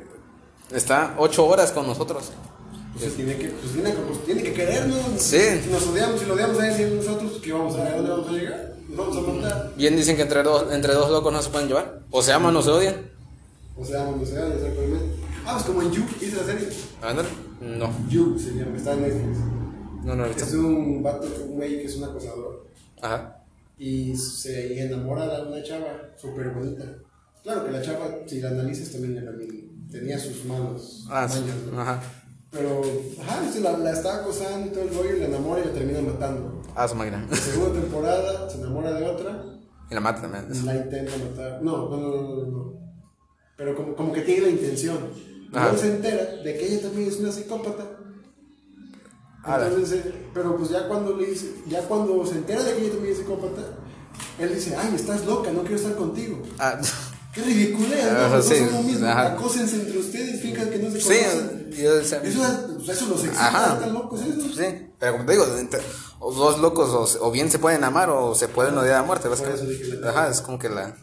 está 0.72 1.16
ocho 1.18 1.46
horas 1.46 1.72
con 1.72 1.86
nosotros. 1.88 2.32
Tiene 3.16 3.36
que, 3.38 3.48
pues, 3.50 3.74
tiene, 3.74 3.92
que- 3.92 3.98
pues, 4.02 4.26
tiene 4.26 4.44
que 4.44 4.54
querernos. 4.54 5.00
Sí. 5.18 5.40
Si 5.64 5.70
nos 5.70 5.88
odiamos, 5.88 6.20
si 6.20 6.26
lo 6.26 6.34
odiamos 6.34 6.60
a 6.60 6.68
él 6.82 6.92
y 6.94 6.96
nosotros, 6.96 7.40
¿qué 7.44 7.54
vamos 7.54 7.76
a, 7.76 7.84
¿a 7.88 7.96
dónde 7.96 8.10
vamos 8.12 8.28
a 8.30 8.32
llegar? 8.32 8.74
Nos 8.90 8.98
vamos 8.98 9.18
a 9.18 9.22
matar. 9.34 9.74
Bien 9.78 9.96
dicen 9.96 10.16
que 10.16 10.22
entre 10.24 10.44
dos, 10.44 10.72
entre 10.72 10.94
dos 10.94 11.12
locos 11.12 11.32
no 11.34 11.42
se 11.42 11.50
pueden 11.50 11.68
llevar. 11.68 12.02
O 12.12 12.22
se 12.22 12.32
aman 12.34 12.56
o 12.56 12.62
se 12.62 12.70
odian. 12.72 12.96
O 13.78 13.86
sea, 13.86 14.06
no 14.06 14.26
sé, 14.26 14.34
exactamente. 14.34 15.06
Ah, 15.46 15.54
pues 15.54 15.64
como 15.66 15.82
en 15.82 15.92
You, 15.92 16.04
¿viste 16.20 16.36
la 16.38 16.44
serie? 16.44 16.68
¿Ándale? 17.02 17.30
No. 17.62 17.90
You 18.10 18.38
se 18.40 18.52
llama, 18.52 18.76
está 18.76 18.94
en 18.94 19.02
Netflix. 19.04 19.38
No, 20.04 20.16
no 20.16 20.26
Es 20.26 20.54
un 20.54 21.04
vato, 21.04 21.28
un 21.46 21.56
güey 21.56 21.80
que 21.80 21.86
es 21.86 21.96
un 21.98 22.04
acosador. 22.06 22.68
Ajá. 23.02 23.34
y 23.80 24.16
se 24.18 24.82
enamora 24.84 25.28
de 25.28 25.50
una 25.52 25.62
chava 25.62 26.10
súper 26.20 26.50
bonita. 26.50 26.84
Claro 27.44 27.64
que 27.66 27.72
la 27.72 27.82
chava, 27.82 28.08
si 28.26 28.42
la 28.42 28.50
analizas, 28.50 28.90
también 28.92 29.24
tenía 29.92 30.18
sus 30.18 30.44
manos. 30.46 31.06
Ah, 31.10 31.28
sí. 31.30 31.44
¿no? 31.72 31.80
Ajá. 31.80 32.02
Pero, 32.52 32.82
ajá, 33.22 33.52
se 33.52 33.60
la, 33.60 33.78
la 33.78 33.92
está 33.92 34.18
acosando 34.22 34.68
y 34.68 34.70
todo 34.72 34.84
el 34.84 34.96
rollo 34.96 35.16
y 35.18 35.20
la 35.20 35.26
enamora 35.26 35.62
y 35.62 35.66
la 35.68 35.74
termina 35.74 36.02
matando. 36.02 36.62
Ah, 36.76 36.88
su 36.88 36.96
máquina. 36.96 37.26
La 37.30 37.36
segunda 37.36 37.80
temporada 37.80 38.50
se 38.50 38.58
enamora 38.60 38.94
de 38.94 39.06
otra 39.06 39.44
Y 39.90 39.94
la 39.94 40.00
mata 40.00 40.22
también. 40.22 40.66
la 40.66 40.76
intenta 40.76 41.12
matar. 41.18 41.62
No, 41.62 41.90
no, 41.90 41.98
no, 41.98 42.22
no, 42.22 42.46
no. 42.46 42.74
Pero 43.58 43.76
como, 43.76 43.96
como 43.96 44.14
que 44.14 44.22
tiene 44.22 44.42
la 44.44 44.50
intención. 44.50 44.98
Ajá. 45.54 45.66
Luego 45.66 45.78
se 45.78 45.96
entera 45.96 46.24
de 46.44 46.58
que 46.58 46.66
ella 46.68 46.82
también 46.84 47.10
es 47.10 47.18
una 47.20 47.32
psicópata. 47.32 47.84
Ala. 49.44 49.68
Entonces, 49.68 50.06
eh, 50.06 50.14
pero 50.34 50.56
pues 50.58 50.70
ya 50.70 50.88
cuando 50.88 51.16
le 51.16 51.26
dice, 51.28 51.54
ya 51.68 51.82
cuando 51.88 52.26
se 52.26 52.36
entera 52.36 52.64
de 52.64 52.76
que 52.76 52.82
ella 52.84 52.92
también 52.94 53.14
es 53.14 53.20
psicópata, 53.20 53.62
él 54.40 54.54
dice, 54.54 54.76
ay, 54.76 54.94
estás 54.96 55.26
loca, 55.26 55.52
no 55.52 55.62
quiero 55.62 55.78
estar 55.78 55.96
contigo. 55.96 56.42
Ah, 56.60 56.80
Qué 57.38 57.43
ridiculez, 57.43 58.12
¿no? 58.12 58.30
Dos 58.30 58.45
sí, 58.47 58.58
son 58.58 58.73
lo 58.73 58.82
mismo, 58.82 59.08
acósense 59.08 59.76
entre 59.76 59.97
ustedes, 60.00 60.41
finjan 60.41 60.69
que 60.71 60.80
no 60.80 60.89
se 60.91 61.00
sí, 61.02 61.08
conocen. 61.08 61.71
yo 61.71 61.95
decía- 61.95 62.21
Eso, 62.23 62.43
es- 62.43 62.89
eso 62.89 63.06
los 63.08 63.23
excita, 63.23 63.73
están 63.76 63.93
locos 63.93 64.21
esos. 64.21 64.56
Sí, 64.56 64.89
pero 64.97 65.12
como 65.13 65.26
te 65.26 65.32
digo, 65.34 65.45
o 66.19 66.34
dos 66.34 66.60
locos 66.60 67.15
o, 67.19 67.28
o 67.28 67.32
bien 67.32 67.52
se 67.52 67.60
pueden 67.60 67.84
amar 67.84 68.10
o 68.10 68.34
se 68.34 68.47
pueden 68.47 68.76
odiar 68.76 68.95
a 68.95 69.04
muerte. 69.04 69.28
¿ves? 69.30 69.41
Eso 69.41 69.65
la- 70.02 70.10
Ajá, 70.10 70.30
es 70.30 70.41
como 70.41 70.58
que 70.58 70.67
la... 70.69 70.95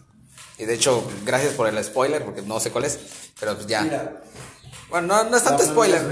Y 0.59 0.65
de 0.65 0.75
hecho, 0.75 1.05
gracias 1.25 1.55
por 1.55 1.69
el 1.69 1.83
spoiler, 1.85 2.25
porque 2.25 2.43
no 2.43 2.59
sé 2.59 2.71
cuál 2.73 2.85
es, 2.87 2.99
pero 3.39 3.55
pues 3.55 3.69
ya. 3.69 3.83
Mira, 3.83 4.21
Bueno, 4.91 5.07
no, 5.23 5.31
no 5.31 5.37
es 5.37 5.45
tanto 5.45 5.63
spoiler. 5.65 6.03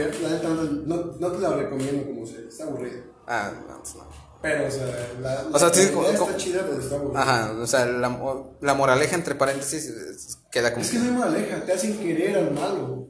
No, 0.45 0.97
no, 0.97 1.13
no 1.19 1.33
te 1.33 1.39
la 1.41 1.51
recomiendo 1.57 2.05
como 2.07 2.25
serie, 2.27 2.47
está 2.49 2.63
aburrida. 2.65 3.03
Ah, 3.27 3.51
no, 3.69 3.79
pues 3.83 3.95
no. 3.97 4.32
Pero, 4.43 4.67
o 4.67 4.71
sea, 4.71 4.87
la, 5.21 5.47
O 5.53 5.59
sea, 5.59 5.69
la 5.69 5.75
sí, 5.75 5.81
idea 5.83 5.93
como- 5.93 6.09
está 6.09 6.37
chida, 6.37 6.67
pero 6.69 6.81
está 6.83 6.97
aburrida. 6.97 7.23
Ajá, 7.23 7.53
o 7.61 7.67
sea, 7.67 7.87
la, 7.87 8.45
la 8.61 8.75
moraleja 8.75 9.15
entre 9.15 9.35
paréntesis 9.37 9.87
es- 9.87 10.39
queda 10.51 10.73
como... 10.73 10.85
Es 10.85 10.91
que 10.91 10.99
no 10.99 11.05
hay 11.05 11.11
moraleja, 11.13 11.65
te 11.65 11.73
hacen 11.73 11.97
querer 11.99 12.37
al 12.37 12.51
malo. 12.53 13.09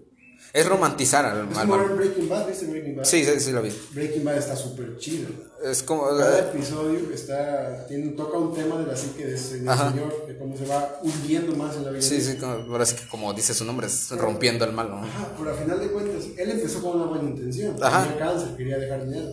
Es 0.53 0.67
romantizar 0.69 1.25
al 1.25 1.51
Es 1.51 1.57
al 1.57 1.67
malo. 1.67 1.89
ver 1.89 1.97
Breaking 1.97 2.29
Bad, 2.29 2.47
¿viste 2.47 2.67
Breaking 2.67 2.97
Bad? 2.97 3.05
Sí, 3.05 3.25
sí, 3.25 3.41
sí 3.41 3.53
lo 3.53 3.63
vi. 3.63 3.73
Breaking 3.95 4.23
Bad 4.23 4.37
está 4.37 4.55
súper 4.55 4.99
chido. 4.99 5.31
Es 5.65 5.83
como... 5.83 6.07
Cada 6.09 6.41
episodio 6.41 6.99
está, 7.15 7.87
tiene, 7.87 8.11
toca 8.13 8.37
un 8.37 8.53
tema 8.55 8.77
de 8.79 8.87
la 8.87 8.95
psique 8.95 9.25
de 9.25 9.35
ese 9.35 9.61
del 9.61 9.69
señor, 9.79 10.27
de 10.27 10.37
cómo 10.37 10.55
se 10.55 10.67
va 10.67 10.99
hundiendo 11.03 11.57
más 11.57 11.77
en 11.77 11.85
la 11.87 11.91
vida. 11.93 12.03
Sí, 12.03 12.21
sí, 12.21 12.37
como, 12.37 12.53
ahora 12.53 12.85
sí 12.85 12.97
que 12.97 13.09
como 13.09 13.33
dice 13.33 13.55
su 13.55 13.65
nombre, 13.65 13.87
es 13.87 14.11
rompiendo 14.11 14.67
el 14.67 14.73
malo. 14.75 14.97
¿no? 14.97 15.07
Ajá, 15.07 15.29
pero 15.39 15.51
al 15.53 15.57
final 15.57 15.81
de 15.81 15.87
cuentas, 15.91 16.25
él 16.37 16.51
empezó 16.51 16.83
con 16.83 16.97
una 17.01 17.07
buena 17.07 17.31
intención. 17.31 17.75
Ajá. 17.83 18.03
Tenía 18.05 18.19
cáncer, 18.19 18.57
quería 18.57 18.77
dejar 18.79 19.05
dinero. 19.07 19.31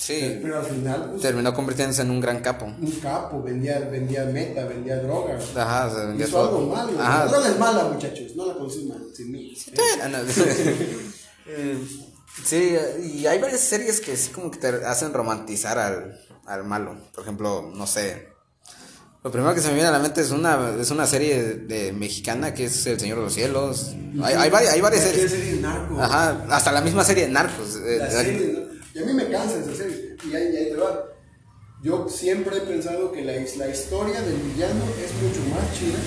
Sí, 0.00 0.38
Pero 0.42 0.60
al 0.60 0.64
final, 0.64 1.08
pues, 1.10 1.20
terminó 1.20 1.52
convirtiéndose 1.52 2.00
en 2.00 2.10
un 2.10 2.20
gran 2.20 2.40
capo. 2.40 2.64
un 2.64 2.90
capo, 3.02 3.42
vendía, 3.42 3.80
vendía 3.80 4.24
meta, 4.24 4.64
vendía 4.64 4.96
droga. 4.96 5.38
Ajá, 5.54 5.86
o 5.88 5.94
sea, 5.94 6.04
vendía 6.06 6.26
Hizo 6.26 6.36
todo. 6.38 6.48
algo 6.48 6.74
malo. 6.74 6.92
La 6.98 7.26
droga 7.26 7.48
es 7.48 7.58
mala, 7.58 7.84
muchachos. 7.84 8.34
No 8.34 8.46
la 8.46 8.54
consuman 8.54 9.02
sin 9.14 9.30
mí. 9.30 9.54
Eh, 11.46 11.78
Sí, 12.44 12.76
y 13.12 13.26
hay 13.26 13.38
varias 13.40 13.60
series 13.60 14.00
que 14.00 14.16
sí 14.16 14.30
como 14.30 14.50
que 14.52 14.58
te 14.58 14.68
hacen 14.86 15.12
romantizar 15.12 15.78
al, 15.78 16.18
al 16.46 16.64
malo. 16.64 16.96
Por 17.12 17.24
ejemplo, 17.24 17.70
no 17.74 17.86
sé. 17.88 18.28
Lo 19.24 19.30
primero 19.32 19.52
que 19.54 19.60
se 19.60 19.66
me 19.68 19.74
viene 19.74 19.88
a 19.88 19.92
la 19.92 19.98
mente 19.98 20.20
es 20.20 20.30
una, 20.30 20.74
es 20.80 20.90
una 20.92 21.06
serie 21.06 21.42
de, 21.42 21.54
de 21.56 21.92
mexicana 21.92 22.54
que 22.54 22.66
es 22.66 22.86
El 22.86 23.00
Señor 23.00 23.18
de 23.18 23.24
los 23.24 23.34
Cielos. 23.34 23.94
Hay, 24.22 24.34
hay, 24.34 24.48
varias, 24.48 24.72
hay 24.74 24.80
varias 24.80 25.02
series. 25.02 25.30
serie 25.30 25.56
de 25.56 25.60
Narcos. 25.60 26.00
Ajá, 26.00 26.44
hasta 26.50 26.72
la 26.72 26.80
misma 26.80 27.04
serie 27.04 27.26
de 27.26 27.32
Narcos. 27.32 27.76
eh, 27.84 27.96
La 27.98 28.10
serie, 28.10 28.52
¿no? 28.72 28.79
Y 28.94 28.98
a 28.98 29.04
mí 29.06 29.12
me 29.12 29.28
cansa 29.28 29.58
esa 29.58 29.74
serie. 29.74 30.16
Y 30.28 30.34
ahí, 30.34 30.50
y 30.52 30.56
ahí 30.56 30.70
te 30.70 30.76
va. 30.76 31.04
Yo 31.82 32.06
siempre 32.08 32.56
he 32.58 32.60
pensado 32.60 33.10
que 33.12 33.22
la, 33.24 33.32
la 33.32 33.68
historia 33.68 34.20
del 34.20 34.36
villano 34.36 34.84
es 35.02 35.14
mucho 35.22 35.40
más 35.54 35.78
chida, 35.78 35.98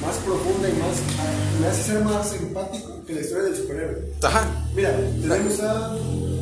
más 0.00 0.16
profunda 0.18 0.68
y 0.68 0.72
más. 0.72 0.96
me 1.60 1.66
hace 1.66 1.82
ser 1.82 2.00
más 2.04 2.32
empático 2.34 3.04
que 3.04 3.12
la 3.14 3.20
historia 3.20 3.44
del 3.44 3.56
superhéroe. 3.56 4.12
Ajá. 4.22 4.46
Mira, 4.74 4.96
tenemos 4.96 5.60
a. 5.60 5.96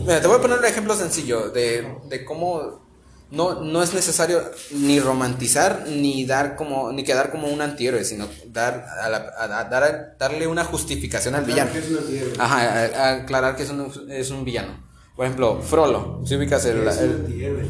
Mira, 0.06 0.20
te 0.20 0.26
voy 0.28 0.36
a 0.38 0.40
poner 0.42 0.58
un 0.58 0.64
ejemplo 0.64 0.94
sencillo 0.94 1.50
de, 1.50 1.96
de 2.08 2.24
cómo 2.24 2.86
no, 3.30 3.62
no 3.62 3.82
es 3.82 3.92
necesario 3.94 4.42
ni 4.70 5.00
romantizar 5.00 5.86
ni 5.88 6.24
dar 6.24 6.54
como 6.54 6.92
ni 6.92 7.02
quedar 7.02 7.30
como 7.32 7.48
un 7.48 7.60
antihéroe, 7.60 8.04
sino 8.04 8.28
dar 8.46 8.86
a 9.02 9.08
la- 9.10 9.32
a- 9.36 9.58
a- 9.60 9.64
dar 9.64 10.16
darle 10.18 10.46
una 10.46 10.64
justificación 10.64 11.34
al 11.34 11.44
villano. 11.44 11.72
Que 11.72 11.78
es 11.80 11.90
un 11.90 11.98
antihéroe. 11.98 12.32
Ajá, 12.38 13.10
aclarar 13.16 13.56
que 13.56 13.64
es 13.64 13.70
un, 13.70 13.92
es 14.08 14.30
un 14.30 14.44
villano. 14.44 14.86
Por 15.18 15.26
ejemplo, 15.26 15.60
Frollo, 15.60 16.20
si 16.24 16.36
ubicas 16.36 16.64
el, 16.66 16.84
¿Qué 16.84 16.88
es 16.90 16.96
un 16.96 17.16
antihéroe? 17.26 17.66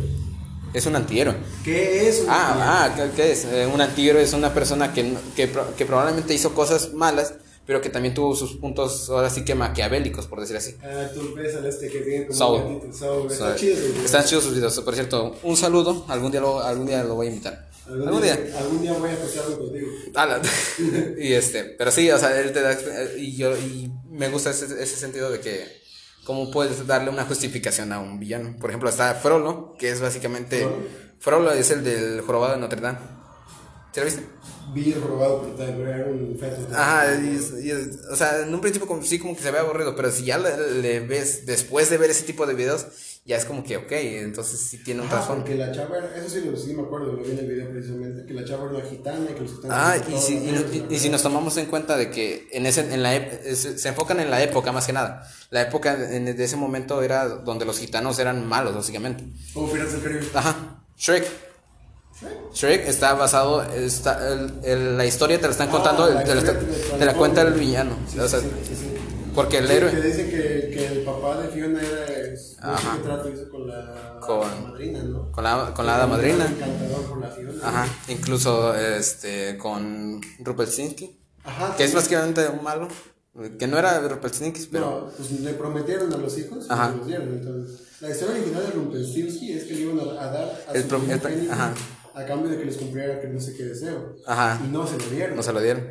es 0.75 0.87
un 0.87 0.97
antihéroe. 0.97 1.35
¿Qué 1.65 2.07
es 2.07 2.21
un 2.21 2.29
antihéroe? 2.29 2.29
Ah, 2.29 2.93
ah, 2.95 3.11
¿qué, 3.17 3.33
es? 3.33 3.47
Eh, 3.47 3.67
un 3.73 3.81
antihéroe 3.81 4.23
es 4.23 4.35
una 4.35 4.53
persona 4.53 4.93
que, 4.93 5.15
que, 5.35 5.51
que 5.79 5.87
probablemente 5.87 6.35
hizo 6.35 6.53
cosas 6.53 6.93
malas, 6.93 7.33
pero 7.65 7.81
que 7.81 7.89
también 7.89 8.13
tuvo 8.13 8.37
sus 8.37 8.53
puntos 8.57 9.09
ahora 9.09 9.31
sí 9.31 9.47
que 9.47 9.55
maquiavélicos, 9.55 10.27
por 10.27 10.43
decir 10.43 10.59
así. 10.59 10.77
Ah, 10.83 11.09
tú 11.15 11.35
ves 11.35 11.57
al 11.57 11.65
este 11.65 11.89
que 11.89 12.01
viene 12.01 12.27
como 12.27 12.39
Saul. 12.39 12.61
un 12.61 12.75
gatito. 12.81 12.99
Saul. 12.99 13.33
Está 13.33 13.57
chido. 13.57 13.79
Están 14.05 14.25
chidos 14.27 14.45
sus 14.45 14.55
videos. 14.55 14.79
Por 14.81 14.95
cierto, 14.95 15.35
un 15.43 15.57
saludo. 15.57 16.05
Algún 16.09 16.31
día 16.31 16.43
lo, 16.43 16.61
algún 16.61 16.87
día 16.87 17.03
lo 17.03 17.15
voy 17.15 17.29
a 17.29 17.31
invitar. 17.31 17.67
Algún, 17.87 18.21
día, 18.21 18.39
algún 18.59 18.83
día 18.83 18.93
voy 18.93 19.09
a 19.09 19.17
pasarlo 19.17 19.59
contigo. 19.59 19.89
Y 21.19 21.33
este, 21.33 21.65
pero 21.65 21.91
sí, 21.91 22.11
o 22.11 22.19
sea, 22.19 22.39
él 22.39 22.53
te 22.53 22.61
da, 22.61 22.77
y 23.17 23.35
yo, 23.35 23.57
y 23.57 23.91
me 24.11 24.29
gusta 24.29 24.51
ese, 24.51 24.67
ese 24.67 24.97
sentido 24.97 25.31
de 25.31 25.41
que, 25.41 25.88
cómo 26.29 26.51
puedes 26.51 26.87
darle 26.87 27.09
una 27.09 27.25
justificación 27.25 27.91
a 27.91 28.01
un 28.01 28.21
villano. 28.21 28.55
Por 28.61 28.69
ejemplo, 28.69 28.91
está 28.91 29.15
Frollo, 29.15 29.75
que 29.79 29.89
es 29.91 29.99
básicamente, 30.03 30.69
Frollo 31.19 31.51
es 31.53 31.71
el 31.71 31.83
del 31.83 32.21
jorobado 32.21 32.53
de 32.53 32.61
Notre 32.61 32.83
Dame. 32.83 32.99
¿Sí 33.95 34.01
lo 34.01 34.05
viste? 34.05 34.23
Vi 34.75 34.93
el 34.93 35.01
robado 35.01 35.41
por 35.41 35.57
tal, 35.57 35.75
pero 35.79 35.89
era 35.91 36.05
un. 36.05 36.39
Ajá, 36.77 37.15
y 37.19 37.35
es- 37.35 37.65
y 37.65 37.71
es- 37.71 38.01
o 38.13 38.15
sea, 38.15 38.43
en 38.43 38.53
un 38.53 38.61
principio 38.61 38.87
como, 38.87 39.03
sí 39.03 39.19
como 39.19 39.35
que 39.35 39.43
se 39.43 39.51
ve 39.51 39.59
aburrido, 39.59 39.97
pero 39.97 40.11
si 40.13 40.25
ya 40.27 40.37
le, 40.37 40.83
le 40.83 41.01
ves, 41.01 41.47
después 41.47 41.89
de 41.89 41.97
ver 41.97 42.11
ese 42.11 42.25
tipo 42.25 42.45
de 42.47 42.53
videos, 42.53 42.87
ya 43.29 43.37
es 43.37 43.45
como 43.45 43.63
que, 43.63 43.77
ok, 43.77 43.93
entonces 43.93 44.59
sí 44.59 44.79
tiene 44.83 45.03
un 45.03 45.09
trasfondo. 45.09 45.45
porque 45.45 45.57
la 45.59 45.71
chava 45.71 45.99
eso 46.17 46.29
sí, 46.31 46.41
lo, 46.45 46.57
sí 46.57 46.73
me 46.73 46.83
acuerdo, 46.83 47.13
lo 47.13 47.23
vi 47.23 47.33
en 47.33 47.39
el 47.41 47.47
video 47.47 47.71
precisamente, 47.71 48.25
que 48.27 48.33
la 48.33 48.43
chava 48.45 48.65
era 48.65 48.79
una 48.79 48.85
gitana 48.89 49.31
y 49.31 49.35
que 49.35 49.41
los 49.43 49.51
gitanos... 49.53 49.77
Ah, 49.79 49.97
y 50.09 50.19
si, 50.19 50.35
y, 50.39 50.53
¿no? 50.53 50.61
y- 50.61 50.87
y 50.95 50.99
si 50.99 51.11
nos 51.11 51.23
tomamos 51.23 51.57
en 51.59 51.67
cuenta 51.67 51.97
de 51.99 52.11
que 52.11 52.49
en 52.53 52.65
ese, 52.65 52.81
en 52.93 53.03
la 53.03 53.15
es- 53.15 53.59
se 53.83 53.89
enfocan 53.89 54.19
en 54.21 54.31
la 54.31 54.43
época 54.43 54.73
más 54.73 54.87
que 54.87 54.95
nada. 54.95 55.31
La 55.51 55.61
época 55.61 55.93
en, 56.11 56.25
de 56.37 56.43
ese 56.45 56.57
momento 56.57 57.03
era 57.03 57.29
donde 57.29 57.67
los 57.67 57.79
gitanos 57.79 58.19
eran 58.19 58.47
malos, 58.47 58.75
básicamente. 58.75 59.25
Como 59.53 59.71
Piratas 59.71 59.93
del 59.93 60.03
Caribe. 60.03 60.27
Ajá. 60.35 60.83
Shrek. 60.97 61.27
Shrek 62.55 62.89
está 62.89 63.15
basado, 63.15 63.63
está, 63.75 64.33
el- 64.33 64.53
el- 64.65 64.97
la 64.97 65.05
historia 65.07 65.37
te 65.39 65.45
la 65.45 65.53
están 65.53 65.69
contando, 65.69 66.05
Ah, 66.05 66.09
la 66.15 66.25
te, 66.25 66.35
la, 66.35 66.41
está- 66.41 66.53
historia 66.53 66.77
te 66.83 66.93
la 66.93 66.99
te 66.99 67.05
la 67.05 67.15
cuenta 67.15 67.43
el 67.43 67.53
villano. 67.55 67.97
Sí, 68.11 68.19
o 68.19 68.27
sea, 68.27 68.41
sí, 68.41 68.49
sí, 68.67 68.75
sí. 68.75 68.87
Porque 69.39 69.59
el 69.59 69.67
Sí, 69.69 69.73
héroe... 69.75 69.91
Que 69.93 70.01
dice 70.01 70.29
que, 70.31 70.71
que 70.75 70.87
el 70.87 70.99
papá 71.05 71.41
de 71.41 71.49
Fiona 71.49 71.81
era... 71.81 72.05
Ajá. 72.75 72.97
qué 72.97 73.03
trato 73.05 73.29
hizo 73.29 73.49
con 73.49 73.69
la, 73.69 74.19
Con- 74.21 74.41
la 74.41 74.69
madrina, 74.71 75.03
¿no? 75.05 75.31
Con 75.31 75.45
la, 75.45 75.73
con 75.75 75.87
la 75.87 75.95
hada 75.97 76.07
madrina. 76.09 76.45
encantador 76.47 77.05
por 77.09 77.21
la 77.21 77.29
Fiona. 77.31 77.53
Ajá. 77.63 77.87
Incluso 78.09 78.75
este, 78.75 79.57
con 79.57 80.21
Rupelstinsky. 80.41 81.21
Ajá. 81.45 81.77
Que 81.77 81.85
es 81.85 81.95
básicamente 81.95 82.49
un 82.49 82.65
malo. 82.65 82.89
Que 83.61 83.69
no 83.69 83.79
era 83.79 84.01
Rupelstinsky, 84.01 84.69
pero... 84.73 85.03
No, 85.07 85.11
pues 85.17 85.31
le 85.41 85.53
prometieron 85.55 86.13
a 86.13 86.17
los 86.17 86.37
hijos 86.37 86.67
y 86.69 86.73
Ajá. 86.73 86.91
se 86.91 86.97
los 86.97 87.07
dieron. 87.07 87.29
Entonces, 87.29 87.81
la 88.01 88.11
historia 88.11 88.35
original 88.35 88.65
de 88.65 88.71
Rumpelstiltskin 88.73 89.57
es 89.57 89.65
que 89.65 89.75
le 89.75 89.81
iban 89.83 90.01
a, 90.01 90.27
dar 90.27 90.65
a 90.69 90.73
El 90.73 90.83
su 90.83 90.89
pro- 90.89 91.01
el- 91.29 91.51
ajá. 91.51 91.75
a 92.15 92.27
cambio 92.27 92.51
de 92.51 92.59
que 92.59 92.65
les 92.65 92.77
cumpliera 92.77 93.21
que 93.21 93.29
no 93.29 93.41
sé 93.41 93.55
qué 93.57 93.63
deseo. 93.67 94.17
Ajá. 94.27 94.61
Y 94.65 94.69
no 94.69 94.85
se 94.85 94.99
lo 94.99 95.09
dieron. 95.11 95.37
No 95.37 95.43
se 95.45 95.53
lo 95.53 95.61
dieron. 95.61 95.85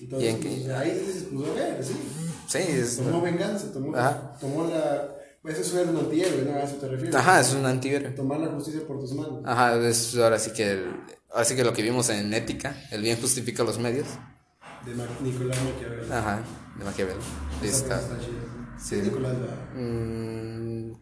Entonces, 0.00 0.28
¿Y 0.28 0.32
en 0.32 0.40
pues, 0.64 0.68
ahí 0.76 0.90
dices, 0.98 1.24
pues 1.32 1.48
a 1.48 1.54
ver, 1.54 1.84
sí. 1.84 1.92
Sí, 2.48 2.58
es... 2.58 2.96
Tomó 2.96 3.20
venganza, 3.22 3.72
tomó, 3.72 3.94
Ajá. 3.96 4.32
tomó 4.40 4.64
la. 4.64 5.14
Pues 5.42 5.58
eso 5.58 5.78
era 5.80 5.90
un 5.90 5.98
antihéroe, 5.98 6.42
¿no? 6.44 6.56
A 6.56 6.62
eso 6.64 6.76
te 6.76 6.88
refieres. 6.88 7.14
Ajá, 7.14 7.40
es 7.40 7.52
un 7.52 7.64
antihéroe. 7.66 8.10
Tomar 8.10 8.40
la 8.40 8.48
justicia 8.48 8.80
por 8.86 8.98
tus 8.98 9.12
manos. 9.12 9.42
Ajá, 9.44 9.76
es 9.86 10.16
ahora 10.16 10.38
sí 10.38 10.50
que 10.52 10.72
el- 10.72 10.96
ahora 11.30 11.44
sí 11.44 11.54
que 11.54 11.62
lo 11.64 11.72
que 11.72 11.82
vimos 11.82 12.08
en 12.08 12.32
ética, 12.34 12.74
el 12.90 13.02
bien 13.02 13.20
justifica 13.20 13.62
los 13.64 13.78
medios. 13.78 14.06
De 14.84 14.94
Ma- 14.94 15.04
Nicolás 15.22 15.58
Maquiavelo. 15.62 16.14
Ajá, 16.14 16.40
de 16.78 16.84
Maquiavelo. 16.84 17.20
Está- 17.62 18.00
sí. 18.82 18.96
Nicolás 18.96 19.34
la. 19.34 19.80
mm, 19.80 20.92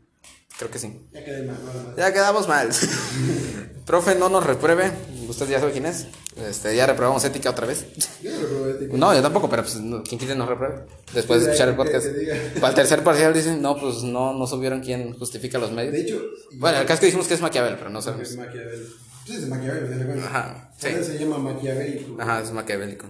creo 0.58 0.70
que 0.70 0.78
sí. 0.78 1.08
Ya 1.12 1.24
quedé 1.24 1.46
mal. 1.46 1.56
Ya 1.96 2.12
quedamos 2.12 2.48
mal. 2.48 2.68
Profe, 3.86 4.14
no 4.16 4.28
nos 4.28 4.44
repruebe. 4.44 4.90
Usted 5.28 5.48
ya 5.48 5.60
sabe 5.60 5.72
quién 5.72 5.86
es. 5.86 6.06
Este, 6.36 6.74
ya 6.76 6.86
reprobamos 6.86 7.24
ética 7.24 7.50
otra 7.50 7.66
vez. 7.66 7.84
Yo 8.22 8.30
no 8.32 8.40
lo 8.42 8.48
probé, 8.48 8.74
tipo. 8.74 8.96
No, 8.96 9.14
yo 9.14 9.22
tampoco, 9.22 9.48
pero 9.50 9.62
pues 9.62 9.76
no, 9.76 10.02
quien 10.02 10.18
quiere 10.18 10.34
nos 10.34 10.48
repruebe. 10.48 10.82
Después 11.12 11.40
de 11.40 11.46
escuchar 11.46 11.68
el 11.68 11.76
podcast. 11.76 12.06
Para 12.60 12.68
el 12.68 12.74
tercer 12.74 13.02
parcial 13.02 13.32
dicen, 13.34 13.60
no, 13.62 13.76
pues 13.78 14.02
no, 14.02 14.32
no 14.34 14.46
supieron 14.46 14.80
quién 14.80 15.18
justifica 15.18 15.58
los 15.58 15.72
medios. 15.72 15.92
De 15.92 16.00
hecho. 16.02 16.20
Bueno, 16.54 16.78
el 16.78 16.86
caso 16.86 17.00
que 17.00 17.06
dijimos 17.06 17.26
que 17.28 17.34
es 17.34 17.40
Maquiavelo, 17.40 17.76
pero 17.78 17.90
no 17.90 17.98
Es 17.98 18.04
sabemos. 18.04 18.36
Maquiavelo. 18.36 18.86
Pues 19.26 19.38
es 19.38 19.98
de 19.98 20.06
cuenta. 20.06 20.26
Ajá, 20.26 20.70
sí. 20.78 20.88
Se 21.02 21.18
llama 21.18 21.38
Maquiavélico. 21.38 22.20
Ajá, 22.22 22.40
es 22.42 22.52
maquiavélico. 22.52 23.06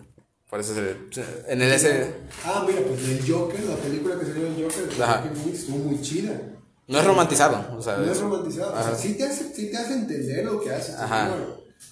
Por 0.48 0.60
eso 0.60 0.74
se, 0.74 1.22
en 1.52 1.60
el 1.60 1.72
ese 1.72 2.06
Ah, 2.44 2.64
mira, 2.66 2.80
pues 2.86 3.00
el 3.08 3.30
Joker, 3.30 3.60
la 3.64 3.74
película 3.76 4.18
que 4.18 4.26
salió 4.26 4.44
del 4.44 4.54
Joker, 4.64 4.88
de 4.96 5.02
Ajá. 5.04 5.24
Estuvo 5.52 5.76
muy 5.78 6.00
chida. 6.00 6.40
no 6.86 6.98
es 7.00 7.04
romantizado, 7.04 7.76
o 7.76 7.82
sea, 7.82 7.96
No 7.96 8.04
es 8.04 8.12
es- 8.12 8.20
romantizado. 8.20 8.72
O 8.72 8.82
sea, 8.82 8.94
sí 8.94 9.14
te, 9.18 9.24
hace, 9.24 9.52
sí 9.52 9.70
te 9.70 9.76
hace 9.76 9.94
entender 9.94 10.44
lo 10.44 10.60
que 10.60 10.70
hace. 10.70 10.92
Ajá. 10.92 11.34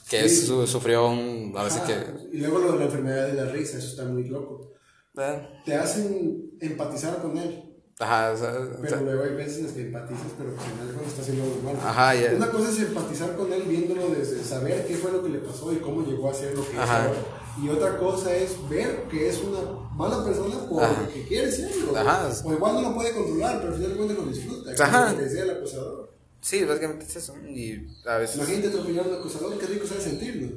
Que 0.08 0.28
Sí. 0.28 0.46
su- 0.46 0.66
sufrió 0.66 1.08
un, 1.08 1.52
sí 1.52 1.78
Ajá. 1.78 1.86
que, 1.86 2.36
Y 2.36 2.38
luego 2.40 2.58
lo 2.58 2.72
de 2.72 2.78
la 2.80 2.84
enfermedad 2.86 3.26
de 3.26 3.34
la 3.34 3.46
risa, 3.46 3.78
eso 3.78 3.88
está 3.88 4.04
muy 4.04 4.24
loco. 4.28 4.72
eh, 5.16 5.48
Te 5.64 5.74
hacen 5.76 6.50
empatizar 6.60 7.22
con 7.22 7.38
él. 7.38 7.64
ajá, 8.00 8.32
o 8.32 8.36
sea, 8.36 8.50
o 8.50 8.76
Pero 8.80 8.88
sea, 8.88 9.00
luego 9.00 9.22
hay 9.22 9.34
veces 9.34 9.58
en 9.58 9.64
las 9.66 9.72
que 9.74 9.82
empatizas, 9.82 10.26
pero 10.36 10.50
al 10.50 10.56
final 10.58 10.86
cuando 10.88 11.04
está 11.08 11.22
haciendo 11.22 11.44
algo 11.44 11.60
malo. 11.62 11.78
Ajá, 11.84 12.14
ya. 12.16 12.32
Una 12.34 12.50
cosa 12.50 12.70
es 12.70 12.78
empatizar 12.80 13.36
con 13.36 13.52
él 13.52 13.62
viéndolo 13.62 14.08
desde 14.08 14.42
saber 14.42 14.84
qué 14.86 14.96
fue 14.96 15.12
lo 15.12 15.22
que 15.22 15.28
le 15.28 15.38
pasó 15.38 15.72
y 15.72 15.76
cómo 15.76 16.04
llegó 16.04 16.28
a 16.30 16.34
ser 16.34 16.56
lo 16.56 16.68
que 16.68 16.76
Ajá. 16.76 17.06
es. 17.10 17.62
Y 17.62 17.68
otra 17.68 17.96
cosa 17.98 18.34
es 18.34 18.56
ver 18.68 19.04
que 19.08 19.28
es 19.28 19.38
una 19.40 19.60
mala 19.94 20.24
persona 20.24 20.56
porque 20.68 21.24
quiere 21.28 21.52
serlo. 21.52 21.96
Ajá. 21.96 22.28
O 22.44 22.52
igual 22.52 22.74
no 22.74 22.80
lo 22.82 22.94
puede 22.96 23.12
controlar, 23.12 23.58
pero 23.60 23.68
al 23.72 23.74
final 23.78 23.90
de 23.92 23.96
cuentas 23.96 24.18
lo 24.18 24.26
disfruta. 24.26 24.84
Ajá. 24.84 25.14
Te 25.14 25.22
decía 25.22 25.42
el 25.44 25.50
acosador. 25.50 26.03
Sí, 26.44 26.64
básicamente 26.64 27.06
es 27.06 27.16
eso, 27.16 27.34
y 27.48 27.88
a 28.06 28.18
veces 28.18 28.36
Imagínate 28.36 28.68
atropellar 28.68 29.06
a 29.06 29.08
un 29.08 29.14
acosador, 29.14 29.58
qué 29.58 29.66
rico 29.66 29.86
sabe 29.86 30.00
sentirlo. 30.02 30.48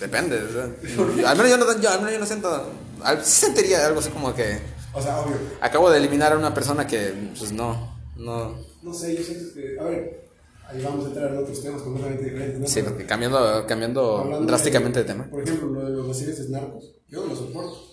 depende, 0.00 0.38
sea, 0.52 0.64
al 1.30 1.36
menos 1.36 1.50
yo 1.50 1.56
no, 1.58 1.80
yo, 1.80 1.90
al 1.90 1.98
menos 1.98 2.12
yo 2.14 2.18
no 2.20 2.26
siento, 2.26 2.70
al- 3.02 3.24
sí 3.24 3.46
sentiría 3.46 3.86
algo 3.86 4.00
así 4.00 4.10
como 4.10 4.34
que 4.34 4.58
O 4.94 5.02
sea, 5.02 5.20
obvio. 5.20 5.36
acabo 5.60 5.90
de 5.90 5.98
eliminar 5.98 6.32
a 6.32 6.38
una 6.38 6.54
persona 6.54 6.86
que, 6.86 7.12
pues 7.38 7.52
no, 7.52 7.96
no, 8.16 8.56
No 8.82 8.94
sé, 8.94 9.14
yo 9.16 9.22
siento 9.22 9.52
que. 9.54 9.76
A 9.78 9.84
ver, 9.84 10.28
ahí 10.68 10.82
vamos 10.82 11.04
a 11.04 11.08
entrar 11.08 11.32
en 11.32 11.38
otros 11.38 11.62
temas 11.62 11.82
completamente 11.82 12.24
diferentes. 12.24 12.60
¿no? 12.60 12.66
sí, 12.66 12.82
porque 12.82 13.04
cambiando, 13.04 13.66
cambiando 13.66 14.18
hablando 14.18 14.46
drásticamente 14.46 15.00
de 15.00 15.04
tema. 15.04 15.28
Por 15.28 15.42
ejemplo, 15.42 15.68
lo 15.68 15.84
de 15.84 15.90
los 15.90 16.06
de 16.26 16.48
narcos. 16.48 16.92
Yo 17.08 17.20
no 17.22 17.26
lo 17.26 17.36
soporto. 17.36 17.86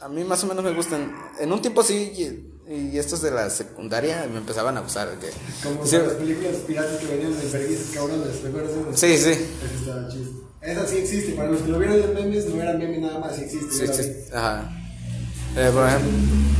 A 0.00 0.08
mí 0.08 0.24
más 0.24 0.42
o 0.42 0.46
menos 0.48 0.64
me 0.64 0.74
gustan. 0.74 1.14
En 1.38 1.52
un 1.52 1.62
tiempo 1.62 1.82
sí, 1.84 2.10
y, 2.72 2.98
estos 2.98 3.22
de 3.22 3.30
la 3.30 3.50
secundaria 3.50 4.26
me 4.32 4.38
empezaban 4.38 4.76
a 4.76 4.80
gustar. 4.80 5.10
Que, 5.18 5.30
Como 5.62 5.84
sí, 5.86 5.96
las 5.96 6.12
películas 6.14 6.56
piratas 6.66 6.98
que 6.98 7.06
venían 7.06 7.38
de 7.38 7.46
verguitas 7.46 7.86
cabrones, 7.94 8.40
¿te 8.40 8.48
acuerdas? 8.48 8.72
sí, 8.94 9.18
sí, 9.18 9.30
Esa 9.30 9.74
estaba. 9.78 10.08
Esa 10.62 10.86
sí 10.86 10.96
existe, 10.98 11.32
para 11.32 11.50
los 11.50 11.62
que 11.62 11.68
lo 11.68 11.78
vieron 11.78 12.00
en 12.00 12.14
memes, 12.14 12.46
no 12.46 12.62
era 12.62 12.74
meme 12.74 12.98
nada 12.98 13.18
más, 13.18 13.34
sí 13.34 13.42
existe. 13.42 13.86
sí, 13.86 14.02
sí, 14.02 14.12
ajá. 14.32 14.70
Eh, 15.56 15.70
por 15.74 15.86
ejemplo, 15.86 16.10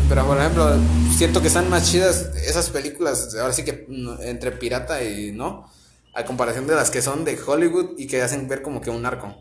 pero 0.08 0.26
por 0.26 0.38
ejemplo, 0.38 0.76
siento 1.16 1.40
que 1.40 1.46
están 1.46 1.70
más 1.70 1.90
chidas 1.90 2.30
esas 2.46 2.68
películas, 2.68 3.34
ahora 3.36 3.52
sí 3.52 3.64
que 3.64 3.86
mm, 3.88 4.22
entre 4.22 4.52
pirata 4.52 5.02
y 5.02 5.32
no, 5.32 5.70
a 6.14 6.24
comparación 6.24 6.66
de 6.66 6.74
las 6.74 6.90
que 6.90 7.00
son 7.00 7.24
de 7.24 7.38
Hollywood 7.40 7.92
y 7.96 8.06
que 8.06 8.20
hacen 8.20 8.48
ver 8.48 8.60
como 8.60 8.80
que 8.80 8.90
un 8.90 9.06
arco. 9.06 9.34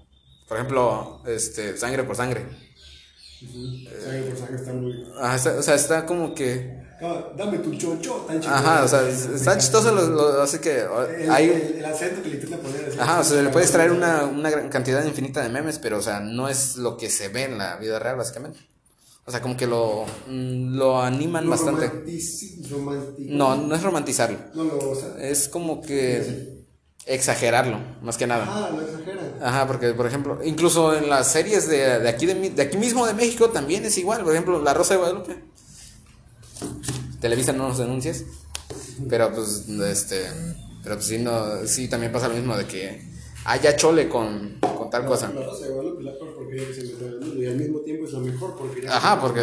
Por 0.47 0.57
ejemplo, 0.57 1.21
este, 1.27 1.77
sangre 1.77 2.03
por 2.03 2.15
sangre. 2.15 2.45
Está 3.41 4.73
muy. 4.73 5.05
Ajá, 5.19 5.51
o 5.57 5.61
sea, 5.63 5.75
está 5.75 6.05
como 6.05 6.33
que... 6.35 6.79
Dame 7.35 7.57
tu 7.59 7.73
chocho, 7.75 8.25
tan 8.27 8.39
chido. 8.39 8.53
Ajá, 8.53 8.83
o 8.83 8.87
sea, 8.87 9.07
está 9.09 9.57
chistoso 9.57 9.91
lo, 9.91 10.05
lo- 10.07 10.41
así 10.43 10.59
que 10.59 10.81
El, 11.17 11.31
hay... 11.31 11.49
el, 11.49 11.75
el 11.79 11.85
acento 11.85 12.21
que 12.21 12.29
le 12.29 12.35
intenta 12.35 12.57
poner. 12.57 12.85
así. 12.89 12.99
Ajá, 12.99 13.19
o 13.21 13.23
sea, 13.23 13.41
le 13.41 13.49
puedes 13.49 13.71
traer 13.71 13.91
una, 13.91 14.25
una 14.25 14.51
gran 14.51 14.69
cantidad 14.69 15.03
infinita 15.03 15.41
de 15.41 15.49
memes, 15.49 15.79
pero, 15.79 15.97
o 15.97 16.01
sea, 16.01 16.19
no 16.19 16.47
es 16.47 16.75
lo 16.77 16.97
que 16.97 17.09
se 17.09 17.29
ve 17.29 17.45
en 17.45 17.57
la 17.57 17.77
vida 17.77 17.97
real, 17.97 18.17
básicamente. 18.17 18.59
O 19.25 19.31
sea, 19.31 19.41
como 19.41 19.57
que 19.57 19.65
lo, 19.65 20.05
mm, 20.27 20.75
lo 20.75 21.01
animan 21.01 21.45
Lo 21.45 21.51
bastante. 21.51 21.87
romantico. 22.69 23.17
No, 23.29 23.55
no 23.55 23.75
es 23.75 23.81
romantizarlo. 23.81 24.37
No 24.53 24.63
lo. 24.63 24.77
O 24.91 24.95
sea, 24.95 25.15
Es 25.19 25.47
como 25.47 25.81
que 25.81 26.50
exagerarlo, 27.13 27.77
más 28.01 28.17
que 28.17 28.27
nada. 28.27 28.43
ajá, 28.43 28.69
lo 28.71 28.81
exageran. 28.81 29.31
Ajá, 29.41 29.67
porque, 29.67 29.93
por 29.93 30.05
ejemplo, 30.07 30.39
incluso 30.43 30.95
en 30.95 31.09
las 31.09 31.31
series 31.31 31.67
de, 31.69 31.99
de 31.99 32.09
aquí, 32.09 32.25
de, 32.25 32.35
mi- 32.35 32.49
de 32.49 32.61
aquí 32.61 32.77
mismo 32.77 33.05
de 33.07 33.13
México 33.13 33.49
también 33.49 33.83
es 33.85 33.97
igual. 33.97 34.23
Por 34.23 34.33
ejemplo, 34.33 34.61
La 34.61 34.73
Rosa 34.73 34.93
de 34.93 34.99
Guadalupe. 34.99 35.35
Televisa 37.19 37.53
no 37.53 37.67
nos 37.69 37.77
denuncias. 37.77 38.23
Pero, 39.09 39.33
pues, 39.33 39.67
este... 39.69 40.25
Pero, 40.83 40.95
pues, 40.95 41.07
sí, 41.07 41.17
no, 41.19 41.65
sí 41.67 41.87
también 41.87 42.11
pasa 42.11 42.27
lo 42.27 42.33
mismo 42.35 42.57
de 42.57 42.65
que 42.65 43.07
haya 43.45 43.75
chole 43.75 44.07
con, 44.09 44.57
con 44.77 44.89
tal 44.89 45.05
cosa. 45.05 45.31
La 45.33 45.45
Rosa 45.45 45.65
de 45.65 45.71
Guadalupe 45.73 45.99
es 45.99 46.05
la 46.05 46.13
peor 46.17 46.35
porquería 46.35 46.67
que 46.67 46.73
se 46.73 46.81
inventó 46.81 47.05
en 47.05 47.13
el 47.13 47.19
mundo 47.19 47.41
y 47.41 47.45
al 47.47 47.55
mismo 47.57 47.79
tiempo 47.81 48.05
es 48.05 48.13
la 48.13 48.19
mejor 48.19 48.55
porquería. 48.55 48.95
Ajá, 48.97 49.21
porque, 49.21 49.41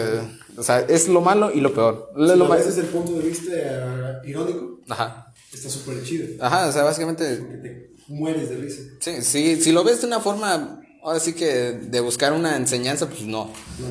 o 0.56 0.62
sea, 0.62 0.80
es 0.80 1.08
lo 1.08 1.20
malo 1.20 1.50
y 1.52 1.60
lo 1.60 1.72
peor. 1.72 2.10
Lo- 2.16 2.34
lo 2.36 2.48
desde 2.54 2.80
el 2.80 2.86
punto 2.88 3.12
de 3.12 3.20
vista 3.20 3.52
eh, 3.54 4.28
irónico, 4.28 4.80
Ajá. 4.88 5.27
Está 5.52 5.68
súper 5.70 6.02
chido. 6.04 6.26
Ajá, 6.44 6.68
o 6.68 6.72
sea, 6.72 6.82
básicamente 6.84 7.36
Porque 7.36 7.56
te 7.56 7.90
mueres 8.08 8.50
de 8.50 8.56
risa. 8.56 8.82
Sí, 9.00 9.22
sí, 9.22 9.60
si 9.62 9.72
lo 9.72 9.84
ves 9.84 10.00
de 10.00 10.06
una 10.06 10.20
forma, 10.20 10.80
ahora 11.02 11.20
sí 11.20 11.32
que 11.34 11.46
de 11.72 12.00
buscar 12.00 12.32
una 12.32 12.56
enseñanza, 12.56 13.08
pues 13.08 13.22
no, 13.22 13.50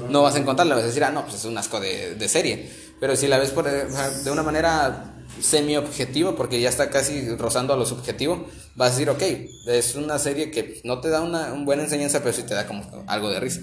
no 0.10 0.22
vas 0.24 0.36
a 0.36 0.40
encontrarla, 0.40 0.76
vas 0.76 0.84
a 0.84 0.88
decir, 0.88 1.04
ah, 1.04 1.12
no, 1.12 1.24
pues 1.24 1.36
es 1.36 1.46
un 1.46 1.58
asco 1.58 1.80
de, 1.80 2.16
de 2.16 2.28
serie. 2.28 2.70
Pero 3.00 3.16
si 3.16 3.28
la 3.28 3.38
ves 3.38 3.52
por, 3.52 3.68
eh, 3.68 3.86
de 4.24 4.32
una 4.32 4.44
manera 4.44 5.14
semi-objetiva, 5.40 6.36
porque 6.36 6.60
ya 6.60 6.70
está 6.70 6.90
casi 6.90 7.30
rozando 7.36 7.74
a 7.74 7.78
lo 7.78 7.86
subjetivo, 7.86 8.48
vas 8.76 8.90
a 8.90 8.92
decir, 8.94 9.10
ok, 9.10 9.22
es 9.68 9.96
una 9.96 10.18
serie 10.20 10.52
que 10.52 10.82
no 10.84 11.00
te 11.00 11.10
da 11.10 11.22
una, 11.22 11.54
una 11.54 11.66
buena 11.66 11.84
enseñanza, 11.84 12.22
pero 12.22 12.34
sí 12.34 12.44
te 12.44 12.54
da 12.54 12.66
como 12.68 12.84
algo 13.08 13.30
de 13.30 13.40
risa. 13.40 13.62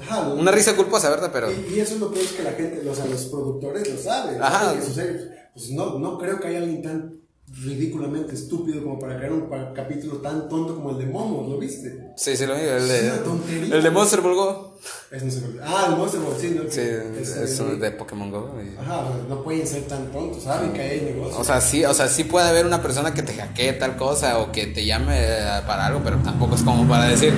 Ajá, 0.00 0.24
¿no? 0.24 0.34
Una 0.34 0.50
risa 0.50 0.76
culposa, 0.76 1.08
¿verdad? 1.08 1.30
Pero... 1.32 1.50
Y, 1.50 1.74
y 1.74 1.80
eso 1.80 1.94
es 1.94 2.00
lo 2.00 2.12
que 2.12 2.20
es 2.20 2.32
que 2.32 2.42
la 2.42 2.52
gente, 2.52 2.86
o 2.88 2.94
sea, 2.94 3.06
los 3.06 3.22
productores 3.26 3.88
lo 3.88 3.98
saben. 4.00 4.42
Ajá. 4.42 4.74
series- 4.74 5.30
Pues 5.56 5.70
no, 5.70 5.98
no 5.98 6.18
creo 6.18 6.38
que 6.38 6.48
haya 6.48 6.58
alguien 6.58 6.82
tan 6.82 7.14
ridículamente 7.62 8.34
estúpido 8.34 8.82
como 8.82 8.98
para 8.98 9.16
crear 9.16 9.32
un 9.32 9.48
capítulo 9.74 10.16
tan 10.16 10.48
tonto 10.50 10.74
como 10.74 10.90
el 10.90 10.98
de 10.98 11.06
Momo, 11.06 11.48
¿lo 11.48 11.58
viste? 11.58 12.12
Sí, 12.16 12.36
sí, 12.36 12.44
lo 12.44 12.54
vi, 12.54 12.60
el 12.60 12.82
una 12.82 12.92
de, 12.92 13.10
tontería. 13.24 13.74
el 13.76 13.82
de 13.82 13.90
Monster 13.90 14.20
Ball 14.20 14.34
Go. 14.34 14.78
Es 15.10 15.22
no 15.22 15.30
sé 15.30 15.40
por 15.40 15.52
qué. 15.54 15.60
Ah, 15.62 15.86
el 15.90 15.96
Monster 15.96 16.20
Ball, 16.20 16.34
sí, 16.38 16.50
¿no? 16.54 16.70
Sí, 16.70 16.80
es, 16.82 17.80
de 17.80 17.90
Pokémon 17.92 18.30
Go. 18.30 18.52
y- 18.62 18.76
Ajá, 18.76 19.08
no 19.30 19.42
pueden 19.42 19.66
ser 19.66 19.84
tan 19.84 20.12
tontos, 20.12 20.42
saben 20.42 20.74
que 20.74 20.82
hay 20.82 21.00
negocio. 21.00 21.38
O 21.38 21.44
sea, 21.44 21.62
sí, 21.62 21.84
o 21.86 21.94
sea, 21.94 22.08
sí 22.08 22.24
puede 22.24 22.48
haber 22.48 22.66
una 22.66 22.82
persona 22.82 23.14
que 23.14 23.22
te 23.22 23.32
hackee 23.32 23.72
tal 23.78 23.96
cosa 23.96 24.38
o 24.40 24.52
que 24.52 24.66
te 24.66 24.84
llame 24.84 25.14
eh, 25.18 25.62
para 25.66 25.86
algo, 25.86 26.02
pero 26.04 26.18
tampoco 26.18 26.56
es 26.56 26.62
como 26.62 26.86
para 26.86 27.06
decir, 27.08 27.32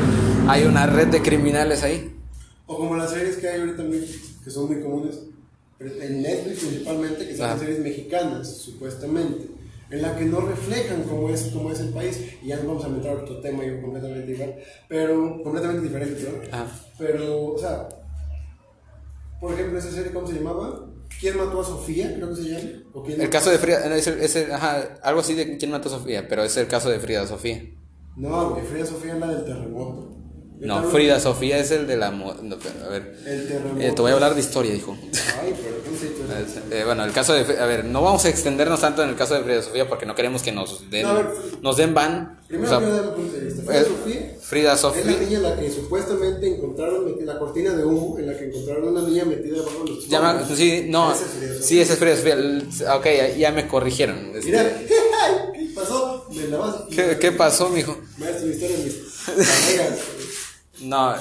hay 0.49 0.65
una 0.65 0.87
red 0.87 1.07
de 1.07 1.23
criminales 1.23 1.85
ahí. 1.85 2.17
O 2.67 2.77
como 2.79 2.97
las 2.97 3.11
series 3.11 3.37
que 3.37 3.49
hay 3.49 3.61
ahorita 3.61 3.85
que 4.43 4.51
son 4.51 4.67
muy 4.67 4.81
comunes, 4.83 5.21
en 5.81 6.23
Netflix 6.23 6.59
principalmente, 6.65 7.27
que 7.29 7.37
son 7.37 7.51
Ah. 7.51 7.59
series 7.59 7.79
mexicanas, 7.81 8.57
supuestamente, 8.59 9.47
en 9.91 10.03
la 10.03 10.17
que 10.17 10.25
no 10.25 10.41
reflejan 10.41 11.05
cómo 11.05 11.31
es, 11.31 11.51
cómo 11.53 11.71
es 11.73 11.81
el 11.81 11.91
país, 11.91 12.21
y 12.43 12.49
ya 12.49 12.57
nos 12.57 12.67
vamos 12.67 12.85
a 12.85 12.89
meter 12.89 13.11
a 13.11 13.15
otro 13.23 13.41
tema 13.41 13.65
yo 13.65 13.81
completamente 13.81 14.33
igual, 14.33 14.55
pero 14.89 15.41
completamente 15.43 15.87
diferente, 15.87 16.23
¿no? 16.23 16.39
Ah. 16.53 16.67
Pero, 16.99 17.45
o 17.53 17.59
sea, 17.59 17.89
por 19.41 19.55
ejemplo, 19.55 19.79
esa 19.79 19.91
serie, 19.93 20.13
¿cómo 20.13 20.27
se 20.27 20.35
llamaba? 20.35 20.85
¿Quién 21.21 21.37
mató 21.39 21.61
a 21.61 21.65
Sofía? 21.65 22.13
Creo 22.15 22.29
que 22.31 22.37
se 22.43 22.49
llama. 22.51 22.71
¿O 22.93 23.03
quién 23.03 23.21
El 23.21 23.31
caso 23.31 23.51
de 23.51 23.59
Frida, 23.59 23.97
es 23.97 24.07
el- 24.07 24.21
es 24.21 24.37
el- 24.37 24.53
ajá, 24.53 24.99
algo 25.03 25.21
así 25.21 25.35
de 25.35 25.57
quién 25.57 25.71
mató 25.71 25.89
a 25.89 25.93
Sofía, 25.93 26.27
pero 26.29 26.43
es 26.45 26.57
el 26.57 26.67
caso 26.67 26.91
de 26.91 26.99
Frida 27.01 27.27
Sofía. 27.27 27.65
No, 28.17 28.57
Frida 28.57 28.85
Sofía 28.85 29.15
es 29.15 29.21
la 29.21 29.29
del 29.29 29.45
terremoto. 29.45 30.18
No, 30.61 30.83
Frida 30.91 31.21
Sofía 31.21 31.59
es 31.59 31.71
el 31.71 31.87
de 31.87 31.97
la... 31.97 32.11
no, 32.11 32.31
a 32.31 32.89
ver, 32.89 33.17
El 33.27 33.81
eh, 33.83 33.93
te 33.95 34.03
voy 34.03 34.11
a 34.11 34.15
hablar 34.15 34.35
de 34.35 34.41
historia, 34.41 34.73
dijo. 34.73 34.97
Ay, 35.41 35.55
pero 35.63 35.77
¿cómo 35.85 35.97
se 35.97 36.45
dice? 36.45 36.61
Eh, 36.71 36.85
bueno, 36.85 37.05
el 37.05 37.13
caso 37.13 37.33
de... 37.33 37.59
A 37.59 37.67
ver, 37.67 37.85
no 37.85 38.03
vamos 38.03 38.25
a 38.25 38.29
extendernos 38.29 38.81
tanto 38.81 39.03
en 39.03 39.11
el 39.11 39.15
caso 39.17 39.35
de 39.35 39.43
Frida 39.43 39.63
Sofía 39.63 39.89
porque 39.89 40.05
no 40.07 40.15
queremos 40.17 40.43
que 40.43 40.51
nos 40.53 40.91
den, 40.91 41.03
No, 41.05 41.09
a 41.11 41.15
ver, 41.15 41.27
nos 41.63 41.77
den 41.77 41.95
ban. 41.95 42.41
Primero 42.49 42.67
O 42.67 42.71
sea, 42.71 42.79
quiero 42.81 42.97
dar 42.97 43.09
un 43.11 43.15
punto 43.15 43.37
de 43.37 43.45
vista. 43.45 43.63
Frida 43.63 43.81
eh, 43.81 43.85
Sofía 43.85 44.37
Frida 44.41 44.73
Es 44.73 44.83
la 44.83 44.89
Sofía... 44.91 45.05
niña 45.21 45.39
la 45.41 45.57
que 45.57 45.71
supuestamente 45.71 46.49
encontraron 46.57 47.15
la 47.27 47.39
cortina 47.39 47.75
de 47.75 47.85
humo 47.85 48.19
en 48.19 48.27
la 48.27 48.37
que 48.37 48.47
encontraron 48.47 48.89
una 48.89 49.03
niña 49.03 49.25
metida 49.27 49.59
debajo 49.59 49.85
de 49.85 49.91
los 49.91 50.09
Ya 50.09 50.21
me- 50.21 50.57
sí, 50.57 50.87
no, 50.89 51.13
Esa 51.13 51.25
es 51.25 51.31
Frida 51.31 51.49
Sofía. 51.53 51.63
sí, 51.67 51.81
esa 51.81 51.93
es 51.93 51.99
Frida 51.99 52.17
Sofía. 52.17 52.97
Ok, 52.97 53.05
ya, 53.05 53.29
ya 53.37 53.53
me 53.53 53.69
corrigieron. 53.69 54.33
este, 54.35 54.47
Mira, 54.47 54.65
¿qué 54.89 55.71
pasó? 55.75 56.27
La. 56.51 56.87
¿qué, 56.91 57.19
qué 57.21 57.33
pasó, 57.33 57.69
mijo? 57.69 57.97
No, 60.81 61.15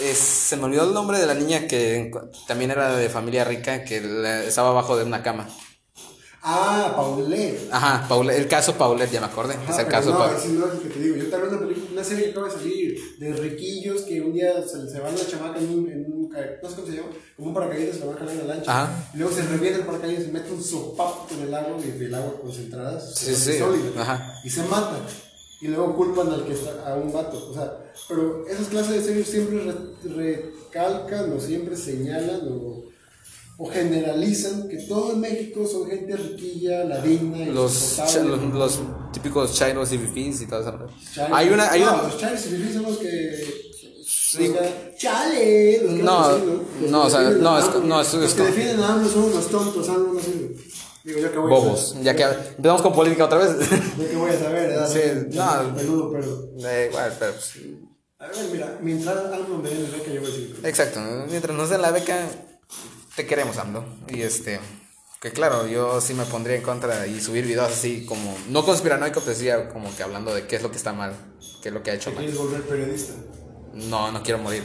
es- 0.00 0.18
se 0.18 0.56
me 0.56 0.64
olvidó 0.64 0.84
el 0.84 0.94
nombre 0.94 1.18
de 1.18 1.26
la 1.26 1.34
niña 1.34 1.66
que 1.66 2.10
también 2.46 2.70
era 2.70 2.96
de 2.96 3.08
familia 3.08 3.44
rica, 3.44 3.84
que 3.84 4.00
la- 4.00 4.44
estaba 4.44 4.70
abajo 4.70 4.96
de 4.96 5.04
una 5.04 5.22
cama. 5.22 5.48
Ah, 6.42 6.94
Paulette. 6.96 7.68
Ajá, 7.70 8.08
Paula, 8.08 8.34
el 8.34 8.48
caso 8.48 8.74
Paulette, 8.74 9.10
ya 9.12 9.20
me 9.20 9.26
acordé. 9.26 9.54
Ajá, 9.54 9.72
es 9.74 9.78
el 9.78 9.86
caso 9.88 10.10
no, 10.12 10.18
Paulette. 10.18 10.38
es 10.38 10.44
el 10.46 10.80
que 10.82 10.88
te 10.88 10.98
digo. 11.00 11.16
Yo 11.16 11.28
te 11.28 11.34
hablo 11.34 11.50
de 11.50 11.56
una, 11.56 11.66
película, 11.66 11.92
una 11.92 12.04
serie 12.04 12.24
que 12.24 12.30
acaba 12.30 12.46
de 12.48 12.52
salir 12.54 12.98
de 13.18 13.32
riquillos 13.34 14.02
que 14.02 14.22
un 14.22 14.32
día 14.32 14.54
se, 14.66 14.88
se 14.88 15.00
van 15.00 15.14
a 15.14 15.18
la 15.18 15.26
chamaca 15.26 15.58
en 15.58 15.68
un, 15.68 15.90
en 15.90 16.06
un 16.10 16.30
no 16.30 16.68
sé 16.70 16.76
cómo 16.76 16.86
se 16.86 16.92
llama, 16.94 17.08
como 17.36 17.48
un 17.48 17.54
paracaídas, 17.54 17.96
se 17.96 18.06
van 18.06 18.16
a 18.16 18.18
jalar 18.20 18.34
en 18.34 18.38
la 18.48 18.54
lancha. 18.54 18.70
Ajá. 18.84 19.10
Y 19.12 19.18
luego 19.18 19.34
se 19.36 19.42
revienta 19.42 19.80
el 19.80 19.84
paracaídas 19.84 20.24
y 20.24 20.28
mete 20.28 20.50
un 20.50 20.64
sopapo 20.64 21.26
con 21.28 21.42
el 21.42 21.52
agua 21.54 21.76
y 21.84 21.90
del 21.90 22.14
agua 22.14 22.40
concentrada. 22.40 22.98
Sí, 22.98 23.34
se 23.34 23.52
sí, 23.52 23.58
sólida, 23.58 24.00
ajá. 24.00 24.34
Y 24.42 24.48
se 24.48 24.62
mata. 24.62 24.96
Y 25.60 25.68
luego 25.68 25.94
culpan 25.94 26.28
al 26.28 26.44
que 26.46 26.52
está, 26.54 26.90
a 26.90 26.94
un 26.96 27.12
vato. 27.12 27.48
O 27.50 27.54
sea, 27.54 27.92
pero 28.08 28.46
esas 28.48 28.68
clases 28.68 28.92
de 28.94 29.02
series 29.02 29.28
siempre 29.28 29.60
re- 29.62 30.52
recalcan 30.64 31.32
o 31.32 31.40
siempre 31.40 31.76
señalan 31.76 32.40
o, 32.50 32.84
o 33.58 33.70
generalizan 33.70 34.68
que 34.68 34.78
todo 34.88 35.12
en 35.12 35.20
México 35.20 35.66
son 35.66 35.86
gente 35.86 36.16
riquilla, 36.16 36.84
ladina, 36.84 37.44
Los, 37.52 37.72
insoportable. 37.74 38.30
cha- 38.30 38.36
los, 38.46 38.54
los 38.54 38.78
típicos 39.12 39.52
chairos 39.54 39.92
y 39.92 39.98
fifís 39.98 40.40
y 40.40 40.46
todo 40.46 40.60
eso. 40.60 40.86
Hay 41.32 41.50
una, 41.50 41.70
hay 41.70 41.80
no, 41.82 41.92
una, 41.94 42.02
los 42.04 42.18
chales 42.18 42.46
y 42.46 42.48
fifís 42.56 42.72
son 42.74 42.82
los 42.84 42.96
que. 42.96 43.60
Sí. 44.06 44.48
los 44.48 44.56
que- 44.56 44.94
chale. 44.96 45.82
Los 45.82 45.92
que 45.94 46.02
No, 46.02 46.30
Los 46.30 46.90
no, 46.90 47.00
que 47.02 47.06
o 47.06 47.10
sea, 47.10 47.20
no, 47.30 47.58
es- 47.58 47.84
no, 47.84 48.00
es- 48.00 48.14
Los 48.14 48.24
es 48.24 48.30
que 48.32 48.38
como- 48.38 48.50
defienden 48.54 48.80
a 48.80 48.94
AMLO 48.94 49.08
son 49.10 49.24
unos 49.24 49.46
tontos, 49.48 49.88
AMLO 49.90 50.12
no 50.14 50.20
sirve. 50.20 50.56
Digo, 51.04 51.18
yo 51.20 51.32
que 51.32 51.38
voy 51.38 51.50
bobos. 51.50 51.96
a. 51.96 52.02
Ya 52.02 52.14
que 52.16 52.22
empezamos 52.22 52.82
con 52.82 52.92
política 52.92 53.24
otra 53.24 53.38
vez. 53.38 53.56
Yo 53.98 54.08
que 54.08 54.16
voy 54.16 54.30
a 54.30 54.38
saber, 54.38 54.68
¿verdad? 54.68 54.88
Sí, 54.90 55.00
no. 55.36 55.74
Peludo, 55.74 56.12
pero. 56.12 56.68
Eh, 56.68 56.88
igual, 56.90 57.16
pero 57.18 57.32
pues, 57.32 57.52
A 58.18 58.26
ver, 58.26 58.36
mira, 58.52 58.78
mientras 58.82 59.16
AMLO 59.32 59.58
me 59.58 59.68
dé 59.70 59.76
la 59.80 59.88
beca, 59.96 60.10
yo 60.12 60.20
voy 60.20 60.30
a 60.30 60.34
decir. 60.34 60.60
Exacto, 60.64 61.00
mientras 61.30 61.56
nos 61.56 61.70
den 61.70 61.80
la 61.82 61.90
beca, 61.90 62.28
te 63.16 63.26
queremos, 63.26 63.56
AMLO. 63.56 63.84
Y 64.08 64.20
este, 64.22 64.60
que 65.22 65.30
claro, 65.32 65.66
yo 65.66 66.00
sí 66.02 66.12
me 66.12 66.24
pondría 66.26 66.56
en 66.56 66.62
contra 66.62 67.06
y 67.06 67.20
subir 67.20 67.46
videos 67.46 67.72
así 67.72 68.04
como, 68.04 68.36
no 68.48 68.64
conspiranoico, 68.64 69.20
pero 69.20 69.36
sí 69.36 69.48
como 69.72 69.94
que 69.96 70.02
hablando 70.02 70.34
de 70.34 70.46
qué 70.46 70.56
es 70.56 70.62
lo 70.62 70.70
que 70.70 70.76
está 70.76 70.92
mal, 70.92 71.14
qué 71.62 71.68
es 71.70 71.74
lo 71.74 71.82
que 71.82 71.92
ha 71.92 71.94
hecho 71.94 72.10
¿Te 72.10 72.16
mal. 72.16 72.24
quieres 72.24 72.38
volver 72.38 72.62
periodista? 72.62 73.14
No, 73.72 74.12
no 74.12 74.22
quiero 74.22 74.38
morir. 74.38 74.64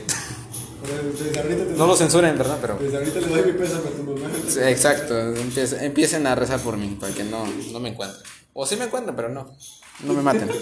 Pero 0.83 1.03
Desde 1.11 1.39
ahorita, 1.39 1.65
te, 1.65 1.71
No 1.73 1.87
lo 1.87 1.95
censuren, 1.95 2.37
¿verdad? 2.37 2.57
Pero... 2.61 2.77
desde 2.79 2.97
ahorita 2.97 3.19
le 3.21 3.27
doy 3.27 3.51
mi 3.51 3.57
pésame 3.57 3.87
a 3.89 3.91
tu 3.91 4.03
mamá. 4.03 4.29
Sí, 4.47 4.59
exacto, 4.59 5.19
empiecen, 5.35 5.83
empiecen 5.83 6.27
a 6.27 6.35
rezar 6.35 6.59
por 6.59 6.77
mí, 6.77 6.97
para 6.99 7.13
que 7.13 7.23
no, 7.23 7.45
no 7.71 7.79
me 7.79 7.89
encuentren. 7.89 8.21
O 8.53 8.65
sí 8.65 8.75
me 8.75 8.85
encuentren, 8.85 9.15
pero 9.15 9.29
no, 9.29 9.55
no 10.03 10.13
me 10.13 10.21
maten. 10.21 10.47
¿no? 10.47 10.53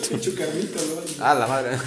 Ah, 1.19 1.35
la 1.35 1.47
madre. 1.47 1.77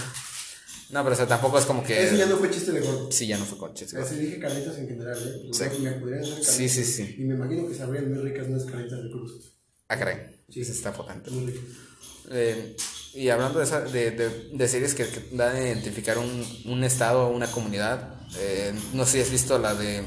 No, 0.90 1.02
pero 1.02 1.14
o 1.14 1.16
sea, 1.16 1.26
tampoco 1.26 1.58
es 1.58 1.64
como 1.64 1.82
Ese 1.82 2.16
ya 2.16 2.24
que... 2.24 2.30
no 2.30 2.36
fue 2.36 2.48
chiste 2.50 2.70
de 2.70 2.80
gordo. 2.80 3.10
Sí, 3.10 3.26
ya 3.26 3.38
no 3.38 3.44
fue 3.44 3.58
coche. 3.58 3.88
sí. 3.88 3.96
Así 3.96 4.14
dije 4.16 4.38
carnitas 4.38 4.78
en 4.78 4.86
general, 4.88 5.18
¿eh? 5.18 5.48
Sí. 5.52 5.64
Me 5.80 5.92
podrían 5.92 6.20
hacer 6.22 6.34
carnitas. 6.34 6.54
Sí, 6.54 6.68
sí, 6.68 6.84
sí. 6.84 7.16
Y 7.18 7.24
me 7.24 7.34
imagino 7.34 7.66
que 7.68 7.74
sabrían 7.74 8.08
muy 8.08 8.18
ricas 8.22 8.46
unas 8.46 8.64
carnitas 8.66 9.02
de 9.02 9.10
cruz. 9.10 9.32
Ah, 9.88 9.98
caray. 9.98 10.44
Sí, 10.48 10.64
se 10.64 10.72
está 10.72 10.92
potente. 10.92 11.30
Muy 11.32 11.46
ricas. 11.50 11.64
Eh, 12.30 12.76
y 13.14 13.28
hablando 13.30 13.58
de, 13.58 13.64
esa- 13.64 13.80
de, 13.80 14.10
de, 14.12 14.28
de 14.52 14.68
series 14.68 14.94
que, 14.94 15.06
que 15.08 15.28
dan 15.32 15.56
a 15.56 15.60
identificar 15.62 16.18
un, 16.18 16.46
un 16.66 16.84
estado 16.84 17.26
o 17.26 17.30
una 17.30 17.50
comunidad, 17.50 18.15
eh, 18.36 18.74
no 18.92 19.04
sé 19.04 19.12
si 19.12 19.20
has 19.20 19.30
visto 19.30 19.58
la 19.58 19.74
de. 19.74 20.04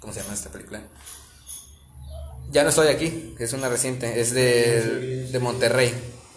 ¿Cómo 0.00 0.12
se 0.12 0.20
llama 0.22 0.34
esta 0.34 0.50
película? 0.50 0.80
Ya 2.50 2.62
no 2.62 2.70
estoy 2.70 2.88
aquí, 2.88 3.34
es 3.38 3.52
una 3.52 3.68
reciente, 3.68 4.20
es 4.20 4.32
de, 4.32 5.26
de 5.30 5.38
Monterrey. 5.38 5.92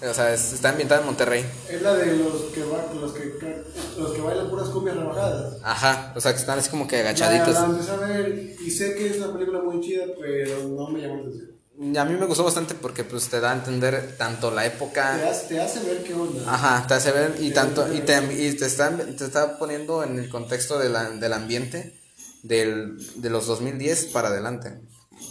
O 0.10 0.14
sea, 0.14 0.34
es- 0.34 0.52
está 0.54 0.70
ambientada 0.70 1.02
en 1.02 1.06
Monterrey. 1.08 1.46
Es 1.70 1.82
la 1.82 1.94
de 1.94 2.16
los 2.18 2.42
que, 2.54 2.64
ba- 2.64 2.92
los 3.00 3.14
que, 3.14 3.34
los 3.98 4.12
que 4.12 4.22
bailan 4.22 4.50
puras 4.50 4.70
cumbias 4.70 4.98
rebajadas. 4.98 5.58
Ajá, 5.64 6.12
o 6.16 6.20
sea, 6.20 6.34
que 6.34 6.40
están 6.40 6.58
así 6.60 6.70
como 6.70 6.88
que 6.88 6.98
agachaditos. 7.00 7.54
la 7.54 7.66
empecé 7.66 7.92
a 7.92 7.96
ver 7.98 8.56
y 8.60 8.72
sé 8.72 8.96
que 8.96 9.10
es 9.12 9.18
una 9.18 9.32
película 9.32 9.62
muy 9.62 9.80
chida, 9.80 10.06
pero 10.20 10.68
no 10.70 10.90
me 10.90 11.02
llamó 11.02 11.16
la 11.18 11.22
atención. 11.22 11.51
A 11.98 12.06
mí 12.06 12.14
me 12.16 12.26
gustó 12.28 12.44
bastante 12.44 12.76
porque 12.76 13.04
pues 13.04 13.28
te 13.30 13.40
da 13.40 13.52
a 13.52 13.56
entender 13.56 14.16
tanto 14.18 14.52
la 14.52 14.62
Te 14.62 14.68
época. 14.68 15.30
hace, 15.30 15.48
te 15.48 15.60
hace 15.62 15.80
ver 15.80 16.04
qué 16.04 16.14
onda. 16.14 16.54
Ajá, 16.54 16.86
te 16.88 16.94
hace 16.94 17.12
ver 17.12 17.36
y 17.40 17.52
tanto 17.52 17.92
y 17.92 18.02
te, 18.02 18.18
y 18.40 18.54
te 18.56 18.66
está 18.68 18.96
te 18.96 19.26
está 19.26 19.58
poniendo 19.58 20.04
en 20.04 20.20
el 20.20 20.30
contexto 20.30 20.78
de 20.78 20.90
la- 20.90 21.10
del 21.10 21.34
ambiente 21.34 22.00
del, 22.44 22.98
de 23.22 23.30
los 23.32 23.48
2010 23.48 24.06
para 24.06 24.28
adelante. 24.28 24.80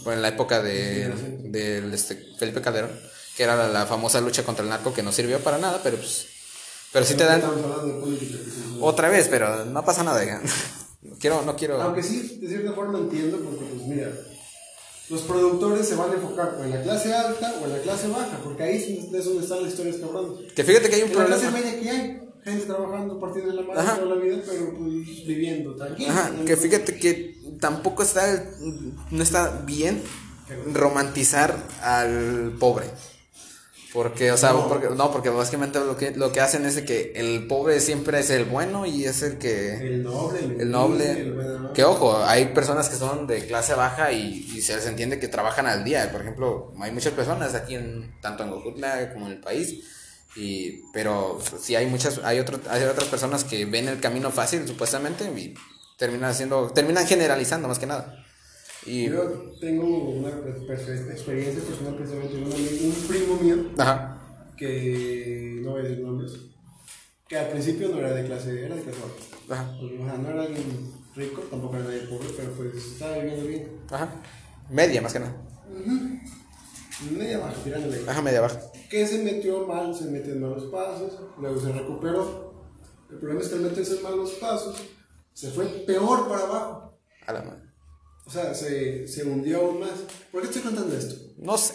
Bueno, 0.03 0.17
en 0.17 0.21
la 0.23 0.27
época 0.29 0.61
de 0.61 1.09
del 1.43 1.93
este, 1.93 2.15
Felipe 2.37 2.59
Calderón, 2.61 2.91
que 3.37 3.43
era 3.43 3.55
la, 3.55 3.69
la 3.69 3.85
famosa 3.85 4.19
lucha 4.19 4.43
contra 4.43 4.63
el 4.63 4.69
narco 4.69 4.93
que 4.93 5.03
no 5.03 5.13
sirvió 5.13 5.39
para 5.39 5.57
nada, 5.57 5.79
pero 5.81 5.95
pues 5.97 6.27
pero 6.91 7.05
sí 7.05 7.13
te 7.13 7.23
dan 7.23 7.39
política. 7.41 8.37
sí, 8.43 8.77
otra 8.81 9.07
vez, 9.07 9.29
pero 9.29 9.63
no 9.65 9.85
pasa 9.85 10.03
nada. 10.03 10.21
quiero 11.19 11.43
no 11.43 11.55
quiero 11.55 11.81
Aunque 11.81 12.03
sí, 12.03 12.39
de 12.41 12.47
cierta 12.49 12.73
forma 12.73 12.99
entiendo, 12.99 13.37
porque 13.39 13.63
pues 13.73 13.87
mira, 13.87 14.11
los 15.11 15.21
productores 15.23 15.87
se 15.87 15.95
van 15.95 16.11
a 16.11 16.13
enfocar 16.13 16.55
o 16.59 16.63
en 16.63 16.71
la 16.71 16.81
clase 16.81 17.13
alta 17.13 17.53
o 17.61 17.65
en 17.65 17.73
la 17.73 17.79
clase 17.79 18.07
baja, 18.07 18.39
porque 18.43 18.63
ahí 18.63 19.09
es 19.13 19.25
donde 19.25 19.43
están 19.43 19.61
las 19.61 19.73
historias 19.73 19.97
cabrón. 19.97 20.37
que 20.55 20.63
fíjate 20.63 20.89
que 20.89 20.95
hay 20.95 21.01
un 21.03 21.11
En 21.11 21.17
la 21.17 21.25
clase 21.25 21.47
problema. 21.47 21.67
media 21.67 21.81
que 21.81 21.89
hay, 21.89 22.21
gente 22.43 22.65
trabajando, 22.65 23.19
partiendo 23.19 23.51
de 23.51 23.55
la 23.57 23.61
madre 23.67 23.81
Ajá. 23.81 23.97
toda 23.97 24.15
la 24.15 24.21
vida, 24.21 24.37
pero 24.45 24.73
pues 24.77 25.27
viviendo 25.27 25.75
tranquilo. 25.75 26.11
Ajá, 26.11 26.31
que 26.45 26.55
fíjate 26.57 26.97
que 26.97 27.35
tampoco 27.59 28.03
está 28.03 28.45
no 29.11 29.21
está 29.21 29.61
bien 29.65 30.01
romantizar 30.73 31.55
al 31.81 32.53
pobre. 32.59 32.85
Porque, 33.93 34.31
o 34.31 34.37
sea, 34.37 34.53
No. 34.53 34.69
porque, 34.69 34.89
no, 34.89 35.11
porque 35.11 35.29
básicamente 35.29 35.79
lo 35.79 35.97
que, 35.97 36.11
lo 36.11 36.31
que 36.31 36.39
hacen 36.39 36.65
es 36.65 36.81
que 36.81 37.11
el 37.15 37.45
pobre 37.47 37.79
siempre 37.81 38.19
es 38.19 38.29
el 38.29 38.45
bueno 38.45 38.85
y 38.85 39.03
es 39.03 39.21
el 39.21 39.37
que... 39.37 39.73
El 39.75 40.03
noble, 40.03 40.39
el, 40.59 40.71
noble. 40.71 41.11
el 41.11 41.33
bueno. 41.33 41.73
Que 41.73 41.83
ojo, 41.83 42.17
hay 42.23 42.45
personas 42.53 42.87
que 42.87 42.95
son 42.95 43.27
de 43.27 43.45
clase 43.45 43.73
baja 43.73 44.13
y, 44.13 44.49
y 44.55 44.61
se 44.61 44.75
les 44.75 44.85
entiende 44.85 45.19
que 45.19 45.27
trabajan 45.27 45.67
al 45.67 45.83
día. 45.83 46.09
Por 46.11 46.21
ejemplo, 46.21 46.71
hay 46.79 46.91
muchas 46.91 47.11
personas 47.13 47.53
aquí, 47.53 47.75
en, 47.75 48.15
tanto 48.21 48.43
en 48.43 48.51
Gojutla 48.51 49.11
como 49.11 49.25
en 49.27 49.33
el 49.33 49.39
país. 49.41 49.83
Y, 50.37 50.83
pero 50.93 51.39
sí 51.59 51.75
hay 51.75 51.87
muchas, 51.87 52.21
hay, 52.23 52.39
otro, 52.39 52.61
hay 52.69 52.83
otras 52.83 53.09
personas 53.09 53.43
que 53.43 53.65
ven 53.65 53.89
el 53.89 53.99
camino 53.99 54.31
fácil 54.31 54.65
supuestamente 54.65 55.25
y 55.25 55.53
terminan 55.97 56.29
haciendo, 56.31 56.69
terminan 56.69 57.05
generalizando 57.05 57.67
más 57.67 57.77
que 57.79 57.87
nada. 57.87 58.20
Y, 58.85 59.09
Yo 59.09 59.51
tengo 59.59 59.85
una 60.09 60.29
per- 60.29 60.57
experiencia 60.69 61.63
personal 61.63 61.95
precisamente 61.95 62.35
un, 62.35 62.43
un 62.45 63.07
primo 63.07 63.35
mío 63.35 63.71
ajá, 63.77 64.17
que 64.57 65.59
no 65.63 65.71
voy 65.71 65.81
a 65.81 65.83
decir 65.83 65.99
nombres, 66.03 66.33
que 67.27 67.37
al 67.37 67.49
principio 67.49 67.89
no 67.89 67.99
era 67.99 68.11
de 68.13 68.25
clase, 68.25 68.65
era 68.65 68.75
de 68.75 68.81
clase 68.81 68.99
baja. 69.47 69.63
ajá, 69.63 69.77
O 69.79 69.87
sea, 70.05 70.17
no 70.17 70.29
era 70.29 70.41
alguien 70.43 70.91
rico, 71.15 71.41
tampoco 71.43 71.75
era 71.75 71.85
nadie 71.85 72.01
pobre, 72.01 72.27
pero 72.35 72.51
pues 72.53 72.75
estaba 72.75 73.17
viviendo 73.17 73.45
bien. 73.47 73.67
ajá. 73.89 74.09
Media 74.69 75.01
más 75.01 75.13
que 75.13 75.19
nada. 75.19 75.35
Media 77.11 77.39
baja, 77.39 77.53
tirándole. 77.63 77.97
Ajá, 78.07 78.21
media 78.21 78.41
baja. 78.41 78.59
Que 78.89 79.05
se 79.07 79.23
metió 79.23 79.65
mal, 79.67 79.93
se 79.95 80.05
metió 80.05 80.33
en 80.33 80.41
malos 80.41 80.65
pasos, 80.71 81.19
luego 81.39 81.59
se 81.59 81.71
recuperó. 81.71 82.53
El 83.09 83.17
problema 83.17 83.41
es 83.41 83.47
que 83.49 83.55
al 83.55 83.61
meterse 83.61 83.97
en 83.97 84.03
malos 84.03 84.31
pasos, 84.39 84.81
se 85.33 85.49
fue 85.51 85.65
peor 85.85 86.27
para 86.27 86.43
abajo. 86.43 86.99
A 87.27 87.33
la 87.33 87.41
madre. 87.43 87.70
O 88.31 88.33
sea, 88.33 88.53
se, 88.55 89.05
se 89.07 89.23
hundió 89.25 89.57
aún 89.59 89.81
más. 89.81 89.89
¿Por 90.31 90.41
qué 90.41 90.47
estoy 90.47 90.61
contando 90.61 90.97
esto? 90.97 91.15
No 91.37 91.57
sé. 91.57 91.73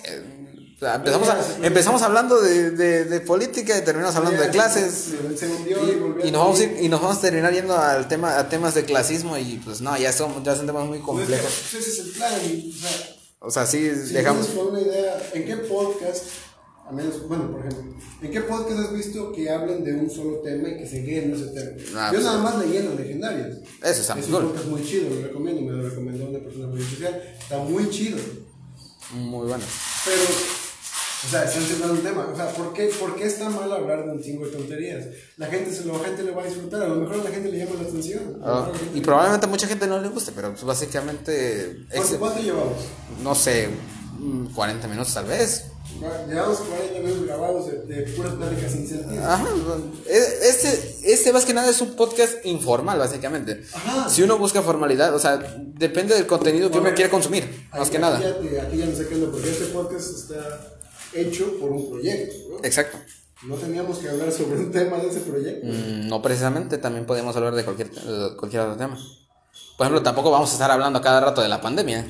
o 0.76 0.78
sea, 0.80 0.94
empezamos, 0.94 1.28
a- 1.28 1.44
empezamos 1.66 2.00
hablando 2.02 2.40
de, 2.40 2.70
de, 2.70 3.04
de 3.04 3.20
política 3.20 3.76
y 3.76 3.82
terminamos 3.84 4.16
hablando 4.16 4.40
de 4.40 4.48
clases. 4.48 4.92
Se, 4.94 5.36
se 5.36 5.46
hundió 5.48 5.86
y, 5.92 5.96
volvió 5.96 6.24
Y 6.26 6.30
nos, 6.30 6.42
vamos 6.44 6.60
y 6.80 6.88
nos 6.88 7.02
vamos 7.02 7.18
a 7.18 7.20
terminar 7.20 7.52
yendo 7.52 7.76
al 7.76 8.08
tema, 8.08 8.38
a 8.38 8.48
temas 8.48 8.74
de 8.74 8.84
clasismo 8.86 9.36
y 9.36 9.60
pues 9.64 9.82
no, 9.82 9.96
ya 9.98 10.12
son, 10.14 10.42
ya 10.44 10.56
son 10.56 10.66
temas 10.66 10.86
muy 10.86 10.98
Pues 11.00 11.06
complejos. 11.06 11.52
ese 11.74 11.78
es 11.90 11.98
el 11.98 12.10
plan. 12.12 12.32
o 12.34 12.80
sea, 12.80 13.16
O 13.40 13.50
sea, 13.50 13.66
sí, 13.66 13.90
si 14.06 14.14
dejamos... 14.14 14.48
una 14.54 14.80
idea, 14.80 15.30
¿en 15.34 15.44
qué 15.44 15.56
podcast, 15.56 16.24
a 16.88 16.92
menos, 16.92 17.26
bueno, 17.28 17.50
por 17.50 17.60
ejemplo, 17.66 17.94
¿en 18.22 18.30
qué 18.30 18.40
podcast 18.42 18.78
has 18.78 18.92
visto 18.92 19.32
que 19.32 19.50
hablen 19.50 19.82
de 19.82 19.92
un 19.94 20.08
solo 20.08 20.38
tema 20.38 20.68
y 20.68 20.76
que 20.78 20.86
se 20.86 21.02
guíen 21.02 21.24
en 21.24 21.34
ese 21.34 21.46
tema? 21.48 21.70
Ah, 21.96 22.08
Yo 22.12 22.18
pues, 22.18 22.24
nada 22.24 22.38
más 22.38 22.58
leí 22.58 22.76
en 22.76 22.96
legendarias. 22.96 23.56
Eso 23.82 24.00
está 24.02 24.18
Es 24.18 24.26
un 24.26 24.32
cool. 24.32 24.46
podcast 24.50 24.66
muy 24.68 24.84
chido, 24.84 25.10
lo 25.10 25.22
recomiendo, 25.26 25.62
me 25.62 25.72
lo 25.72 25.88
recomendó 25.88 26.26
una 26.28 26.38
persona 26.38 26.66
muy 26.68 26.80
especial. 26.80 27.22
Está 27.40 27.58
muy 27.58 27.90
chido. 27.90 28.18
Muy 29.14 29.48
bueno. 29.48 29.64
Pero, 30.04 30.20
o 30.22 31.28
sea, 31.28 31.44
están 31.44 31.62
centrando 31.64 31.94
un 31.94 32.00
tema. 32.02 32.28
O 32.32 32.36
sea, 32.36 32.48
¿por 32.52 32.72
qué, 32.72 32.86
¿por 33.00 33.16
qué 33.16 33.24
está 33.26 33.48
mal 33.50 33.72
hablar 33.72 34.04
de 34.04 34.12
un 34.12 34.22
chingo 34.22 34.46
de 34.46 34.52
tonterías? 34.52 35.06
La 35.38 35.46
gente, 35.46 35.72
se 35.74 35.84
lo, 35.84 35.98
la 35.98 36.04
gente 36.04 36.22
le 36.22 36.30
va 36.32 36.42
a 36.42 36.46
disfrutar, 36.46 36.82
a 36.82 36.88
lo 36.88 36.96
mejor 36.96 37.20
a 37.20 37.24
la 37.24 37.30
gente 37.30 37.50
le 37.50 37.58
llama 37.58 37.82
la 37.82 37.88
atención. 37.88 38.38
Ah, 38.44 38.70
y 38.92 38.96
le- 38.98 39.02
probablemente 39.02 39.46
a 39.46 39.48
mucha 39.48 39.66
gente 39.66 39.86
no 39.88 40.00
le 40.00 40.08
guste, 40.08 40.30
pero 40.34 40.50
pues 40.52 40.62
básicamente, 40.64 41.84
¿Cuánto, 41.92 42.18
cuánto 42.18 42.42
llevamos? 42.42 42.76
no 43.24 43.34
sé, 43.34 43.68
mm, 44.20 44.46
40 44.54 44.86
minutos 44.88 45.14
tal 45.14 45.26
vez. 45.26 45.64
Llevamos 46.28 46.58
40 46.58 47.00
minutos 47.00 47.26
grabados 47.26 47.66
de, 47.66 47.78
de 47.94 48.02
puras 48.12 48.34
pláticas 48.34 48.72
sin 48.72 48.86
sentido. 48.88 49.24
Ajá, 49.24 49.44
este, 50.08 50.96
este 51.12 51.32
más 51.32 51.44
que 51.44 51.54
nada 51.54 51.70
es 51.70 51.80
un 51.80 51.94
podcast 51.96 52.44
informal, 52.44 52.98
básicamente. 52.98 53.62
Ajá. 53.72 54.08
Si 54.08 54.22
uno 54.22 54.38
busca 54.38 54.62
formalidad, 54.62 55.14
o 55.14 55.18
sea, 55.18 55.36
depende 55.58 56.14
del 56.14 56.26
contenido 56.26 56.70
que 56.70 56.78
uno 56.78 56.92
quiere 56.94 57.10
consumir, 57.10 57.66
más 57.72 57.82
Aquí- 57.82 57.90
que 57.92 57.98
nada. 57.98 58.18
Aquí 58.18 58.56
aquí 58.56 58.76
ya 58.78 58.86
no 58.86 58.94
sé 58.96 59.06
qué 59.08 59.14
es 59.14 59.20
lo 59.20 59.30
porque 59.32 59.50
este 59.50 59.64
podcast 59.66 60.10
está 60.16 60.76
hecho 61.14 61.58
por 61.58 61.70
un 61.72 61.90
proyecto. 61.90 62.34
¿no? 62.50 62.56
Exacto. 62.64 62.98
No 63.44 63.54
teníamos 63.56 63.98
que 63.98 64.08
hablar 64.08 64.32
sobre 64.32 64.56
un 64.58 64.72
tema 64.72 64.96
de 64.98 65.08
ese 65.08 65.20
proyecto. 65.20 65.66
Mm, 65.66 66.08
No 66.08 66.20
precisamente, 66.22 66.78
también 66.78 67.06
podemos 67.06 67.36
hablar 67.36 67.54
de 67.54 67.64
cualquier, 67.64 67.90
cualquier 68.36 68.62
otro 68.62 68.76
tema. 68.76 68.96
Por 69.76 69.86
ejemplo, 69.86 70.02
tampoco 70.02 70.30
vamos 70.30 70.50
a 70.50 70.52
estar 70.54 70.70
hablando 70.70 70.98
a 70.98 71.02
cada 71.02 71.20
rato 71.20 71.42
de 71.42 71.48
la 71.48 71.60
pandemia. 71.60 72.06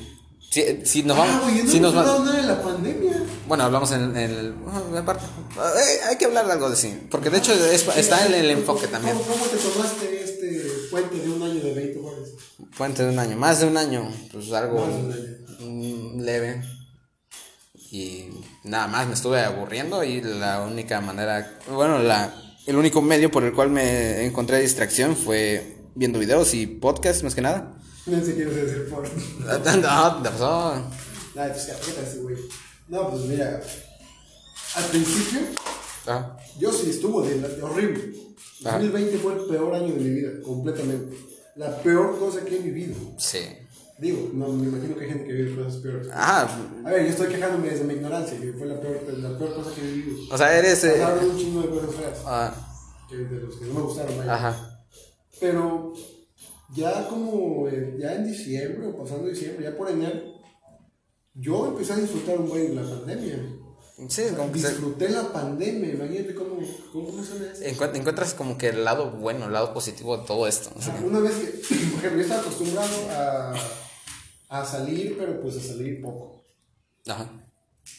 Si, 0.49 0.63
si 0.85 1.03
nos 1.03 1.17
vamos, 1.17 1.35
ah, 1.37 1.41
güey, 1.43 1.63
no 1.63 1.69
si 1.71 1.79
nos 1.81 1.93
va- 1.95 2.31
de 2.31 2.43
la 2.43 2.61
pandemia. 2.61 3.16
Bueno, 3.47 3.63
hablamos 3.63 3.91
en, 3.91 4.15
en 4.17 4.29
el, 4.31 4.55
en 4.95 5.05
parte. 5.05 5.25
Eh, 5.25 5.99
hay 6.09 6.17
que 6.17 6.25
hablar 6.25 6.45
de 6.47 6.53
algo 6.53 6.69
de 6.69 6.75
sí, 6.75 7.07
porque 7.09 7.29
de 7.29 7.37
hecho 7.37 7.53
es- 7.53 7.87
está 7.97 8.25
en 8.25 8.33
el 8.33 8.49
enfoque 8.51 8.87
también. 8.87 9.17
¿Cómo, 9.17 9.29
cómo 9.31 9.45
te 9.45 9.57
tomaste 9.57 10.23
este 10.23 10.61
puente 10.91 11.19
de 11.19 11.29
un 11.29 11.41
año 11.43 11.61
de 11.61 11.73
20 11.73 11.99
horas? 11.99 12.29
Puente 12.77 13.03
de 13.03 13.09
un 13.11 13.19
año, 13.19 13.37
más 13.37 13.59
de 13.59 13.67
un 13.67 13.77
año, 13.77 14.11
pues 14.31 14.51
algo 14.51 14.85
Más 14.85 14.95
de 14.95 15.01
un 15.03 15.11
año. 15.13 16.15
mm, 16.17 16.21
leve. 16.21 16.63
Y 17.91 18.29
nada 18.63 18.87
más 18.87 19.07
me 19.07 19.13
estuve 19.13 19.39
aburriendo 19.41 20.03
y 20.03 20.21
la 20.21 20.61
única 20.61 20.99
manera, 20.99 21.57
bueno, 21.69 21.99
la, 21.99 22.33
el 22.65 22.75
único 22.75 23.01
medio 23.01 23.31
por 23.31 23.43
el 23.45 23.53
cual 23.53 23.69
me 23.69 24.25
encontré 24.25 24.59
distracción 24.59 25.15
fue 25.15 25.77
viendo 25.95 26.19
videos 26.19 26.53
y 26.53 26.67
podcasts 26.67 27.23
más 27.23 27.33
que 27.35 27.41
nada. 27.41 27.73
No 28.07 28.23
sé 28.23 28.35
qué 28.37 28.45
decir 28.45 28.87
por. 28.89 29.03
No, 29.03 30.21
te 30.23 30.29
pasó. 30.29 30.75
Nada, 31.35 31.51
pues 31.53 31.65
¿qué 31.65 31.91
tal 31.91 32.05
ese 32.05 32.19
güey? 32.19 32.35
No, 32.87 33.09
pues 33.09 33.23
mira. 33.25 33.61
Al 34.75 34.83
principio, 34.85 35.39
Ah, 36.09 36.37
yo 36.57 36.71
sí 36.71 36.89
estuvo 36.89 37.21
de, 37.21 37.37
de 37.39 37.61
horrible. 37.61 38.13
Ajá. 38.63 38.79
2020 38.79 39.17
fue 39.17 39.33
el 39.33 39.45
peor 39.45 39.75
año 39.75 39.93
de 39.93 39.99
mi 39.99 40.09
vida, 40.09 40.29
completamente. 40.43 41.17
La 41.55 41.77
peor 41.81 42.17
cosa 42.17 42.45
que 42.45 42.55
he 42.55 42.59
vivido. 42.59 42.95
sí. 43.17 43.39
Digo, 43.99 44.29
no, 44.31 44.49
me 44.49 44.67
imagino 44.67 44.95
que 44.95 45.05
hay 45.05 45.09
gente 45.09 45.25
que 45.25 45.33
vive 45.33 45.55
cosas 45.63 45.81
peores. 45.81 46.07
Ajá, 46.13 46.47
A 46.85 46.89
ver, 46.91 47.03
yo 47.05 47.09
estoy 47.09 47.29
quejándome 47.29 47.67
desde 47.71 47.83
mi 47.83 47.95
ignorancia, 47.95 48.39
que 48.39 48.53
fue 48.53 48.67
la 48.67 48.79
peor, 48.79 49.01
la 49.17 49.35
peor 49.39 49.55
cosa 49.55 49.73
que 49.73 49.81
he 49.81 49.91
vivido. 49.91 50.17
o 50.31 50.37
sea, 50.37 50.55
eres... 50.55 50.83
eh, 50.83 51.03
un 51.23 51.35
chingo 51.35 51.61
de 51.63 51.67
cosas 51.69 51.95
feas, 51.95 52.19
ah, 52.27 52.53
que 53.09 53.15
de 53.15 53.39
los 53.41 53.55
que 53.55 53.65
no 53.65 53.73
me 53.73 53.81
gustaron, 53.81 54.15
vaya. 54.19 54.35
ajá. 54.35 54.85
Pero 55.39 55.93
ya 56.75 57.07
como 57.07 57.67
eh, 57.69 57.97
ya 57.99 58.13
en 58.13 58.27
diciembre 58.27 58.85
o 58.85 58.95
pasando 58.95 59.29
diciembre, 59.29 59.63
ya 59.65 59.75
por 59.75 59.89
enero, 59.89 60.21
yo 61.39 61.67
empecé 61.67 61.93
a 61.93 61.97
disfrutar 61.97 62.37
un 62.39 62.49
buen 62.49 62.75
la 62.75 62.81
pandemia. 62.83 63.37
Sí, 64.09 64.23
como 64.35 64.51
que 64.51 64.59
se- 64.59 64.69
Disfruté 64.69 65.09
la 65.09 65.31
pandemia, 65.33 65.89
imagínate 65.95 66.35
cómo, 66.35 66.57
cómo, 66.93 67.23
suena 67.23 67.51
eso. 67.51 67.63
encuent- 67.63 67.95
encuentras 67.95 68.33
como 68.35 68.55
que 68.57 68.69
el 68.69 68.85
lado 68.85 69.09
bueno, 69.11 69.45
el 69.45 69.53
lado 69.53 69.73
positivo 69.73 70.17
de 70.17 70.25
todo 70.27 70.47
esto. 70.47 70.69
o 70.77 70.81
sea, 70.81 70.95
Una 71.03 71.19
vez 71.19 71.33
que, 71.33 71.45
por 71.91 71.99
ejemplo, 71.99 72.17
yo 72.17 72.21
estaba 72.21 72.41
acostumbrado 72.41 72.95
a, 73.11 73.53
a 74.49 74.65
salir, 74.65 75.15
pero 75.17 75.41
pues 75.41 75.57
a 75.57 75.61
salir 75.61 75.99
poco. 76.01 76.43
Ajá. 77.07 77.27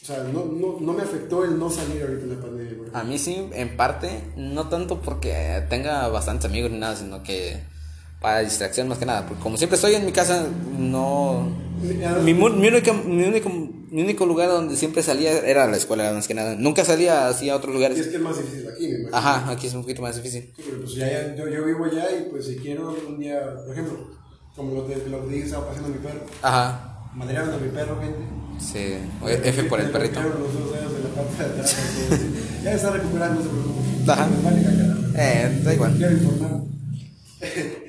O 0.01 0.05
sea, 0.05 0.23
no, 0.23 0.45
no, 0.45 0.77
no 0.79 0.93
me 0.93 1.01
afectó 1.03 1.43
el 1.43 1.57
no 1.59 1.69
salir 1.69 2.01
ahorita 2.03 2.23
en 2.23 2.29
la 2.35 2.41
pandemia. 2.41 2.77
por. 2.77 2.95
A 2.95 3.03
mí 3.03 3.17
sí, 3.17 3.49
en 3.53 3.75
parte, 3.75 4.23
no 4.37 4.69
tanto 4.69 5.01
porque 5.01 5.65
tenga 5.69 6.07
bastantes 6.07 6.45
amigos 6.49 6.71
ni 6.71 6.77
nada, 6.77 6.95
sino 6.95 7.23
que 7.23 7.61
para 8.21 8.39
distracción 8.39 8.87
más 8.87 8.99
que 8.99 9.05
nada. 9.05 9.25
Porque 9.27 9.41
como 9.43 9.57
siempre 9.57 9.75
estoy 9.75 9.95
en 9.95 10.05
mi 10.05 10.11
casa, 10.13 10.47
no... 10.77 11.67
Mi, 11.81 12.33
mi, 12.33 12.43
único, 12.43 12.93
mi, 12.93 13.23
único, 13.23 13.49
mi 13.49 14.01
único 14.01 14.25
lugar 14.25 14.49
donde 14.49 14.75
siempre 14.75 15.01
salía 15.01 15.39
era 15.39 15.67
la 15.67 15.77
escuela, 15.77 16.11
más 16.11 16.27
que 16.27 16.33
nada. 16.33 16.55
Nunca 16.55 16.83
salía 16.83 17.27
así 17.27 17.49
a 17.49 17.55
otros 17.55 17.73
Y 17.73 17.77
es 17.77 17.79
lugares. 17.89 18.07
que 18.07 18.15
es 18.15 18.21
más 18.21 18.37
difícil 18.37 18.67
aquí, 18.69 18.87
me 18.87 18.93
imagino. 18.99 19.17
Ajá, 19.17 19.49
aquí 19.51 19.67
es 19.67 19.73
un 19.73 19.81
poquito 19.81 20.01
más 20.01 20.15
difícil. 20.15 20.51
Sí, 20.55 20.63
pero 20.65 20.81
pues 20.81 20.93
ya, 20.95 21.35
yo, 21.35 21.47
yo 21.47 21.65
vivo 21.65 21.85
allá 21.85 22.05
y 22.17 22.29
pues 22.29 22.45
si 22.47 22.55
quiero 22.57 22.95
un 23.07 23.19
día, 23.19 23.39
por 23.65 23.73
ejemplo, 23.73 24.09
como 24.55 24.73
lo 24.73 24.81
lo 24.81 25.27
que 25.27 25.33
dije, 25.33 25.45
estaba 25.45 25.67
paseando 25.67 25.89
a 25.89 25.91
mi 25.95 25.99
perro. 26.05 26.21
Ajá, 26.41 26.85
Madrearon 27.15 27.53
a 27.53 27.57
mi 27.57 27.69
perro, 27.69 27.99
gente. 28.01 28.19
sí. 28.59 28.97
F 29.49 29.63
por 29.63 29.79
el 29.79 29.89
perrito. 29.89 30.21
los 30.21 30.53
dos 30.53 30.71
dedos 30.73 30.93
de 30.93 30.99
la 31.03 31.09
parte 31.15 31.43
de 31.43 31.49
atrás. 31.49 31.77
entonces, 32.01 32.27
ya 32.63 32.73
está 32.73 32.91
recuperando, 32.91 33.39
no 33.39 33.43
se 33.43 33.49
preocupe. 33.49 34.11
Ajá. 34.11 34.29
Vale. 34.43 34.61
Eh, 35.15 35.61
da 35.63 35.73
igual. 35.73 35.95
Quiero 35.97 36.11
informar. 36.13 36.61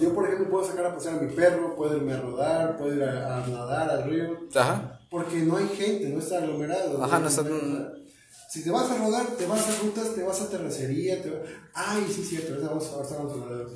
yo, 0.00 0.14
por 0.14 0.26
ejemplo, 0.26 0.50
puedo 0.50 0.66
sacar 0.66 0.86
a 0.86 0.94
pasear 0.94 1.14
a 1.18 1.20
mi 1.22 1.32
perro, 1.32 1.74
puedo 1.76 1.96
irme 1.96 2.12
a 2.14 2.20
rodar, 2.20 2.76
puedo 2.76 2.94
ir 2.94 3.02
a, 3.02 3.42
a 3.42 3.46
nadar 3.46 3.90
al 3.90 4.04
río. 4.10 4.36
Ajá. 4.54 5.00
Porque 5.10 5.36
no 5.40 5.56
hay 5.56 5.68
gente, 5.68 6.08
no 6.10 6.18
está 6.20 6.38
aglomerado. 6.38 7.02
Ajá, 7.02 7.18
no 7.18 7.28
está- 7.28 7.42
Si 8.50 8.62
te 8.64 8.70
vas 8.70 8.90
a 8.90 8.96
rodar, 8.96 9.26
te 9.38 9.46
vas 9.46 9.60
a 9.68 9.82
rutas, 9.82 10.14
te 10.14 10.22
vas 10.22 10.40
a 10.40 10.48
terracería, 10.48 11.22
te 11.22 11.30
va- 11.30 11.38
Ay, 11.74 12.06
sí, 12.14 12.24
cierto, 12.24 12.52
ahorita 12.54 12.68
vamos, 12.68 12.86
ahorita 12.88 13.14
vamos 13.16 13.32
a 13.32 13.44
hablar. 13.44 13.66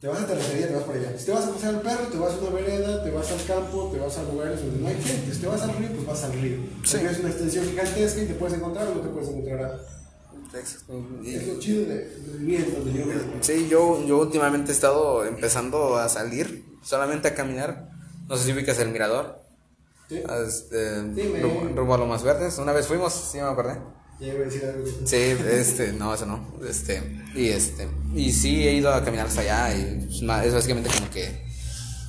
Te 0.00 0.08
vas 0.08 0.20
a 0.20 0.26
terracería, 0.26 0.68
te 0.68 0.74
vas 0.74 0.84
para 0.84 0.98
allá. 0.98 1.18
Si 1.18 1.24
te 1.26 1.32
vas 1.32 1.46
a 1.46 1.50
pasear 1.52 1.74
al 1.76 1.80
perro, 1.80 2.04
te 2.12 2.18
vas 2.18 2.34
a 2.34 2.38
una 2.38 2.50
vereda, 2.50 3.02
te 3.04 3.10
vas 3.10 3.32
al 3.32 3.44
campo, 3.46 3.90
te 3.92 3.98
vas 3.98 4.18
a 4.18 4.22
lugares 4.24 4.60
donde 4.62 4.80
no 4.80 4.88
hay 4.88 5.00
gente. 5.02 5.32
Si 5.34 5.40
te 5.40 5.46
vas 5.46 5.62
al 5.62 5.74
río, 5.76 5.88
pues 5.94 6.06
vas 6.06 6.24
al 6.24 6.32
río. 6.34 6.58
Sí. 6.84 6.98
Es 6.98 7.18
una 7.20 7.28
extensión 7.30 7.64
gigantesca 7.66 8.22
y 8.22 8.26
te 8.26 8.34
puedes 8.34 8.56
encontrar 8.58 8.86
o 8.88 8.94
no 8.96 9.00
te 9.00 9.08
puedes 9.08 9.28
encontrar. 9.30 9.80
Es 10.54 11.46
lo 11.46 11.58
chido 11.58 11.86
de, 11.86 12.10
vivir 12.38 12.72
donde 12.72 12.98
yo. 12.98 13.04
Sí, 13.40 13.68
yo, 13.68 14.06
yo 14.06 14.18
últimamente 14.18 14.70
he 14.72 14.74
estado 14.74 15.24
empezando 15.24 15.96
a 15.96 16.08
salir, 16.08 16.64
solamente 16.82 17.28
a 17.28 17.34
caminar. 17.34 17.88
No 18.28 18.36
sé 18.36 18.44
si 18.44 18.52
ubicas 18.52 18.78
el 18.78 18.90
mirador. 18.90 19.42
¿Sí? 20.08 20.16
Este, 20.46 21.00
Sí, 21.00 21.30
me- 21.32 21.40
rumbo, 21.40 21.68
rumbo 21.74 21.94
a 21.94 21.98
lo 21.98 22.06
más 22.06 22.22
verdes. 22.22 22.58
Una 22.58 22.72
vez 22.72 22.86
fuimos, 22.86 23.12
sí 23.12 23.38
me 23.38 23.44
acordé. 23.44 23.78
Ya 24.20 24.28
iba 24.28 24.42
a 24.42 24.44
decir 24.44 24.64
algo. 24.64 24.86
Sí, 25.04 25.16
este, 25.50 25.92
no, 25.92 26.14
eso 26.14 26.24
no. 26.26 26.58
Este, 26.66 27.02
y 27.34 27.48
este, 27.48 27.86
y 28.14 28.32
sí 28.32 28.66
he 28.66 28.72
ido 28.72 28.92
a 28.92 29.04
caminar 29.04 29.26
hasta 29.26 29.42
allá 29.42 29.76
y 29.76 30.08
es 30.44 30.54
básicamente 30.54 30.88
como 30.96 31.10
que 31.10 31.44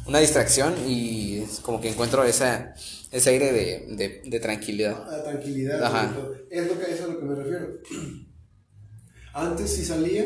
una 0.06 0.20
distracción 0.20 0.74
y 0.88 1.40
es 1.40 1.60
como 1.60 1.82
que 1.82 1.90
encuentro 1.90 2.24
esa, 2.24 2.74
ese 3.12 3.30
aire 3.32 3.52
de, 3.52 3.96
de, 3.98 4.22
de 4.26 4.40
tranquilidad. 4.40 5.06
La 5.12 5.22
tranquilidad. 5.24 5.84
Ajá. 5.84 6.16
Es, 6.50 6.68
lo 6.68 6.80
que, 6.80 6.94
es 6.94 7.02
a 7.02 7.08
lo 7.08 7.20
que 7.20 7.26
me 7.26 7.36
refiero. 7.36 7.68
Antes 9.38 9.70
si 9.70 9.86
salía, 9.86 10.26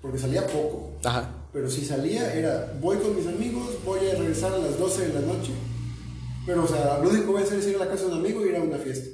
porque 0.00 0.16
salía 0.16 0.46
poco, 0.46 0.92
Ajá. 1.02 1.48
pero 1.52 1.68
si 1.68 1.84
salía 1.84 2.32
era, 2.32 2.72
voy 2.80 2.98
con 2.98 3.16
mis 3.16 3.26
amigos, 3.26 3.66
voy 3.84 3.98
a 4.08 4.14
regresar 4.14 4.52
a 4.52 4.58
las 4.58 4.78
12 4.78 5.08
de 5.08 5.14
la 5.14 5.26
noche. 5.26 5.50
Pero, 6.46 6.62
o 6.62 6.68
sea, 6.68 7.00
lo 7.02 7.10
único 7.10 7.24
que 7.24 7.32
voy 7.32 7.42
a 7.42 7.44
hacer 7.44 7.58
es 7.58 7.66
ir 7.66 7.74
a 7.74 7.80
la 7.80 7.88
casa 7.90 8.04
de 8.04 8.12
un 8.12 8.18
amigo 8.18 8.46
y 8.46 8.50
ir 8.50 8.56
a 8.56 8.62
una 8.62 8.78
fiesta. 8.78 9.08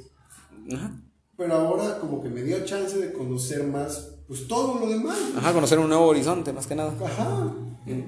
Ajá. 0.75 0.93
Pero 1.39 1.55
ahora 1.55 1.99
como 2.01 2.23
que 2.23 2.29
me 2.29 2.43
dio 2.43 2.63
chance 2.67 2.99
de 2.99 3.15
conocer 3.15 3.65
más, 3.65 4.11
pues 4.29 4.47
todo 4.47 4.79
lo 4.79 4.91
demás. 4.91 5.17
Ajá, 5.35 5.55
conocer 5.55 5.79
un 5.79 5.89
nuevo 5.89 6.05
horizonte, 6.05 6.53
más 6.53 6.67
que 6.67 6.75
nada. 6.75 6.93
Ajá. 7.03 7.51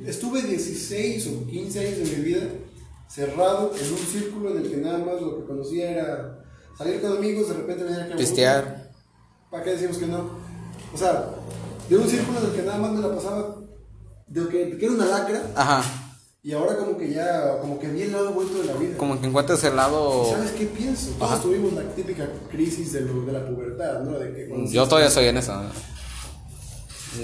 Estuve 0.04 0.42
16 0.42 1.28
o 1.28 1.46
15 1.46 1.80
años 1.80 2.10
de 2.10 2.16
mi 2.16 2.24
vida 2.24 2.42
cerrado 3.08 3.72
en 3.74 3.90
un 3.90 3.98
círculo 3.98 4.50
en 4.50 4.58
el 4.58 4.70
que 4.70 4.76
nada 4.76 4.98
más 4.98 5.18
lo 5.18 5.38
que 5.38 5.46
conocía 5.46 5.92
era 5.92 6.44
salir 6.76 7.00
con 7.00 7.16
amigos, 7.16 7.48
de 7.48 7.54
repente 7.54 7.84
venir 7.84 8.12
a 8.12 8.16
Pistear. 8.16 8.92
¿Para 9.50 9.64
qué 9.64 9.70
decimos 9.70 9.96
que 9.96 10.06
no? 10.06 10.41
O 10.94 10.96
sea, 10.98 11.30
de 11.88 11.96
un 11.96 12.08
círculo 12.08 12.38
en 12.40 12.44
el 12.46 12.52
que 12.52 12.62
nada 12.62 12.78
más 12.78 12.92
me 12.92 13.00
la 13.00 13.14
pasaba 13.14 13.56
de 14.26 14.48
que, 14.48 14.78
que 14.78 14.84
era 14.86 14.94
una 14.94 15.06
lacra 15.06 15.42
Ajá. 15.54 15.82
y 16.42 16.52
ahora 16.52 16.76
como 16.76 16.96
que 16.96 17.12
ya, 17.12 17.58
como 17.60 17.78
que 17.78 17.88
vi 17.88 18.02
el 18.02 18.12
lado 18.12 18.32
vuelto 18.32 18.58
de 18.58 18.64
la 18.66 18.74
vida. 18.74 18.96
Como 18.96 19.20
que 19.20 19.26
encuentras 19.26 19.62
el 19.64 19.76
lado... 19.76 20.26
¿Sabes 20.30 20.52
qué 20.52 20.66
pienso? 20.66 21.10
Todos 21.18 21.32
Ajá. 21.32 21.42
tuvimos 21.42 21.72
la 21.74 21.82
típica 21.94 22.28
crisis 22.50 22.92
de, 22.92 23.02
lo- 23.02 23.24
de 23.26 23.32
la 23.32 23.46
pubertad, 23.46 24.00
¿no? 24.00 24.18
De 24.18 24.34
que 24.34 24.48
cuando 24.48 24.70
Yo 24.70 24.86
todavía 24.88 25.10
soy 25.10 25.26
en 25.26 25.36
eso. 25.38 25.52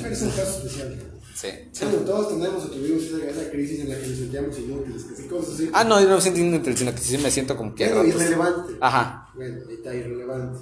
Eres 0.04 0.22
un 0.22 0.30
caso 0.30 0.58
especial. 0.58 1.02
Sí. 1.34 1.48
Bueno, 1.82 1.98
todos 1.98 2.28
tenemos 2.36 2.64
o 2.64 2.68
tuvimos 2.68 3.02
esa, 3.04 3.24
esa 3.24 3.50
crisis 3.50 3.80
en 3.80 3.90
la 3.90 3.98
que 3.98 4.06
nos 4.08 4.18
sentíamos 4.18 4.58
inútiles, 4.58 5.04
que 5.04 5.14
sí, 5.14 5.28
cosas 5.28 5.54
así. 5.54 5.70
Ah, 5.72 5.84
no, 5.84 6.00
yo 6.00 6.08
no 6.08 6.16
me 6.16 6.20
siento 6.20 6.40
inútil, 6.40 6.76
sino 6.76 6.92
que 6.92 6.98
sí 7.00 7.16
me 7.18 7.30
siento 7.30 7.56
como 7.56 7.74
que... 7.76 7.86
Pero 7.86 8.04
irrelevante. 8.04 8.74
Ajá. 8.80 9.28
Bueno, 9.36 9.58
ahí 9.68 9.74
está 9.76 9.94
irrelevante. 9.94 10.58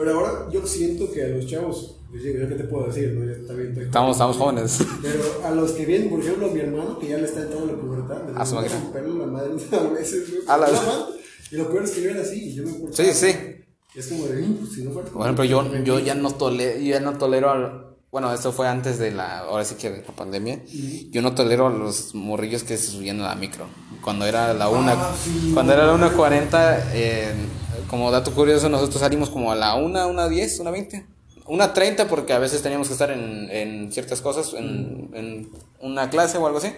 Pero 0.00 0.14
ahora 0.18 0.48
yo 0.50 0.66
siento 0.66 1.12
que 1.12 1.22
a 1.22 1.28
los 1.28 1.46
chavos, 1.46 1.96
yo 2.10 2.18
digo, 2.22 2.38
¿yo 2.40 2.48
qué 2.48 2.54
te 2.54 2.64
puedo 2.64 2.86
decir? 2.86 3.12
No? 3.12 3.22
Yo 3.30 3.46
también 3.46 3.78
Estamos, 3.78 4.12
estamos 4.12 4.36
jóvenes. 4.38 4.78
Pero 5.02 5.22
a 5.44 5.50
los 5.50 5.72
que 5.72 5.84
vienen, 5.84 6.08
por 6.08 6.20
ejemplo, 6.20 6.46
a 6.48 6.50
mi 6.54 6.60
hermano, 6.60 6.98
que 6.98 7.08
ya 7.08 7.18
le 7.18 7.24
está 7.26 7.42
entrando 7.42 7.66
la 7.66 7.78
pubertad, 7.78 8.22
me 8.24 8.40
A 8.40 8.46
su 8.46 8.56
en 8.58 9.18
la 9.18 9.26
madre 9.26 9.50
a 9.72 9.82
veces. 9.92 10.26
A 10.48 10.56
la- 10.56 10.68
No. 10.70 11.08
Y 11.52 11.56
lo 11.56 11.68
peor 11.68 11.84
es 11.84 11.90
que 11.90 12.00
yo 12.02 12.10
era 12.12 12.22
así, 12.22 12.48
y 12.50 12.54
yo 12.54 12.62
me 12.62 12.72
portaba. 12.72 12.94
Sí, 12.96 13.12
sí. 13.12 13.36
Es 13.94 14.06
como 14.06 14.24
de, 14.26 14.40
"Mm, 14.40 14.54
pues, 14.54 14.72
si 14.72 14.82
no 14.84 14.90
fuera 14.92 15.10
Por 15.10 15.20
ejemplo, 15.22 15.44
yo, 15.44 15.70
yo 15.84 15.98
ya 15.98 16.14
no 16.14 16.30
tolero, 16.30 16.78
yo 16.78 16.86
ya 16.92 17.00
no 17.00 17.18
tolero 17.18 17.50
al- 17.50 17.86
bueno, 18.10 18.32
esto 18.32 18.52
fue 18.52 18.66
antes 18.68 18.98
de 18.98 19.10
la, 19.10 19.40
ahora 19.40 19.64
sí 19.66 19.74
que 19.74 19.90
de 19.90 19.98
la 19.98 20.14
pandemia, 20.16 20.62
yo 21.10 21.20
no 21.22 21.34
tolero 21.34 21.66
a 21.66 21.70
los 21.70 22.14
morrillos 22.14 22.64
que 22.64 22.76
se 22.78 22.86
subían 22.86 23.20
a 23.20 23.28
la 23.28 23.34
micro. 23.34 23.66
Cuando 24.02 24.24
era 24.26 24.54
la 24.54 24.68
una, 24.70 24.92
Ah, 24.94 25.14
sí, 25.22 25.50
cuando 25.52 25.74
era 25.74 25.86
la 25.86 25.92
1.40, 25.94 26.90
eh, 26.94 27.32
como 27.88 28.10
dato 28.10 28.32
curioso, 28.32 28.68
nosotros 28.68 29.00
salimos 29.00 29.30
como 29.30 29.52
a 29.52 29.54
la 29.56 29.74
1, 29.76 30.08
una 30.08 30.28
10, 30.28 30.60
una 30.60 30.70
20, 30.70 31.06
una 31.46 31.72
30 31.72 32.06
porque 32.08 32.32
a 32.32 32.38
veces 32.38 32.62
teníamos 32.62 32.86
que 32.88 32.92
estar 32.94 33.10
en, 33.10 33.48
en 33.50 33.92
ciertas 33.92 34.20
cosas, 34.20 34.52
en, 34.54 35.10
en 35.14 35.50
una 35.80 36.10
clase 36.10 36.38
o 36.38 36.46
algo 36.46 36.58
así, 36.58 36.72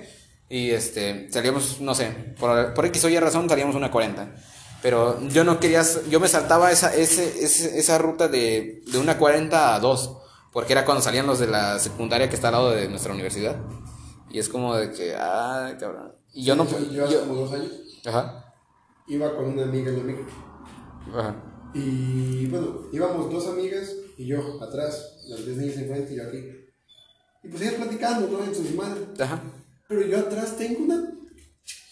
y 0.48 0.70
este, 0.70 1.28
salíamos, 1.32 1.80
no 1.80 1.94
sé, 1.94 2.34
por, 2.38 2.74
por 2.74 2.86
X 2.86 3.04
o 3.04 3.08
Y 3.08 3.18
razón 3.18 3.48
salíamos 3.48 3.74
una 3.74 3.90
40. 3.90 4.34
Pero 4.82 5.20
yo 5.28 5.44
no 5.44 5.60
quería, 5.60 5.82
yo 6.10 6.18
me 6.18 6.26
saltaba 6.28 6.72
esa, 6.72 6.92
ese, 6.94 7.44
ese- 7.44 7.78
esa 7.78 7.98
ruta 7.98 8.26
de, 8.28 8.82
de 8.90 8.98
una 8.98 9.16
40 9.16 9.74
a 9.74 9.80
2, 9.80 10.18
porque 10.52 10.72
era 10.72 10.84
cuando 10.84 11.02
salían 11.02 11.26
los 11.26 11.38
de 11.38 11.46
la 11.46 11.78
secundaria 11.78 12.28
que 12.28 12.34
está 12.34 12.48
al 12.48 12.54
lado 12.54 12.70
de 12.72 12.88
nuestra 12.88 13.12
universidad. 13.12 13.56
Y 14.30 14.38
es 14.40 14.48
como 14.48 14.74
de 14.74 14.90
que, 14.90 15.14
ay, 15.14 15.76
cabrón. 15.78 16.12
Y 16.34 16.44
yo 16.44 16.56
no... 16.56 16.66
Yo, 16.68 16.78
yo 16.90 17.04
hace 17.04 17.14
yo- 17.14 17.20
como 17.20 17.34
dos 17.42 17.52
años 17.52 17.70
ajá, 18.04 18.52
iba 19.06 19.34
con 19.36 19.44
una 19.50 19.62
amiga 19.62 19.92
la 19.92 20.02
micro. 20.02 20.24
Ajá. 21.10 21.36
Y 21.74 22.46
bueno, 22.46 22.82
íbamos 22.92 23.30
dos 23.32 23.46
amigas 23.48 23.90
y 24.18 24.26
yo 24.26 24.62
atrás, 24.62 25.20
las 25.28 25.44
dos 25.46 25.56
niñas 25.56 25.76
enfrente 25.78 26.12
y 26.12 26.16
yo 26.16 26.22
aquí. 26.28 26.38
Y 27.44 27.48
pues 27.48 27.62
ella 27.62 27.76
platicando, 27.78 28.28
¿no? 28.28 28.44
En 28.44 28.54
su 28.54 28.62
madre. 28.76 29.00
Ajá. 29.18 29.42
Pero 29.88 30.06
yo 30.06 30.18
atrás 30.18 30.56
tengo 30.56 30.84
una, 30.84 31.12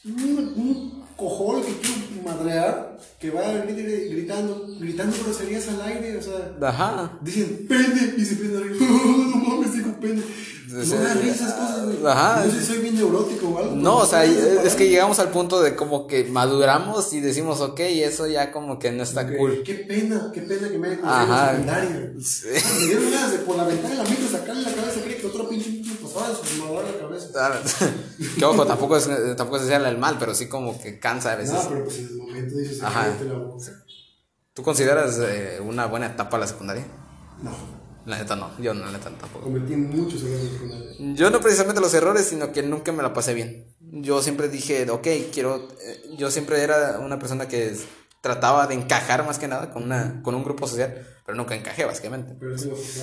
un, 0.04 0.52
un 0.56 1.04
cojol 1.16 1.62
que 1.64 1.72
quiero 1.80 2.22
madrear, 2.24 2.98
que 3.18 3.30
va 3.30 3.42
grit- 3.64 4.11
gritando, 4.11 4.66
gritando 4.78 5.16
groserías 5.24 5.68
al 5.68 5.82
aire, 5.82 6.16
o 6.16 6.22
sea, 6.22 6.56
Ajá. 6.62 7.18
dicen, 7.22 7.66
pende, 7.68 8.14
y 8.16 8.24
se 8.24 8.36
prende 8.36 8.56
a 8.58 8.61
no 8.70 9.36
mames, 9.36 9.74
digo 9.74 9.92
pende. 10.00 10.22
No 10.70 10.96
me 10.96 11.14
risa 11.14 11.34
esas 11.34 11.52
cosas, 11.54 11.84
güey. 11.86 12.06
Ajá. 12.06 12.44
No 12.44 12.52
sé 12.52 12.60
si 12.60 12.66
soy 12.66 12.78
bien 12.78 12.94
neurótico 12.94 13.48
o 13.48 13.58
algo. 13.58 13.74
No, 13.76 13.96
o 13.98 14.06
sea, 14.06 14.24
es 14.24 14.74
que 14.74 14.88
llegamos 14.88 15.18
al 15.18 15.30
punto 15.30 15.60
de 15.60 15.74
como 15.76 16.06
que 16.06 16.24
maduramos 16.24 17.12
y 17.12 17.20
decimos, 17.20 17.60
ok, 17.60 17.80
eso 17.80 18.26
ya 18.26 18.52
como 18.52 18.78
que 18.78 18.92
no 18.92 19.02
está 19.02 19.26
Que- 19.26 19.36
cool. 19.36 19.62
Qué 19.64 19.74
pena, 19.74 20.30
qué 20.32 20.42
pena 20.42 20.68
que 20.68 20.78
me 20.78 20.88
haya 20.88 20.98
Ajá. 21.02 21.50
conocido 21.50 21.50
en 21.50 21.56
secundaria. 21.56 22.12
Sí. 22.22 22.48
Me 22.80 22.86
dieron 22.86 23.10
ganas 23.10 23.32
de 23.32 23.38
por 23.38 23.56
la 23.56 23.64
ventana 23.64 23.94
de 23.96 24.02
la 24.04 24.08
micro 24.10 24.28
sacarle 24.30 24.62
la 24.62 24.72
cabeza, 24.72 25.00
creí 25.02 25.16
que 25.16 25.26
otro 25.26 25.48
pinche 25.48 25.82
pasaba 26.02 26.28
de 26.28 26.34
su 26.36 26.64
la 26.64 26.98
cabeza. 27.00 27.28
Ah, 27.36 27.60
que 28.38 28.44
ojo, 28.44 28.66
tampoco 28.66 28.96
es, 28.96 29.08
tampoco 29.36 29.56
es 29.56 29.62
hacerle 29.64 29.88
el 29.88 29.98
mal, 29.98 30.16
pero 30.18 30.34
sí 30.34 30.48
como 30.48 30.80
que 30.80 30.98
cansa 30.98 31.32
a 31.32 31.36
veces. 31.36 31.54
No, 31.54 31.68
pero 31.68 31.84
pues 31.84 31.98
en 31.98 32.06
el 32.08 32.16
momento 32.16 32.56
dices, 32.56 32.82
Ajá. 32.82 33.04
cállate 33.06 33.24
la 33.24 33.34
boca. 33.34 33.64
¿Tú 34.54 34.62
consideras 34.62 35.18
eh, 35.20 35.60
una 35.64 35.86
buena 35.86 36.06
etapa 36.06 36.36
la 36.38 36.46
secundaria? 36.46 36.84
No, 37.42 37.50
La 38.11 38.18
neta 38.18 38.34
no, 38.36 38.50
yo 38.58 38.74
no, 38.74 38.84
la 38.86 38.90
neta 38.92 39.11
tampoco. 39.11 39.44
cometí 39.44 39.76
muchos 39.76 40.22
errores 40.22 40.50
en. 40.98 41.16
Yo 41.16 41.30
no 41.30 41.40
precisamente 41.40 41.80
los 41.80 41.94
errores, 41.94 42.26
sino 42.26 42.52
que 42.52 42.62
nunca 42.62 42.92
me 42.92 43.02
la 43.02 43.12
pasé 43.12 43.34
bien. 43.34 43.66
Yo 43.80 44.20
siempre 44.22 44.48
dije, 44.48 44.88
ok, 44.90 45.06
quiero... 45.32 45.68
eh, 45.82 46.02
yo 46.18 46.30
siempre 46.30 46.62
era 46.62 46.98
una 46.98 47.18
persona 47.18 47.46
que 47.48 47.74
trataba 48.20 48.66
de 48.66 48.74
encajar 48.74 49.24
más 49.24 49.38
que 49.38 49.48
nada 49.48 49.70
con, 49.70 49.84
una, 49.84 50.20
con 50.22 50.34
un 50.34 50.44
grupo 50.44 50.66
social, 50.66 51.06
pero 51.24 51.36
nunca 51.36 51.54
encajé 51.54 51.84
básicamente. 51.84 52.34
Pero. 52.38 52.56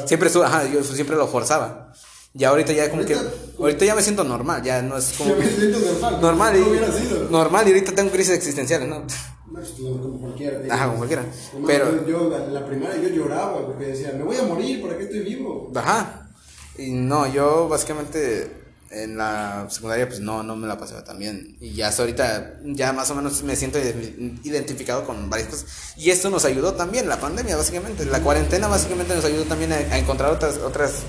Siempre 0.05 0.27
estuve, 0.27 0.45
ajá, 0.45 0.65
yo 0.67 0.83
siempre 0.83 1.15
lo 1.15 1.27
forzaba. 1.27 1.93
Y 2.33 2.43
ahorita 2.43 2.71
ya 2.73 2.89
como 2.91 3.03
que... 3.05 3.15
Ahorita- 3.15 3.33
Ahorita 3.57 3.85
ya 3.85 3.95
me 3.95 4.03
siento 4.03 4.23
normal, 4.23 4.61
ya 4.61 4.81
no 4.83 4.97
es 4.97 5.13
como... 5.17 5.31
Yo 5.33 5.37
me 5.37 5.47
siento 5.49 5.79
normal. 5.79 6.21
Normal 6.21 6.55
y... 6.57 6.59
No 6.59 6.91
sido. 6.93 7.29
Normal 7.31 7.67
y 7.67 7.71
ahorita 7.71 7.93
tengo 7.95 8.11
crisis 8.11 8.33
existenciales, 8.35 8.87
¿no? 8.87 9.07
No, 9.51 9.59
pues, 9.59 9.69
como 9.71 10.19
cualquiera. 10.19 10.59
Ajá, 10.73 10.85
como 10.87 10.97
cualquiera. 10.97 11.25
Como 11.51 11.67
Pero... 11.67 12.05
Yo, 12.07 12.29
la 12.51 12.65
primaria 12.65 13.01
yo 13.01 13.09
lloraba 13.09 13.65
porque 13.65 13.85
decía, 13.85 14.13
me 14.17 14.23
voy 14.23 14.35
a 14.37 14.43
morir, 14.43 14.81
¿para 14.81 14.97
qué 14.97 15.03
estoy 15.05 15.21
vivo? 15.21 15.71
Ajá. 15.75 16.29
Y 16.77 16.91
no, 16.91 17.31
yo 17.31 17.67
básicamente 17.67 18.51
en 18.89 19.17
la 19.17 19.67
secundaria 19.69 20.07
pues 20.07 20.21
no, 20.21 20.43
no 20.43 20.55
me 20.55 20.67
la 20.67 20.77
pasaba 20.77 21.03
tan 21.03 21.17
bien. 21.19 21.57
Y 21.59 21.73
ya 21.73 21.87
hasta 21.87 22.03
ahorita 22.03 22.59
ya 22.65 22.93
más 22.93 23.09
o 23.09 23.15
menos 23.15 23.41
me 23.43 23.55
siento 23.55 23.79
ide- 23.79 24.39
identificado 24.43 25.05
con 25.05 25.29
varias 25.29 25.49
cosas. 25.49 25.65
Y 25.97 26.09
esto 26.11 26.29
nos 26.29 26.45
ayudó 26.45 26.73
también, 26.73 27.07
la 27.09 27.19
pandemia 27.19 27.55
básicamente. 27.57 28.05
La 28.05 28.21
cuarentena 28.21 28.67
básicamente 28.67 29.15
nos 29.15 29.25
ayudó 29.25 29.43
también 29.45 29.71
a, 29.73 29.75
a 29.77 29.97
encontrar 29.97 30.31
otras, 30.31 30.57
otras, 30.57 31.03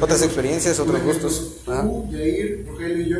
otras 0.00 0.22
experiencias, 0.22 0.78
otros 0.80 0.96
ejemplo, 0.96 1.28
gustos. 1.28 1.56
Tú, 1.64 1.72
Ajá. 1.72 1.86
Jair, 2.10 2.66
Rogelio 2.66 3.02
y 3.02 3.08
yo. 3.10 3.18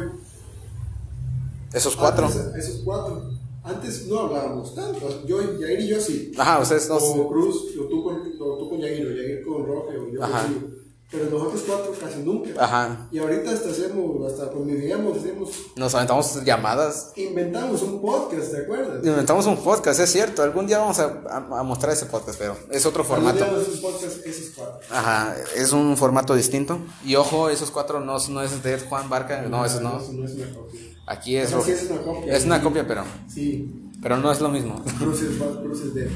Esos 1.72 1.94
cuatro. 1.94 2.26
Antes, 2.26 2.54
esos 2.56 2.82
cuatro. 2.84 3.30
Antes 3.62 4.06
no 4.06 4.20
hablábamos 4.20 4.74
tanto. 4.74 5.24
Yo, 5.26 5.38
Jair 5.60 5.80
y 5.80 5.88
yo 5.88 6.00
sí. 6.00 6.32
Ajá, 6.38 6.60
ustedes 6.60 6.88
dos. 6.88 7.02
O 7.02 7.28
Cruz, 7.28 7.76
o 7.78 7.84
tú 7.84 8.02
con, 8.04 8.16
o 8.40 8.56
tú 8.58 8.70
con 8.70 8.80
Jair, 8.80 9.06
o 9.06 9.10
Jair 9.10 9.42
con 9.44 9.66
Roge, 9.66 9.98
o 9.98 10.08
yo 10.10 10.22
Ajá. 10.24 10.42
contigo. 10.44 10.68
Pero 11.12 11.24
nosotros 11.24 11.64
cuatro 11.66 11.92
casi 12.00 12.20
nunca. 12.20 12.50
Ajá. 12.64 13.08
Y 13.10 13.18
ahorita 13.18 13.50
hasta 13.50 13.70
hacemos, 13.70 14.30
hasta 14.32 14.48
convivíamos, 14.52 15.18
hacemos, 15.18 15.50
Nos 15.74 15.92
aventamos 15.96 16.44
llamadas. 16.44 17.10
inventamos 17.16 17.82
un 17.82 18.00
podcast, 18.00 18.52
¿te 18.52 18.58
acuerdas? 18.58 19.04
Inventamos 19.04 19.44
un 19.46 19.56
podcast, 19.56 19.98
es 19.98 20.10
cierto. 20.12 20.42
Algún 20.44 20.68
día 20.68 20.78
vamos 20.78 21.00
a, 21.00 21.06
a- 21.28 21.58
a 21.58 21.62
mostrar 21.64 21.92
ese 21.94 22.06
podcast, 22.06 22.38
pero 22.38 22.56
es 22.70 22.86
otro 22.86 23.02
formato. 23.02 23.42
Algún 23.44 23.58
día 23.58 23.68
hacemos 23.72 23.84
un 23.84 23.90
podcast, 23.92 24.24
esos 24.26 24.50
cuatro. 24.54 24.78
Ajá, 24.88 25.36
es 25.56 25.72
un 25.72 25.96
formato 25.96 26.34
distinto. 26.36 26.78
Y 27.04 27.16
ojo, 27.16 27.50
esos 27.50 27.72
cuatro 27.72 27.98
no, 27.98 28.16
no 28.28 28.42
es 28.42 28.62
de 28.62 28.78
Juan 28.78 29.10
Barca, 29.10 29.42
no, 29.42 29.64
esos 29.66 29.82
no. 29.82 30.00
Eso 30.00 30.12
no 30.12 30.24
es 30.26 30.32
copia. 30.54 30.80
Aquí 31.12 31.36
es, 31.36 31.52
O 31.52 31.60
sea, 31.62 31.76
sí 31.76 31.84
es 31.84 31.90
una 31.90 32.02
copia. 32.02 32.36
es 32.36 32.44
una 32.44 32.62
copia, 32.62 32.86
pero, 32.86 33.04
Sí, 33.28 33.68
pero 34.00 34.16
no 34.16 34.30
es 34.30 34.40
lo 34.40 34.48
mismo. 34.48 34.82
cruces, 34.98 35.30
cruces 35.62 35.92
de. 35.94 36.08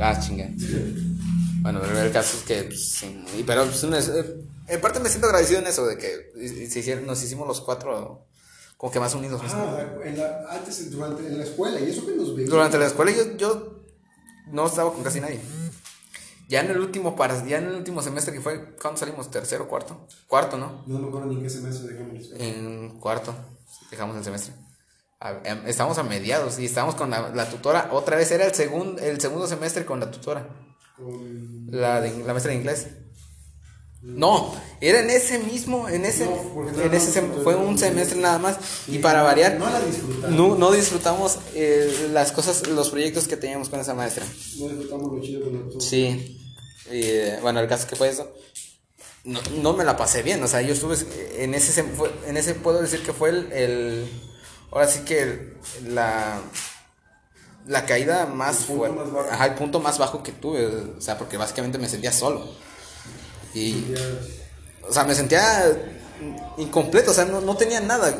Ah, 0.00 0.18
chinga. 0.18 0.48
Bueno, 1.62 1.80
pero 1.82 2.00
el 2.00 2.10
caso 2.10 2.38
es 2.38 2.42
que, 2.44 2.62
pues, 2.64 2.88
sí, 2.90 3.44
pero 3.46 3.64
pues, 3.66 3.84
eh, 3.84 4.36
en 4.68 4.80
parte 4.80 4.98
me 4.98 5.10
siento 5.10 5.26
agradecido 5.26 5.60
en 5.60 5.66
eso, 5.66 5.86
de 5.86 5.98
que 5.98 6.32
se 6.70 6.78
hicieron- 6.80 7.04
nos 7.06 7.22
hicimos 7.22 7.46
los 7.46 7.60
cuatro 7.60 8.24
como 8.78 8.90
que 8.90 8.98
más 8.98 9.14
unidos. 9.14 9.42
Ah, 9.44 9.84
en 10.04 10.16
la, 10.16 10.46
antes, 10.50 10.90
durante, 10.90 11.26
en 11.26 11.36
la 11.36 11.44
escuela, 11.44 11.78
y 11.78 11.90
eso 11.90 12.06
que 12.06 12.12
nos 12.14 12.28
veíamos. 12.34 12.50
Durante 12.50 12.78
la 12.78 12.86
escuela 12.86 13.10
yo, 13.12 13.36
yo 13.36 13.82
no 14.50 14.66
estaba 14.66 14.90
con 14.90 15.02
casi 15.02 15.20
nadie. 15.20 15.38
Ya 16.48 16.62
en 16.62 16.70
el 16.70 16.80
último 16.80 17.14
para, 17.14 17.46
ya 17.46 17.58
en 17.58 17.66
el 17.66 17.74
último 17.74 18.00
semestre 18.00 18.32
que 18.32 18.40
fue, 18.40 18.74
¿cuándo 18.80 18.98
salimos? 18.98 19.30
¿Tercero, 19.30 19.68
cuarto? 19.68 20.06
Cuarto, 20.26 20.56
¿no? 20.56 20.82
No 20.86 20.98
me 20.98 21.08
acuerdo 21.08 21.28
ni 21.28 21.36
en 21.36 21.42
qué 21.42 21.50
semestre 21.50 21.92
dejamos. 21.92 22.30
En 22.38 22.98
cuarto, 22.98 23.34
dejamos 23.90 24.16
el 24.16 24.24
semestre. 24.24 24.54
Em, 25.44 25.66
Estamos 25.66 25.98
a 25.98 26.02
mediados 26.02 26.58
y 26.58 26.64
estábamos 26.66 26.94
con 26.94 27.10
la, 27.10 27.28
la 27.30 27.48
tutora. 27.48 27.88
Otra 27.92 28.16
vez 28.16 28.30
era 28.30 28.44
el, 28.46 28.52
segun- 28.52 28.98
el 29.00 29.20
segundo 29.20 29.46
semestre 29.46 29.84
con 29.84 30.00
la 30.00 30.10
tutora, 30.10 30.48
Con. 30.96 31.66
la, 31.70 32.00
de, 32.00 32.10
la 32.24 32.32
maestra 32.32 32.52
de 32.52 32.58
inglés. 32.58 32.86
No, 34.02 34.54
era 34.80 35.00
en 35.00 35.10
ese 35.10 35.38
mismo, 35.40 35.86
en 35.86 36.06
ese, 36.06 36.24
No, 36.24 36.80
en 36.82 36.94
ese 36.94 37.20
fue 37.20 37.54
un 37.54 37.76
semestre 37.76 38.18
nada 38.18 38.38
más 38.38 38.56
y 38.88 38.98
para 38.98 39.20
variar 39.22 39.58
No 39.58 39.68
la 39.68 39.78
disfrutamos. 39.78 40.30
no, 40.34 40.56
no 40.56 40.72
disfrutamos 40.72 41.38
eh, 41.54 42.08
las 42.10 42.32
cosas, 42.32 42.66
los 42.68 42.88
proyectos 42.88 43.28
que 43.28 43.36
teníamos 43.36 43.68
con 43.68 43.78
esa 43.78 43.92
maestra. 43.92 44.24
No 44.58 44.68
disfrutamos 44.68 45.12
lo 45.12 45.20
chido 45.20 45.42
con. 45.42 45.80
Sí, 45.82 46.40
y, 46.90 47.02
eh, 47.02 47.38
bueno, 47.42 47.60
el 47.60 47.68
caso 47.68 47.86
que 47.86 47.94
fue 47.94 48.08
eso, 48.08 48.32
no, 49.24 49.40
no 49.62 49.72
me 49.74 49.84
la 49.84 49.96
pasé 49.96 50.22
bien, 50.22 50.42
o 50.42 50.48
sea, 50.48 50.62
yo 50.62 50.72
estuve 50.72 50.96
en 51.36 51.54
ese, 51.54 51.84
en 52.26 52.36
ese 52.36 52.54
puedo 52.54 52.80
decir 52.80 53.02
que 53.02 53.12
fue 53.12 53.30
el, 53.30 53.52
el 53.52 54.10
ahora 54.70 54.86
sí 54.88 55.00
que 55.04 55.22
el- 55.22 55.54
la, 55.94 56.40
la 57.66 57.84
caída 57.86 58.26
más 58.26 58.58
fuerte, 58.64 58.98
ajá, 59.30 59.46
el 59.46 59.54
punto 59.54 59.80
más 59.80 59.98
bajo 59.98 60.22
que 60.22 60.32
tuve, 60.32 60.66
o 60.66 61.00
sea, 61.00 61.18
porque 61.18 61.36
básicamente 61.36 61.78
me 61.78 61.88
sentía 61.88 62.12
solo. 62.12 62.48
Y, 63.54 63.92
o 64.88 64.92
sea, 64.92 65.04
me 65.04 65.14
sentía 65.14 65.76
incompleto, 66.56 67.10
o 67.10 67.14
sea, 67.14 67.24
no, 67.26 67.40
no 67.40 67.56
tenía 67.56 67.80
nada. 67.80 68.14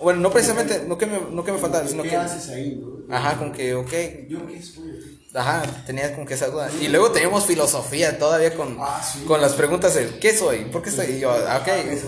Bueno, 0.00 0.20
no 0.20 0.30
precisamente, 0.30 0.84
no 0.86 0.98
que 0.98 1.06
me, 1.06 1.20
no 1.30 1.44
que 1.44 1.52
me 1.52 1.58
faltaba, 1.58 1.86
sino 1.88 2.02
¿Qué 2.02 2.10
que... 2.10 2.16
haces 2.16 2.48
ahí? 2.50 2.82
Ajá, 3.08 3.38
con 3.38 3.52
que, 3.52 3.74
ok, 3.74 3.92
¿Yo 4.28 4.46
qué 4.46 4.62
soy? 4.62 5.20
Ajá, 5.36 5.62
tenías 5.84 6.12
como 6.12 6.24
que 6.26 6.32
esa 6.34 6.48
duda. 6.48 6.70
Y 6.80 6.88
luego 6.88 7.12
teníamos 7.12 7.44
filosofía 7.44 8.18
todavía 8.18 8.54
con, 8.56 8.78
Ah, 8.80 9.02
sí. 9.02 9.22
con 9.26 9.40
las 9.42 9.52
preguntas 9.52 9.94
de 9.94 10.18
¿qué 10.18 10.34
soy? 10.36 10.64
¿Por 10.72 10.82
qué 10.82 10.88
estoy? 10.88 11.06
Y 11.16 11.20
yo, 11.20 11.30
ah, 11.30 11.60
ok. 11.62 11.90
Muchas, 11.90 12.04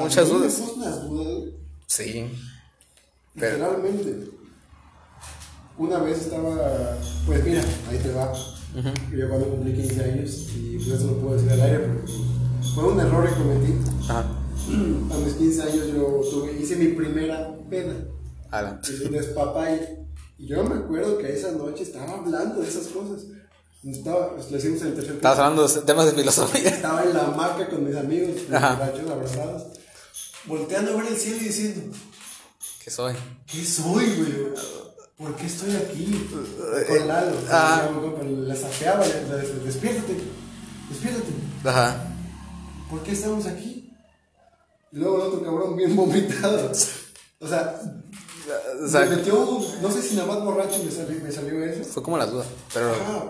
Muchas 0.00 0.28
dudas. 0.28 0.62
unas 0.76 1.02
dudas. 1.08 1.54
Sí. 1.86 2.30
Pero, 3.38 3.56
Literalmente. 3.56 4.30
Una 5.78 5.98
vez 6.00 6.18
estaba, 6.18 6.96
pues 7.26 7.44
mira, 7.44 7.62
ahí 7.90 7.98
te 7.98 8.12
va. 8.12 8.32
Yo 9.16 9.28
cuando 9.28 9.48
cumplí 9.48 9.72
15 9.72 10.04
años, 10.04 10.46
y 10.54 10.76
pues 10.76 10.88
eso 10.88 11.06
no 11.06 11.12
puedo 11.14 11.34
decir 11.36 11.50
al 11.52 11.60
aire, 11.62 11.78
porque 11.78 12.12
fue 12.74 12.84
un 12.84 13.00
error 13.00 13.28
que 13.28 13.34
cometí. 13.34 13.74
ajá. 14.08 14.36
A 15.10 15.16
mis 15.24 15.34
15 15.34 15.62
años 15.62 15.86
yo 15.88 16.20
tuve, 16.30 16.52
hice 16.60 16.76
mi 16.76 16.88
primera 16.88 17.56
peda. 17.70 17.94
Ala. 18.50 18.80
Hice 18.84 19.06
un 19.06 19.12
despapalle. 19.12 19.99
Y 20.40 20.46
yo 20.46 20.64
me 20.64 20.76
acuerdo 20.76 21.18
que 21.18 21.30
esa 21.36 21.52
noche 21.52 21.82
estaba 21.82 22.14
hablando 22.14 22.62
de 22.62 22.68
esas 22.68 22.86
cosas. 22.86 23.24
Estaba, 23.84 24.34
pues, 24.34 24.50
lo 24.50 24.56
hicimos 24.56 24.80
en 24.80 24.88
el 24.88 24.94
tercer 24.94 25.16
Estabas 25.16 25.38
hablando 25.38 25.68
de 25.68 25.80
temas 25.82 26.06
de 26.06 26.12
filosofía. 26.12 26.68
Estaba 26.70 27.02
en 27.02 27.14
la 27.14 27.26
hamaca 27.26 27.68
con 27.68 27.84
mis 27.84 27.94
amigos, 27.94 28.48
borrachos 28.48 29.10
abrazados, 29.10 29.66
volteando 30.46 30.92
a 30.92 31.02
ver 31.02 31.12
el 31.12 31.16
cielo 31.18 31.36
y 31.42 31.44
diciendo, 31.44 31.96
¿Qué 32.82 32.90
soy? 32.90 33.14
¿qué 33.46 33.64
soy, 33.64 34.16
güey? 34.16 34.54
¿Por 35.18 35.36
qué 35.36 35.46
estoy 35.46 35.76
aquí? 35.76 36.28
Con 36.88 37.08
Lalo. 37.08 37.36
Ah. 37.50 37.90
La 38.22 38.56
sapeaba, 38.56 39.04
despiértate, 39.64 40.16
despiértate. 40.88 41.32
Ajá. 41.64 42.16
¿Por 42.88 43.02
qué 43.02 43.12
estamos 43.12 43.44
aquí? 43.44 43.94
Y 44.90 44.96
luego 44.96 45.16
el 45.16 45.22
otro 45.22 45.42
cabrón 45.42 45.76
bien 45.76 45.94
vomitado. 45.94 46.72
O 47.40 47.48
sea, 47.48 47.80
O 48.84 48.88
sea, 48.88 49.00
me 49.06 49.16
metió, 49.16 49.34
no 49.82 49.90
sé 49.90 50.02
si 50.02 50.14
nada 50.16 50.28
más 50.28 50.44
borracho 50.44 50.82
me 50.84 50.90
salió, 50.90 51.22
me 51.22 51.30
salió 51.32 51.64
eso. 51.64 51.84
fue 51.84 52.02
como 52.02 52.18
las 52.18 52.30
dudas. 52.30 52.46
Pero 52.72 52.90
Ajá. 52.92 53.24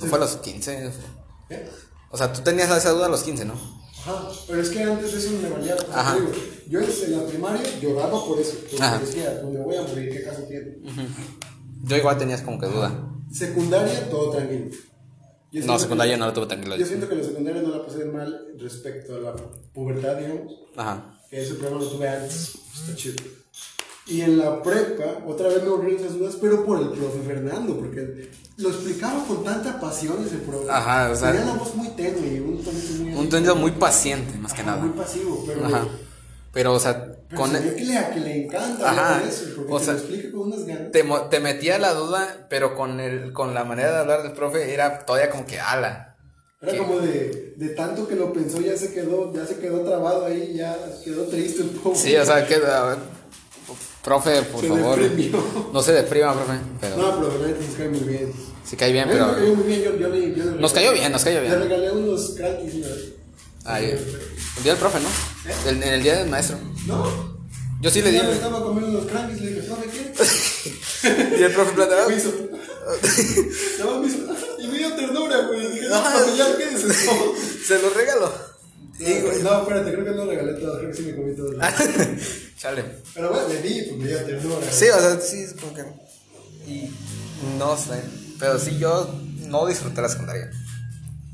no 0.00 0.06
fue 0.06 0.18
a 0.18 0.20
los 0.20 0.36
15. 0.36 0.90
¿Eh? 1.50 1.70
O 2.10 2.16
sea, 2.16 2.32
tú 2.32 2.40
tenías 2.42 2.70
esa 2.70 2.90
duda 2.90 3.06
a 3.06 3.08
los 3.08 3.22
15, 3.22 3.44
¿no? 3.44 3.54
Ajá, 3.54 4.28
pero 4.46 4.60
es 4.60 4.68
que 4.68 4.82
antes 4.82 5.12
de 5.12 5.18
eso 5.18 5.30
me 5.42 5.48
valía. 5.48 5.76
Ajá. 5.92 6.14
digo, 6.16 6.30
yo 6.68 6.80
en 6.80 7.12
la 7.18 7.26
primaria 7.26 7.62
lloraba 7.80 8.24
por 8.24 8.38
eso, 8.38 8.56
porque 8.60 8.76
Ajá. 8.82 8.98
decía, 8.98 9.40
pues 9.42 9.52
me 9.54 9.60
voy 9.60 9.76
a 9.76 9.82
morir, 9.82 10.10
¿qué 10.12 10.22
caso 10.22 10.42
tiene? 10.42 10.76
Yo 11.84 11.96
igual 11.96 12.18
tenías 12.18 12.42
como 12.42 12.58
que 12.58 12.66
duda. 12.66 13.10
Secundaria, 13.32 14.08
todo 14.10 14.30
tranquilo. 14.30 14.70
No, 15.52 15.78
secundaria 15.78 16.14
que- 16.14 16.20
no 16.20 16.26
lo 16.26 16.32
tuve 16.32 16.46
tranquilo. 16.46 16.76
Yo 16.76 16.84
siento 16.86 17.08
que 17.08 17.14
la 17.16 17.24
secundaria 17.24 17.62
no 17.62 17.70
la 17.70 17.86
pasé 17.86 18.04
mal 18.06 18.46
respecto 18.58 19.14
a 19.16 19.18
la 19.20 19.36
pubertad, 19.72 20.16
digamos, 20.16 20.52
Ajá. 20.76 21.16
que 21.30 21.42
ese 21.42 21.54
problema 21.54 21.82
lo 21.82 21.88
tuve 21.88 22.08
antes, 22.08 22.54
está 22.80 22.94
chido. 22.96 23.16
Y 24.06 24.20
en 24.20 24.36
la 24.38 24.62
prepa, 24.62 25.04
otra 25.26 25.48
vez 25.48 25.62
me 25.62 25.70
volvieron 25.70 25.98
esas 26.04 26.18
dudas, 26.18 26.36
pero 26.40 26.64
por 26.64 26.78
el 26.80 26.88
profe 26.90 27.20
Fernando, 27.26 27.76
porque 27.78 28.28
lo 28.58 28.68
explicaba 28.68 29.24
con 29.24 29.42
tanta 29.42 29.80
pasión 29.80 30.22
ese 30.26 30.36
profe. 30.36 30.70
Ajá, 30.70 31.10
o 31.10 31.16
sea- 31.16 31.32
Tenía 31.32 31.46
una 31.52 31.54
voz 31.58 31.74
muy 31.74 31.88
tenue, 31.88 32.40
un 32.42 32.62
tonito 32.62 32.92
muy... 33.02 33.14
Un 33.14 33.28
tonito 33.30 33.56
muy 33.56 33.70
paciente, 33.72 34.36
más 34.38 34.52
que 34.52 34.60
Ajá, 34.60 34.72
nada. 34.72 34.82
Muy 34.84 34.90
pasivo, 34.96 35.44
pero... 35.46 35.64
Ajá. 35.66 35.86
Pero, 36.52 36.74
o 36.74 36.78
sea, 36.78 37.04
Pero 37.28 37.40
con 37.40 37.50
se 37.50 37.60
ve 37.60 37.74
que 37.74 37.84
le, 37.84 38.10
que 38.12 38.20
le 38.20 38.44
encanta 38.44 38.90
Ajá, 38.90 39.22
eso, 39.26 39.46
porque 39.56 39.72
o 39.72 39.78
te 39.78 39.84
sea, 39.86 39.94
lo 39.94 39.98
explica 39.98 40.30
con 40.30 40.40
unas 40.52 40.64
ganas. 40.64 40.92
te, 40.92 41.04
te 41.30 41.40
metía 41.40 41.78
la 41.78 41.94
duda, 41.94 42.46
pero 42.48 42.76
con 42.76 43.00
el 43.00 43.32
con 43.32 43.54
la 43.54 43.64
manera 43.64 43.90
de 43.90 43.98
hablar 43.98 44.22
del 44.22 44.32
profe 44.32 44.72
era 44.72 45.04
todavía 45.04 45.30
como 45.30 45.46
que 45.46 45.58
ala. 45.58 46.14
Era 46.62 46.70
¿qué? 46.72 46.78
como 46.78 47.00
de, 47.00 47.54
de 47.56 47.68
tanto 47.70 48.06
que 48.06 48.14
lo 48.14 48.32
pensó, 48.32 48.60
ya 48.60 48.76
se 48.76 48.92
quedó, 48.92 49.32
ya 49.34 49.44
se 49.44 49.58
quedó 49.58 49.80
trabado 49.80 50.26
ahí, 50.26 50.54
ya 50.56 50.78
quedó 51.04 51.24
triste 51.24 51.62
el 51.62 51.70
pobre. 51.70 51.98
Sí, 51.98 52.14
o 52.14 52.24
sea, 52.24 52.46
que 52.46 52.54
profe, 54.04 54.42
por 54.42 54.60
Se 54.60 54.68
favor. 54.68 54.98
No 55.72 55.82
se 55.82 55.92
deprima, 55.92 56.34
profe, 56.34 56.58
pero 56.80 56.96
No, 56.96 57.16
pero 57.18 57.46
neta 57.46 57.60
nos 57.66 57.74
cae 57.76 57.88
muy 57.88 58.00
bien. 58.00 58.32
sí 58.64 58.76
cae 58.76 58.92
bien, 58.92 59.08
pero 59.10 59.26
muy 59.56 59.66
bien, 59.66 59.82
yo, 59.82 59.96
yo 59.96 60.08
le, 60.08 60.34
yo 60.34 60.44
le 60.44 60.60
Nos 60.60 60.72
cayó 60.72 60.92
bien, 60.92 61.10
nos 61.10 61.24
cayó 61.24 61.40
bien. 61.40 61.52
Le 61.52 61.58
regalé 61.58 61.90
unos 61.90 62.34
mira. 62.72 62.88
Ay, 63.66 63.86
el 63.86 64.62
día 64.62 64.72
del 64.72 64.80
profe, 64.80 64.98
¿no? 65.00 65.08
El- 65.70 65.82
en 65.82 65.94
el 65.94 66.02
día 66.02 66.18
del 66.18 66.28
maestro. 66.28 66.58
No. 66.86 67.34
Yo 67.80 67.90
sí 67.90 68.02
le 68.02 68.10
di. 68.10 68.16
Ya 68.18 68.22
me 68.24 68.32
estaba 68.32 68.62
comiendo 68.62 68.90
unos 68.98 69.10
crankies, 69.10 69.40
le 69.40 69.50
dije, 69.54 69.62
¿profe 69.62 69.88
qué? 69.90 71.36
Y 71.40 71.42
el 71.42 71.52
profe 71.52 71.72
plata, 71.72 71.96
Me 72.08 72.16
hizo. 72.16 72.30
Nada 73.78 73.90
más 73.90 74.00
me 74.00 74.06
hizo. 74.06 74.18
Y 74.58 74.66
me 74.68 74.78
dio 74.78 74.94
ternura, 74.94 75.46
güey. 75.46 75.70
Dije, 75.72 75.88
no, 75.88 75.94
Ah. 75.96 76.24
ya, 76.36 76.56
¿qué 76.56 76.64
es 76.74 76.84
eso? 76.84 77.12
se 77.66 77.78
lo 77.80 77.90
regaló. 77.90 78.30
Sí, 78.98 79.20
güey. 79.22 79.42
No, 79.42 79.62
espérate, 79.62 79.92
creo 79.92 80.04
que 80.04 80.10
no 80.12 80.24
regalé 80.26 80.52
todo, 80.54 80.78
creo 80.78 80.90
que 80.90 80.96
sí 80.96 81.02
me 81.02 81.16
comí 81.16 81.34
todo. 81.34 81.50
Chale. 82.64 82.82
Pero 83.12 83.28
bueno, 83.30 83.46
le 83.48 83.60
di, 83.60 83.82
pues 83.82 83.98
me 84.00 84.08
dio 84.08 84.24
ternura. 84.24 84.66
Sí, 84.72 84.86
o 84.88 84.98
sea, 84.98 85.20
sí, 85.20 85.42
es 85.42 85.52
como 85.52 85.74
que. 85.74 85.84
Y 86.66 86.90
no 87.58 87.76
sé. 87.76 88.00
Pero 88.40 88.58
sí, 88.58 88.78
yo 88.78 89.14
no 89.40 89.66
disfruté 89.66 90.00
la 90.00 90.08
secundaria. 90.08 90.50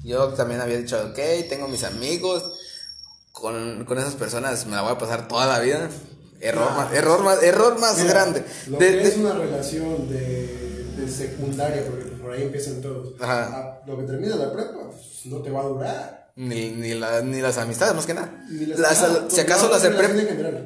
Yo 0.03 0.31
también 0.35 0.61
había 0.61 0.77
dicho, 0.79 0.99
ok, 1.11 1.19
tengo 1.49 1.69
mis 1.69 1.85
amigos. 1.85 2.43
Con, 3.31 3.85
con 3.85 3.97
esas 3.99 4.17
personas 4.17 4.67
me 4.67 4.75
la 4.75 4.83
voy 4.83 4.91
a 4.91 4.99
pasar 4.99 5.29
toda 5.29 5.47
la 5.47 5.61
vida. 5.61 5.89
Error 6.41 6.67
Ah. 6.73 6.77
más, 6.79 6.93
error 6.95 7.23
más, 7.23 7.43
error 7.45 7.79
más 7.79 7.99
Mira, 7.99 8.11
grande. 8.11 8.45
Lo 8.67 8.79
De- 8.79 8.87
que 8.91 8.97
de- 8.97 9.09
es 9.09 9.17
una 9.19 9.35
relación 9.35 10.09
de, 10.09 10.85
de 10.97 11.09
secundaria, 11.09 11.85
porque 11.87 12.07
por 12.21 12.33
ahí 12.33 12.43
empiezan 12.43 12.81
todos. 12.81 13.15
Ajá. 13.21 13.51
Ah, 13.53 13.81
lo 13.87 13.97
que 13.99 14.03
termina 14.03 14.35
la 14.35 14.53
prepa, 14.53 14.73
pues, 14.91 15.27
no 15.27 15.41
te 15.43 15.51
va 15.51 15.61
a 15.61 15.65
durar. 15.67 16.20
Ni, 16.49 16.71
ni, 16.71 16.95
la- 16.95 17.21
ni 17.21 17.41
las 17.41 17.59
amistades, 17.59 17.95
más 17.95 18.07
que 18.07 18.15
nada. 18.15 18.45
Ni 18.49 18.67
las- 18.67 18.79
Las- 18.79 19.03
ah, 19.03 19.25
si 19.29 19.41
acaso 19.41 19.69
las 19.69 19.83
de 19.83 19.91
prepa. 19.91 20.15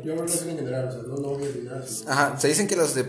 Yo 0.04 0.12
hablo 0.12 0.24
relación 0.24 0.50
en 0.50 0.58
general, 0.58 0.88
o 0.88 0.92
sea, 0.92 1.02
no 1.02 1.38
ni 1.38 1.62
nada. 1.68 1.84
sino- 1.86 2.10
Ajá, 2.10 2.38
se 2.40 2.48
dicen 2.48 2.68
que 2.68 2.76
los 2.76 2.94
de 2.94 3.04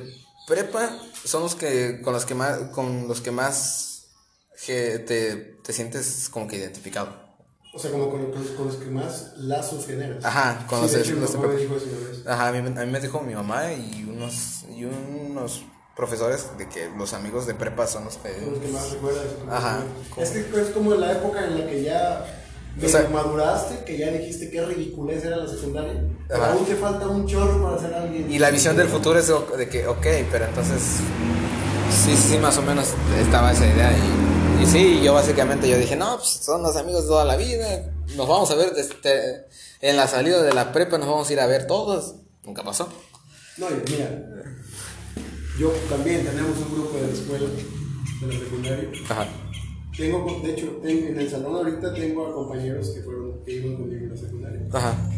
prepa 0.47 0.97
son 1.23 1.43
los 1.43 1.55
que 1.55 2.01
con 2.01 2.13
los 2.13 2.25
que 2.25 2.33
más 2.35 2.57
con 2.71 3.07
los 3.07 3.21
que 3.21 3.31
más 3.31 4.05
que 4.65 4.99
te, 4.99 5.35
te 5.63 5.73
sientes 5.73 6.27
como 6.31 6.47
que 6.47 6.55
identificado. 6.57 7.23
O 7.73 7.77
sea, 7.79 7.91
como 7.91 8.09
con, 8.09 8.31
con- 8.31 8.55
con 8.55 8.67
los 8.67 8.77
que 8.77 8.85
más 8.89 9.33
lazos 9.37 9.85
generas. 9.85 10.23
Ajá, 10.23 10.65
con 10.67 10.79
Sí, 10.79 10.83
los 10.83 10.91
de 10.91 10.97
de- 10.97 11.03
hecho, 11.03 11.19
de 11.19 11.37
prepa. 11.37 11.55
dijo 11.55 11.75
eso 11.75 11.85
una 11.99 12.09
vez. 12.09 12.27
Ajá, 12.27 12.47
a 12.47 12.51
mí, 12.51 12.61
me- 12.61 12.81
a 12.81 12.85
mí 12.85 12.91
me 12.91 12.99
dijo 13.01 13.19
mi 13.21 13.35
mamá 13.35 13.71
y 13.73 14.05
unos 14.09 14.63
y 14.75 14.85
unos 14.85 15.61
profesores 15.95 16.45
de 16.57 16.67
que 16.69 16.89
los 16.97 17.13
amigos 17.13 17.45
de 17.47 17.53
prepa 17.53 17.85
son 17.85 18.05
los 18.05 18.17
que 18.17 18.33
Son 18.39 18.51
los 18.53 18.59
que 18.59 18.67
más 18.69 18.91
recuerdas. 18.91 19.25
Ajá. 19.51 19.83
Es 20.17 20.29
que 20.31 20.39
es 20.39 20.69
como 20.69 20.95
la 20.95 21.11
época 21.11 21.45
en 21.45 21.59
la 21.59 21.67
que 21.69 21.83
ya 21.83 22.25
O 22.83 22.89
sea- 22.89 23.07
maduraste, 23.09 23.83
que 23.85 23.97
ya 23.97 24.11
dijiste 24.11 24.49
qué 24.49 24.65
ridiculez 24.65 25.23
era 25.23 25.37
la 25.37 25.47
secundaria. 25.47 26.03
Ajá. 26.29 26.51
aún 26.53 26.65
te 26.65 26.75
falta 26.75 27.07
un 27.07 27.25
chorro 27.27 27.63
para 27.63 27.79
ser 27.79 27.93
alguien. 27.93 28.31
y 28.31 28.39
la 28.39 28.49
visión 28.51 28.75
del 28.75 28.87
futuro 28.89 29.19
es 29.19 29.27
de, 29.57 29.69
que 29.69 29.87
ok, 29.87 30.05
pero 30.31 30.45
entonces 30.45 30.81
sí 32.03 32.15
sí 32.17 32.37
más 32.39 32.57
o 32.57 32.61
menos 32.63 32.87
estaba 33.19 33.51
esa 33.51 33.65
idea 33.67 33.91
y, 33.95 34.63
y 34.63 34.65
sí, 34.65 35.01
yo 35.03 35.13
básicamente 35.13 35.69
yo 35.69 35.77
dije, 35.77 35.95
"No, 35.95 36.17
pues 36.17 36.29
son 36.41 36.63
los 36.63 36.75
amigos 36.75 37.03
de 37.03 37.09
toda 37.09 37.23
la 37.25 37.35
vida, 37.37 37.91
nos 38.17 38.27
vamos 38.27 38.49
a 38.51 38.55
ver 38.55 38.73
este, 38.75 39.45
en 39.81 39.95
la 39.97 40.07
salida 40.07 40.41
de 40.41 40.53
la 40.53 40.71
prepa 40.73 40.97
nos 40.97 41.07
vamos 41.07 41.29
a 41.29 41.33
ir 41.33 41.39
a 41.39 41.47
ver 41.47 41.67
todos." 41.67 42.15
Nunca 42.43 42.63
pasó. 42.63 42.89
No, 43.57 43.67
mira, 43.89 44.09
yo 45.59 45.69
también 45.89 46.25
tenemos 46.25 46.57
un 46.57 46.73
grupo 46.73 46.97
de 46.97 47.07
la 47.07 47.13
escuela, 47.13 47.45
de 47.45 48.27
la 48.27 48.39
secundaria. 48.39 48.89
Ajá. 49.09 49.27
Tengo, 49.97 50.41
de 50.43 50.51
hecho, 50.51 50.81
en 50.83 51.17
el 51.19 51.29
salón 51.29 51.55
ahorita 51.55 51.93
tengo 51.93 52.27
a 52.27 52.33
compañeros 52.33 52.89
que 52.89 53.01
fueron, 53.01 53.43
que 53.45 53.53
iban 53.53 53.75
conmigo 53.77 54.03
en 54.03 54.09
la 54.09 54.17
secundaria. 54.17 54.61
Ajá. 54.73 55.09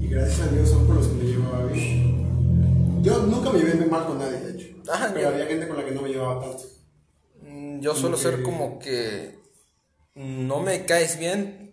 Y 0.00 0.06
gracias 0.08 0.48
a 0.48 0.50
Dios 0.50 0.68
son 0.70 0.86
con 0.86 0.96
los 0.96 1.06
que 1.08 1.14
me 1.14 1.24
llevaba 1.24 1.66
bien. 1.66 3.02
Yo 3.02 3.22
nunca 3.26 3.50
me 3.52 3.58
llevé 3.58 3.84
mal 3.86 4.06
con 4.06 4.18
nadie, 4.18 4.38
de 4.40 4.52
hecho. 4.52 4.76
Ajá, 4.90 5.10
pero 5.12 5.28
yo- 5.28 5.34
había 5.34 5.46
gente 5.46 5.68
con 5.68 5.76
la 5.76 5.84
que 5.84 5.90
no 5.90 6.00
me 6.02 6.08
llevaba 6.08 6.40
tanto. 6.40 6.62
Mm, 7.42 7.80
Yo 7.80 7.94
suelo 7.94 8.16
ser 8.16 8.42
como 8.42 8.78
que 8.78 9.38
no 10.14 10.60
me 10.60 10.86
caes 10.86 11.18
bien, 11.18 11.63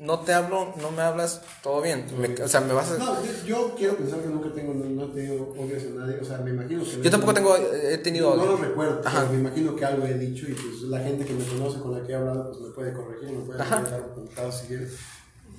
no 0.00 0.20
te 0.20 0.32
hablo, 0.32 0.74
no 0.80 0.90
me 0.90 1.02
hablas, 1.02 1.40
todo 1.62 1.80
bien. 1.80 2.04
Me- 2.18 2.42
o 2.42 2.48
sea, 2.48 2.60
me 2.60 2.72
vas 2.72 2.90
a... 2.90 2.98
No, 2.98 3.16
yo, 3.46 3.74
quiero 3.78 3.96
pensar 3.96 4.18
que 4.20 4.26
nunca 4.28 4.52
tengo, 4.52 4.74
no, 4.74 4.84
no 4.86 5.04
he 5.04 5.14
tenido 5.14 5.44
odios 5.52 5.82
a 5.84 6.00
nadie, 6.00 6.18
o 6.20 6.24
sea, 6.24 6.38
me 6.38 6.50
imagino 6.50 6.82
que... 6.82 7.00
Yo 7.00 7.10
tampoco 7.10 7.32
tengo, 7.32 7.56
he 7.56 7.98
tenido... 7.98 8.34
No 8.34 8.44
lo 8.44 8.56
recuerdo, 8.56 9.00
Ajá. 9.04 9.20
pero 9.20 9.32
me 9.32 9.38
imagino 9.38 9.76
que 9.76 9.84
algo 9.84 10.04
he 10.04 10.14
dicho 10.18 10.46
y 10.48 10.52
pues 10.54 10.82
la 10.88 10.98
gente 10.98 11.24
que 11.24 11.32
me 11.32 11.44
conoce, 11.44 11.78
con 11.78 11.92
la 11.92 12.04
que 12.04 12.12
he 12.12 12.16
hablado, 12.16 12.50
pues 12.50 12.60
me 12.60 12.70
puede 12.70 12.92
corregir, 12.92 13.30
me 13.30 13.44
puede 13.44 13.58
dar 13.58 13.72
apuntados 13.94 14.58
si 14.58 14.66
quiere. 14.66 14.88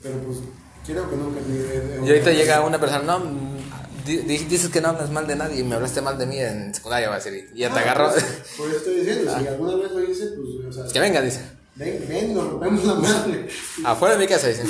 Pero 0.03 0.17
pues 0.19 0.37
creo 0.85 1.09
que 1.09 1.15
nunca 1.15 1.39
he 1.39 1.43
tenido... 1.43 2.05
Y 2.05 2.09
ahorita 2.09 2.31
llega 2.31 2.61
una 2.61 2.77
persona, 2.79 3.03
no, 3.17 3.25
di- 4.05 4.17
di- 4.17 4.37
dices 4.45 4.69
que 4.69 4.81
no 4.81 4.89
hablas 4.89 5.09
mal 5.11 5.25
de 5.27 5.37
nadie 5.37 5.61
y 5.61 5.63
me 5.63 5.75
hablaste 5.75 6.01
mal 6.01 6.17
de 6.17 6.25
mí 6.25 6.39
en 6.39 6.75
secundaria, 6.75 7.07
va 7.07 7.15
a 7.15 7.19
decir, 7.19 7.51
y 7.55 7.59
ya 7.59 7.69
te 7.73 7.79
Ah, 7.79 7.83
agarro. 7.83 8.11
pues, 8.11 8.25
Por 8.57 8.67
eso 8.67 8.77
estoy 8.79 8.95
diciendo, 8.95 9.31
si 9.39 9.47
alguna 9.47 9.75
vez 9.77 9.91
lo 9.93 10.03
hice, 10.03 10.27
pues, 10.35 10.77
o 10.77 10.83
sea, 10.83 10.91
que 10.91 10.99
venga, 10.99 11.21
dice. 11.21 11.39
Ven, 11.75 12.05
ven, 12.07 12.33
nos 12.33 12.49
rompemos 12.51 12.83
la 12.85 12.93
madre. 12.95 13.47
Afuera 13.83 14.15
de 14.15 14.21
mi 14.21 14.27
casa, 14.27 14.47
dice. 14.47 14.63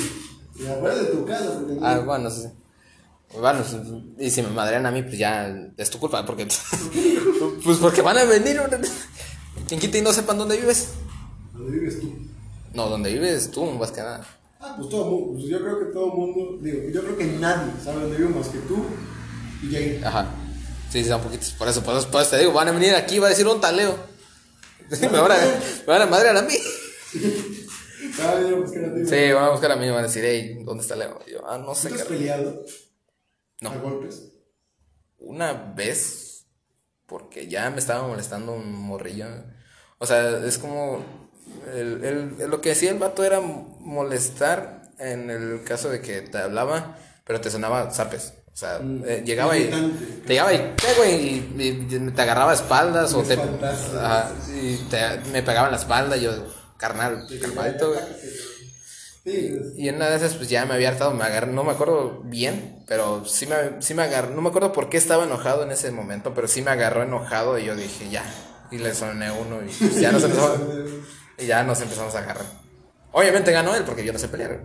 Y 0.58 0.66
afuera 0.66 0.94
de 0.96 1.04
tu 1.06 1.24
casa, 1.24 1.60
porque 1.60 1.78
Ah, 1.82 1.98
bueno, 1.98 2.30
sí. 2.30 2.48
Bueno, 3.38 3.60
y 4.18 4.30
si 4.30 4.42
me 4.42 4.48
madrean 4.50 4.86
a 4.86 4.90
mí, 4.90 5.02
pues 5.02 5.18
ya 5.18 5.48
es 5.76 5.90
tu 5.90 5.98
culpa, 5.98 6.24
porque. 6.24 6.46
Pues 7.64 7.78
porque 7.78 8.02
van 8.02 8.18
a 8.18 8.24
venir. 8.24 8.60
Quien 9.68 9.80
quita 9.80 9.98
y 9.98 10.02
no 10.02 10.12
sepan 10.12 10.38
dónde 10.38 10.56
vives. 10.56 10.90
¿Dónde 11.52 11.78
vives 11.78 12.00
tú? 12.00 12.14
No, 12.74 12.88
donde 12.88 13.12
vives 13.12 13.50
tú, 13.50 13.64
más 13.66 13.90
que 13.90 14.00
nada. 14.00 14.24
Ah, 14.60 14.74
pues 14.76 14.88
todo 14.88 15.10
mundo, 15.10 15.32
pues 15.34 15.44
yo 15.46 15.60
creo 15.60 15.78
que 15.80 15.84
todo 15.86 16.08
mundo, 16.08 16.58
digo, 16.62 16.88
yo 16.92 17.02
creo 17.02 17.16
que 17.16 17.24
nadie 17.24 17.72
sabe 17.82 18.00
dónde 18.02 18.16
vivo 18.16 18.38
más 18.38 18.48
que 18.48 18.58
tú 18.58 18.84
y 19.62 19.72
Jair. 19.72 20.04
Ajá. 20.04 20.26
Sí, 20.90 21.02
sí, 21.02 21.08
son 21.08 21.20
poquitos. 21.20 21.50
Por 21.50 21.68
eso, 21.68 21.82
por 21.82 21.96
eso, 21.96 22.08
por 22.08 22.22
eso 22.22 22.30
te 22.30 22.38
digo, 22.38 22.52
van 22.52 22.68
a 22.68 22.72
venir 22.72 22.94
aquí, 22.94 23.18
va 23.18 23.26
a 23.26 23.30
decir 23.30 23.46
un 23.46 23.60
taleo. 23.60 23.96
Me 25.00 25.08
van 25.08 25.32
a, 25.32 25.36
me 25.36 25.86
van 25.86 26.02
a 26.02 26.06
madrear 26.06 26.36
a 26.36 26.42
mí. 26.42 26.54
Ah, 28.20 28.38
yo 28.48 28.70
que 28.70 28.78
era 28.78 28.94
tío. 28.94 29.06
Sí, 29.06 29.32
van 29.32 29.44
a 29.44 29.50
buscar 29.50 29.72
a 29.72 29.76
mí 29.76 29.86
y 29.86 29.90
van 29.90 30.00
a 30.00 30.02
decir, 30.02 30.22
hey, 30.24 30.58
¿dónde 30.64 30.82
está 30.82 30.96
Leo? 30.96 31.18
Y 31.26 31.32
yo, 31.32 31.48
ah, 31.48 31.58
no 31.58 31.74
sé. 31.74 31.88
¿Te 31.88 31.94
has 31.94 32.02
cara". 32.02 32.10
peleado 32.16 32.62
No. 33.62 33.70
a 33.70 33.76
golpes? 33.78 34.22
Una 35.18 35.52
vez, 35.74 36.46
porque 37.06 37.48
ya 37.48 37.70
me 37.70 37.78
estaba 37.78 38.06
molestando 38.06 38.52
un 38.52 38.70
morrillo. 38.72 39.26
O 39.98 40.06
sea, 40.06 40.46
es 40.46 40.58
como. 40.58 41.04
El, 41.74 42.04
el- 42.04 42.50
lo 42.50 42.60
que 42.60 42.70
decía 42.70 42.90
el 42.90 42.98
vato 42.98 43.24
era 43.24 43.40
molestar 43.40 44.82
en 44.98 45.30
el 45.30 45.62
caso 45.64 45.88
de 45.88 46.00
que 46.00 46.20
te 46.22 46.38
hablaba, 46.38 46.98
pero 47.24 47.40
te 47.40 47.50
sonaba 47.50 47.90
zapes. 47.90 48.34
O 48.52 48.56
sea, 48.56 48.78
Mm, 48.78 49.02
eh, 49.06 49.22
llegaba 49.24 49.56
y. 49.56 49.64
Te 50.26 50.34
llegaba 50.34 50.52
y. 50.52 50.74
Y, 51.58 51.86
y 51.96 52.10
te 52.14 52.22
agarraba 52.22 52.52
espaldas 52.54 53.14
o 53.14 53.22
te. 53.22 53.34
ajá, 53.34 54.30
y 54.54 54.76
te, 54.90 54.98
me 55.32 55.42
pegaba 55.42 55.68
en 55.68 55.72
la 55.72 55.78
espalda 55.78 56.16
y 56.16 56.22
yo, 56.22 56.32
carnal, 56.76 57.16
güey. 57.16 57.28
Sí, 59.24 59.56
pues, 59.58 59.72
Y 59.76 59.88
en 59.88 59.96
una 59.96 60.08
de 60.08 60.16
esas, 60.16 60.34
pues 60.34 60.48
ya 60.48 60.64
me 60.66 60.74
había 60.74 60.90
hartado, 60.90 61.12
me 61.12 61.24
agarré, 61.24 61.52
no 61.52 61.64
me 61.64 61.72
acuerdo 61.72 62.22
bien, 62.24 62.84
pero 62.86 63.24
sí 63.24 63.46
me, 63.46 63.82
sí 63.82 63.92
me 63.92 64.02
agarró, 64.02 64.34
no 64.34 64.40
me 64.40 64.50
acuerdo 64.50 64.72
por 64.72 64.88
qué 64.88 64.96
estaba 64.96 65.24
enojado 65.24 65.64
en 65.64 65.72
ese 65.72 65.90
momento, 65.90 66.32
pero 66.32 66.46
sí 66.46 66.62
me 66.62 66.70
agarró 66.70 67.02
enojado 67.02 67.58
y 67.58 67.64
yo 67.64 67.74
dije, 67.74 68.08
ya, 68.08 68.24
y 68.70 68.78
le 68.78 68.94
soné 68.94 69.32
uno 69.32 69.62
y 69.64 69.72
pues, 69.72 70.00
ya 70.00 70.12
nos 70.12 70.22
empezamos, 70.22 70.60
y 71.38 71.46
ya 71.46 71.64
nos 71.64 71.80
empezamos 71.80 72.14
a 72.14 72.18
agarrar. 72.18 72.46
Obviamente 73.10 73.50
ganó 73.50 73.74
él 73.74 73.82
porque 73.84 74.04
yo 74.04 74.12
no 74.12 74.18
sé 74.18 74.28
pelear. 74.28 74.60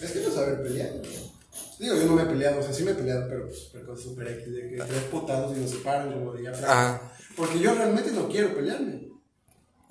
es 0.00 0.10
que 0.10 0.20
no 0.20 0.30
saber 0.32 0.62
pelear. 0.62 0.90
¿no? 0.94 1.32
Digo, 1.78 1.94
yo 1.96 2.06
no 2.06 2.14
me 2.14 2.22
he 2.22 2.26
peleado, 2.26 2.60
o 2.60 2.62
sea, 2.62 2.72
sí 2.72 2.84
me 2.84 2.92
he 2.92 2.94
peleado, 2.94 3.26
pero 3.28 3.46
pues 3.46 3.84
cosas 3.84 4.04
super 4.04 4.28
X, 4.28 4.52
de 4.52 4.70
que 4.70 4.76
tres 4.76 5.02
putados 5.10 5.56
y 5.56 5.60
nos 5.60 5.70
separan, 5.70 6.12
como 6.12 6.32
de 6.32 6.44
ya. 6.44 7.00
Porque 7.36 7.58
yo 7.60 7.74
realmente 7.74 8.10
no 8.12 8.28
quiero 8.28 8.54
pelearme. 8.54 9.11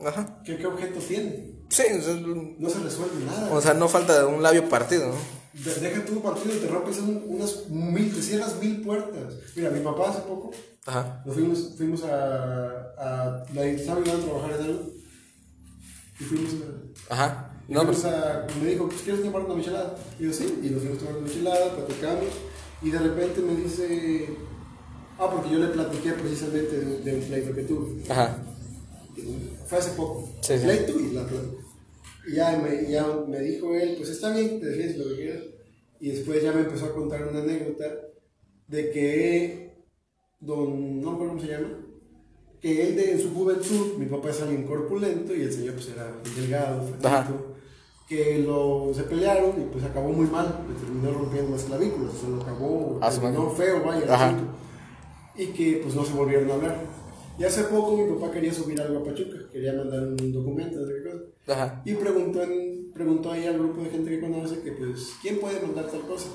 Ajá. 0.05 0.41
¿Qué, 0.43 0.57
qué 0.57 0.65
objeto 0.67 0.99
tiene? 0.99 1.61
Sí, 1.69 1.83
o 1.97 2.01
sea, 2.01 2.13
No 2.15 2.69
se 2.69 2.79
resuelve 2.79 3.25
nada. 3.25 3.51
o 3.51 3.61
sea, 3.61 3.73
no 3.73 3.87
falta 3.87 4.25
un 4.27 4.41
labio 4.43 4.67
partido, 4.69 5.07
¿no? 5.07 5.15
De- 5.63 5.75
Deja 5.75 6.05
tu 6.05 6.21
partido 6.21 6.55
y 6.55 6.59
te 6.59 6.67
rompes 6.67 6.97
un- 6.99 7.23
unas 7.27 7.67
mil, 7.69 8.13
te 8.13 8.21
cierras 8.21 8.55
mil 8.61 8.81
puertas. 8.81 9.35
Mira, 9.55 9.69
mi 9.69 9.79
papá 9.81 10.09
hace 10.09 10.19
poco, 10.21 10.51
Ajá. 10.85 11.21
nos 11.25 11.35
fuimos, 11.35 11.73
fuimos 11.77 12.03
a, 12.03 12.93
a 12.97 13.45
la 13.53 13.65
estaba 13.65 13.99
a 13.99 14.03
trabajar 14.03 14.51
en 14.59 14.65
algo. 14.65 14.81
Y 16.19 16.23
fuimos 16.23 16.51
a, 17.09 17.13
Ajá. 17.13 17.47
No, 17.67 17.81
fuimos 17.81 18.01
pero, 18.01 18.15
a- 18.17 18.47
me 18.61 18.69
dijo, 18.69 18.87
pues, 18.89 19.01
¿quieres 19.01 19.23
tomar 19.23 19.41
una 19.43 19.55
michelada? 19.55 19.95
Y 20.19 20.23
yo, 20.25 20.33
sí, 20.33 20.59
y 20.63 20.69
nos 20.69 20.81
fuimos 20.81 20.97
a 20.97 21.01
tomar 21.05 21.17
una 21.19 21.27
michelada, 21.27 21.75
platicamos, 21.75 22.25
y 22.81 22.89
de 22.91 22.99
repente 22.99 23.41
me 23.41 23.55
dice, 23.55 24.29
ah, 25.19 25.29
porque 25.31 25.51
yo 25.51 25.59
le 25.59 25.67
platiqué 25.67 26.11
precisamente 26.13 26.79
de, 26.79 26.97
de 26.99 27.15
un 27.15 27.21
pleito 27.21 27.53
que 27.53 27.61
tuve. 27.63 28.03
ajá. 28.11 28.37
Fue 29.67 29.77
hace 29.77 29.91
poco. 29.91 30.29
Sí, 30.41 30.57
sí. 30.57 30.65
Y 30.65 31.13
la. 31.13 31.27
Y 32.27 32.35
ya 32.35 32.57
me, 32.57 32.89
ya 32.89 33.07
me 33.27 33.39
dijo 33.39 33.73
él, 33.75 33.95
pues 33.97 34.09
está 34.09 34.31
bien, 34.31 34.59
te 34.59 34.67
defiendes 34.67 34.97
lo 34.97 35.09
que 35.09 35.15
quieras. 35.15 35.43
Y 35.99 36.11
después 36.11 36.43
ya 36.43 36.51
me 36.51 36.61
empezó 36.61 36.85
a 36.85 36.93
contar 36.93 37.27
una 37.27 37.39
anécdota 37.39 37.85
de 38.67 38.91
que 38.91 39.71
don, 40.41 41.01
no 41.01 41.09
me 41.09 41.15
acuerdo 41.15 41.33
cómo 41.33 41.41
se 41.41 41.51
llama, 41.51 41.69
que 42.59 42.87
él 42.87 42.95
de, 42.95 43.11
en 43.11 43.19
su 43.19 43.33
juventud, 43.33 43.97
mi 43.97 44.05
papá 44.07 44.29
es 44.31 44.41
alguien 44.41 44.65
corpulento 44.65 45.35
y 45.35 45.41
el 45.41 45.53
señor 45.53 45.75
pues 45.75 45.89
era 45.89 46.11
delgado, 46.35 46.87
flaquito, 46.99 47.55
que 48.07 48.39
lo, 48.39 48.91
se 48.93 49.03
pelearon 49.03 49.61
y 49.61 49.65
pues 49.71 49.83
acabó 49.83 50.09
muy 50.09 50.27
mal, 50.27 50.65
le 50.67 50.79
terminó 50.79 51.11
rompiendo 51.11 51.51
las 51.51 51.63
clavículas, 51.63 52.13
o 52.15 52.19
sea, 52.19 52.29
lo 52.29 52.41
acabó, 52.41 52.99
Ah, 53.01 53.09
terminó 53.09 53.49
feo, 53.51 53.83
vaya, 53.83 54.35
y 55.35 55.47
que 55.47 55.79
pues 55.81 55.95
no 55.95 56.03
se 56.03 56.13
volvieron 56.13 56.51
a 56.51 56.53
hablar. 56.55 57.00
Y 57.39 57.43
hace 57.43 57.63
poco 57.63 57.97
mi 57.97 58.13
papá 58.13 58.31
quería 58.31 58.53
subir 58.53 58.79
algo 58.81 58.99
a 58.99 59.03
Pachuca, 59.03 59.37
quería 59.51 59.73
mandar 59.73 60.01
un 60.07 60.31
documento, 60.33 60.79
cosa. 60.79 61.53
Ajá. 61.53 61.81
Y 61.85 61.93
preguntó, 61.95 62.43
en- 62.43 62.91
preguntó 62.93 63.31
ahí 63.31 63.45
al 63.47 63.57
grupo 63.57 63.81
de 63.83 63.89
gente 63.89 64.09
que 64.11 64.19
conoce 64.21 64.61
que 64.61 64.71
pues, 64.73 65.09
¿quién 65.21 65.39
puede 65.39 65.59
mandar 65.61 65.87
tal 65.87 66.01
cosa? 66.01 66.27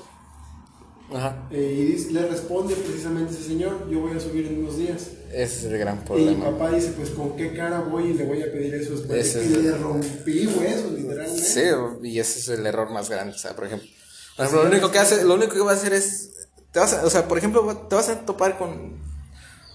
Ajá. 1.13 1.47
Eh, 1.51 1.75
y 1.79 1.85
dice- 1.85 2.11
le 2.11 2.27
responde 2.27 2.75
precisamente 2.75 3.31
ese 3.33 3.43
señor, 3.43 3.89
yo 3.89 4.01
voy 4.01 4.11
a 4.17 4.19
subir 4.19 4.45
en 4.47 4.59
unos 4.59 4.77
días. 4.77 5.11
Ese 5.31 5.43
es 5.59 5.63
el 5.65 5.77
gran 5.77 5.95
Y 5.97 5.99
mi 5.99 6.05
problema. 6.05 6.45
papá 6.51 6.71
dice, 6.71 6.91
pues 6.97 7.11
con 7.11 7.37
qué 7.37 7.53
cara 7.53 7.79
voy 7.81 8.07
y 8.09 8.13
le 8.13 8.25
voy 8.25 8.41
a 8.41 8.51
pedir 8.51 8.73
eso 8.75 8.91
después. 8.91 9.25
Ese 9.25 9.45
y 9.49 9.53
es- 9.53 9.63
le 9.63 9.77
rompí 9.77 10.47
huesos, 10.47 10.91
literalmente. 10.91 11.41
Sí, 11.41 11.61
y 12.03 12.19
ese 12.19 12.39
es 12.39 12.49
el 12.49 12.65
error 12.65 12.89
más 12.91 13.09
grande. 13.09 13.33
O 13.33 13.37
sea, 13.37 13.55
por 13.55 13.65
ejemplo, 13.67 13.87
por 14.35 14.45
ejemplo, 14.45 14.63
lo 14.65 14.69
único 14.71 14.91
que 14.91 14.99
hace, 14.99 15.23
lo 15.23 15.35
único 15.35 15.53
que 15.53 15.59
va 15.61 15.71
a 15.71 15.75
hacer 15.75 15.93
es, 15.93 16.47
te 16.73 16.79
vas 16.79 16.93
a, 16.93 17.05
o 17.05 17.09
sea, 17.09 17.27
por 17.27 17.37
ejemplo, 17.37 17.85
te 17.89 17.95
vas 17.95 18.09
a 18.09 18.25
topar 18.25 18.57
con, 18.57 18.97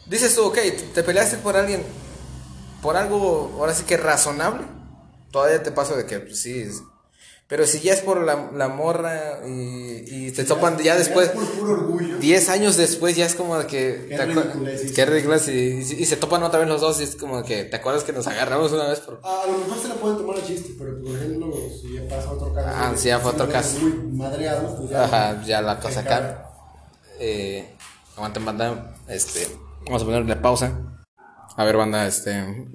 dices 0.07 0.35
tú, 0.35 0.45
ok, 0.47 0.59
te 0.95 1.03
peleaste 1.03 1.37
por 1.39 1.57
alguien, 1.57 1.85
por 2.83 2.97
algo, 2.97 3.55
ahora 3.59 3.75
sí 3.75 3.85
que 3.85 3.97
razonable, 3.97 4.67
todavía 5.31 5.63
te 5.63 5.73
paso 5.73 5.97
de 5.97 6.07
que, 6.07 6.21
pues 6.21 6.41
sí, 6.41 6.61
es- 6.61 6.83
pero 7.49 7.67
si 7.67 7.81
ya 7.81 7.93
es 7.93 8.01
por 8.01 8.23
la, 8.25 8.51
la 8.55 8.69
morra 8.69 9.41
y, 9.47 10.05
y 10.07 10.31
te 10.33 10.45
topan 10.45 10.79
ya 10.79 10.97
después, 10.97 11.29
por 11.31 11.45
puro 11.51 11.73
orgullo. 11.73 12.17
10 12.17 12.49
años 12.49 12.79
después 12.79 13.15
ya 13.15 13.27
es 13.27 13.35
como 13.35 13.59
de 13.59 13.67
que... 13.67 14.07
Qué 14.09 14.79
sí. 14.79 14.95
Qué 14.95 15.05
ridículas 15.05 15.49
y, 15.49 15.53
y, 15.53 15.79
y 15.81 16.07
se 16.07 16.17
topan 16.17 16.43
otra 16.45 16.61
vez 16.61 16.69
los 16.69 16.81
dos 16.81 16.99
y 17.01 17.05
es 17.05 17.15
como 17.15 17.43
que, 17.45 17.65
¿te 17.65 17.77
acuerdas 17.77 18.05
que 18.05 18.13
nos 18.15 18.27
agarramos 18.27 18.73
una 18.73 18.89
vez 18.89 19.01
por... 19.01 19.21
A 19.23 19.45
lo 19.47 19.59
mejor 19.59 19.79
se 19.83 19.89
la 19.89 19.95
pueden 19.97 20.17
tomar 20.17 20.39
a 20.39 20.47
chiste, 20.47 20.75
pero 20.79 20.99
por 21.03 21.15
ejemplo, 21.15 21.53
si 21.79 21.95
ya 21.95 22.09
pasa 22.09 22.31
otro 22.31 22.55
caso. 22.55 22.69
Ah, 22.73 22.93
sí, 22.97 23.09
ya 23.09 23.19
fue 23.19 23.33
otro 23.33 23.49
caso. 23.51 23.79
Muy 23.81 23.93
madreado, 24.17 24.75
pues 24.79 24.89
ya. 24.91 25.05
Ajá, 25.05 25.43
ya 25.45 25.61
la 25.61 25.79
cosa 25.79 26.01
acá. 26.01 26.51
Eh, 27.19 27.69
aguanten, 28.17 28.47
banda. 28.47 28.95
Este, 29.09 29.47
vamos 29.87 30.03
a 30.03 30.05
ponerle 30.05 30.37
pausa. 30.37 31.03
A 31.57 31.65
ver, 31.65 31.77
banda, 31.77 32.07
este, 32.07 32.33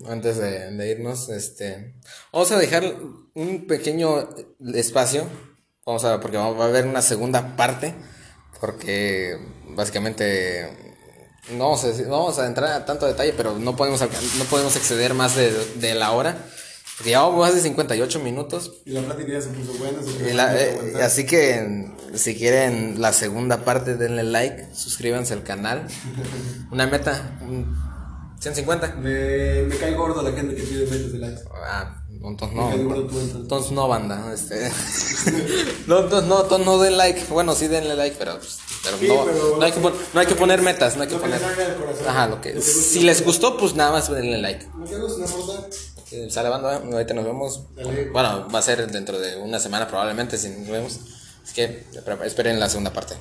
antes 0.07 0.37
de, 0.37 0.91
irnos, 0.91 1.29
este, 1.29 1.95
vamos 2.31 2.51
a 2.51 2.59
dejar 2.59 2.83
un 3.33 3.65
pequeño 3.67 4.29
espacio. 4.73 5.27
Vamos 5.85 6.03
a, 6.05 6.19
porque 6.19 6.37
va 6.37 6.45
a 6.45 6.67
haber 6.67 6.85
una 6.85 7.01
segunda 7.01 7.55
parte. 7.55 7.95
Porque 8.59 9.37
básicamente 9.69 10.95
no 11.51 11.65
vamos 11.65 11.83
a, 11.83 11.87
no 12.03 12.09
vamos 12.09 12.39
a 12.39 12.47
entrar 12.47 12.71
a 12.71 12.85
tanto 12.85 13.05
detalle, 13.05 13.33
pero 13.33 13.57
no 13.57 13.75
podemos, 13.75 14.01
no 14.01 14.43
podemos 14.45 14.75
exceder 14.75 15.13
más 15.13 15.35
de 15.35 15.95
la 15.95 16.11
hora. 16.11 16.37
Porque 16.97 17.09
llevamos 17.11 17.37
más 17.39 17.53
de 17.53 17.61
58 17.61 18.19
minutos. 18.21 18.73
Y 18.85 18.91
la 18.91 19.01
plática 19.01 19.33
ya 19.33 19.41
se 19.41 19.49
puso 19.49 19.73
buena. 19.77 20.01
se 20.01 20.09
puso 20.09 20.33
la- 20.33 20.59
eh, 20.59 20.93
así 21.03 21.25
que 21.27 21.91
si 22.15 22.35
quieren 22.35 22.99
la 22.99 23.13
segunda 23.13 23.63
parte 23.63 23.95
denle 23.95 24.23
like, 24.23 24.69
suscríbanse 24.73 25.33
al 25.33 25.43
canal. 25.43 25.87
Una 26.71 26.87
meta, 26.87 27.37
un 27.41 27.75
150. 28.39 28.95
Me, 28.95 29.63
me 29.63 29.75
cae 29.77 29.93
gordo 29.93 30.21
la 30.23 30.31
gente 30.31 30.55
que 30.55 30.63
pide 30.63 30.85
metas 30.87 31.11
de 31.11 31.19
likes. 31.19 31.41
Ah, 31.63 32.03
entonces 32.09 32.55
no. 32.57 32.71
entonces. 32.73 33.71
No 33.71 33.87
banda, 33.87 34.33
este. 34.33 34.71
no, 35.87 35.99
entonces 35.99 36.27
no, 36.27 36.41
entonces 36.41 36.65
no 36.65 36.79
den 36.79 36.97
like. 36.97 37.25
Bueno, 37.29 37.53
sí 37.53 37.67
denle 37.67 37.95
like, 37.95 38.15
pero, 38.17 38.39
pues, 38.39 38.57
pero, 38.83 38.97
Sí, 38.97 39.07
no, 39.07 39.23
pero- 39.25 39.57
no 39.59 39.65
hay 39.65 39.71
que 39.71 39.79
no 39.79 40.19
hay 40.19 40.25
que 40.25 40.35
poner 40.35 40.61
metas, 40.63 40.97
no 40.97 41.03
hay 41.03 41.09
que 41.09 41.17
poner. 41.17 41.39
Ajá, 42.07 42.27
lo 42.27 42.41
que 42.41 42.59
si 42.59 43.01
les 43.01 43.23
gustó, 43.23 43.55
pues 43.57 43.75
nada 43.75 43.91
más 43.91 44.09
denle 44.11 44.39
like. 44.39 44.65
Eh, 46.11 46.29
Sale 46.29 46.49
banda, 46.49 46.77
ahorita 46.77 47.13
nos 47.13 47.25
vemos. 47.25 47.63
Dale. 47.75 48.09
Bueno, 48.09 48.47
va 48.53 48.59
a 48.59 48.61
ser 48.61 48.89
dentro 48.89 49.19
de 49.19 49.35
una 49.37 49.59
semana 49.59 49.87
probablemente 49.87 50.37
si 50.37 50.49
nos 50.49 50.67
vemos. 50.67 50.99
Así 51.43 51.53
que 51.53 51.85
esperen 52.25 52.59
la 52.59 52.69
segunda 52.69 52.91
parte. 52.93 53.15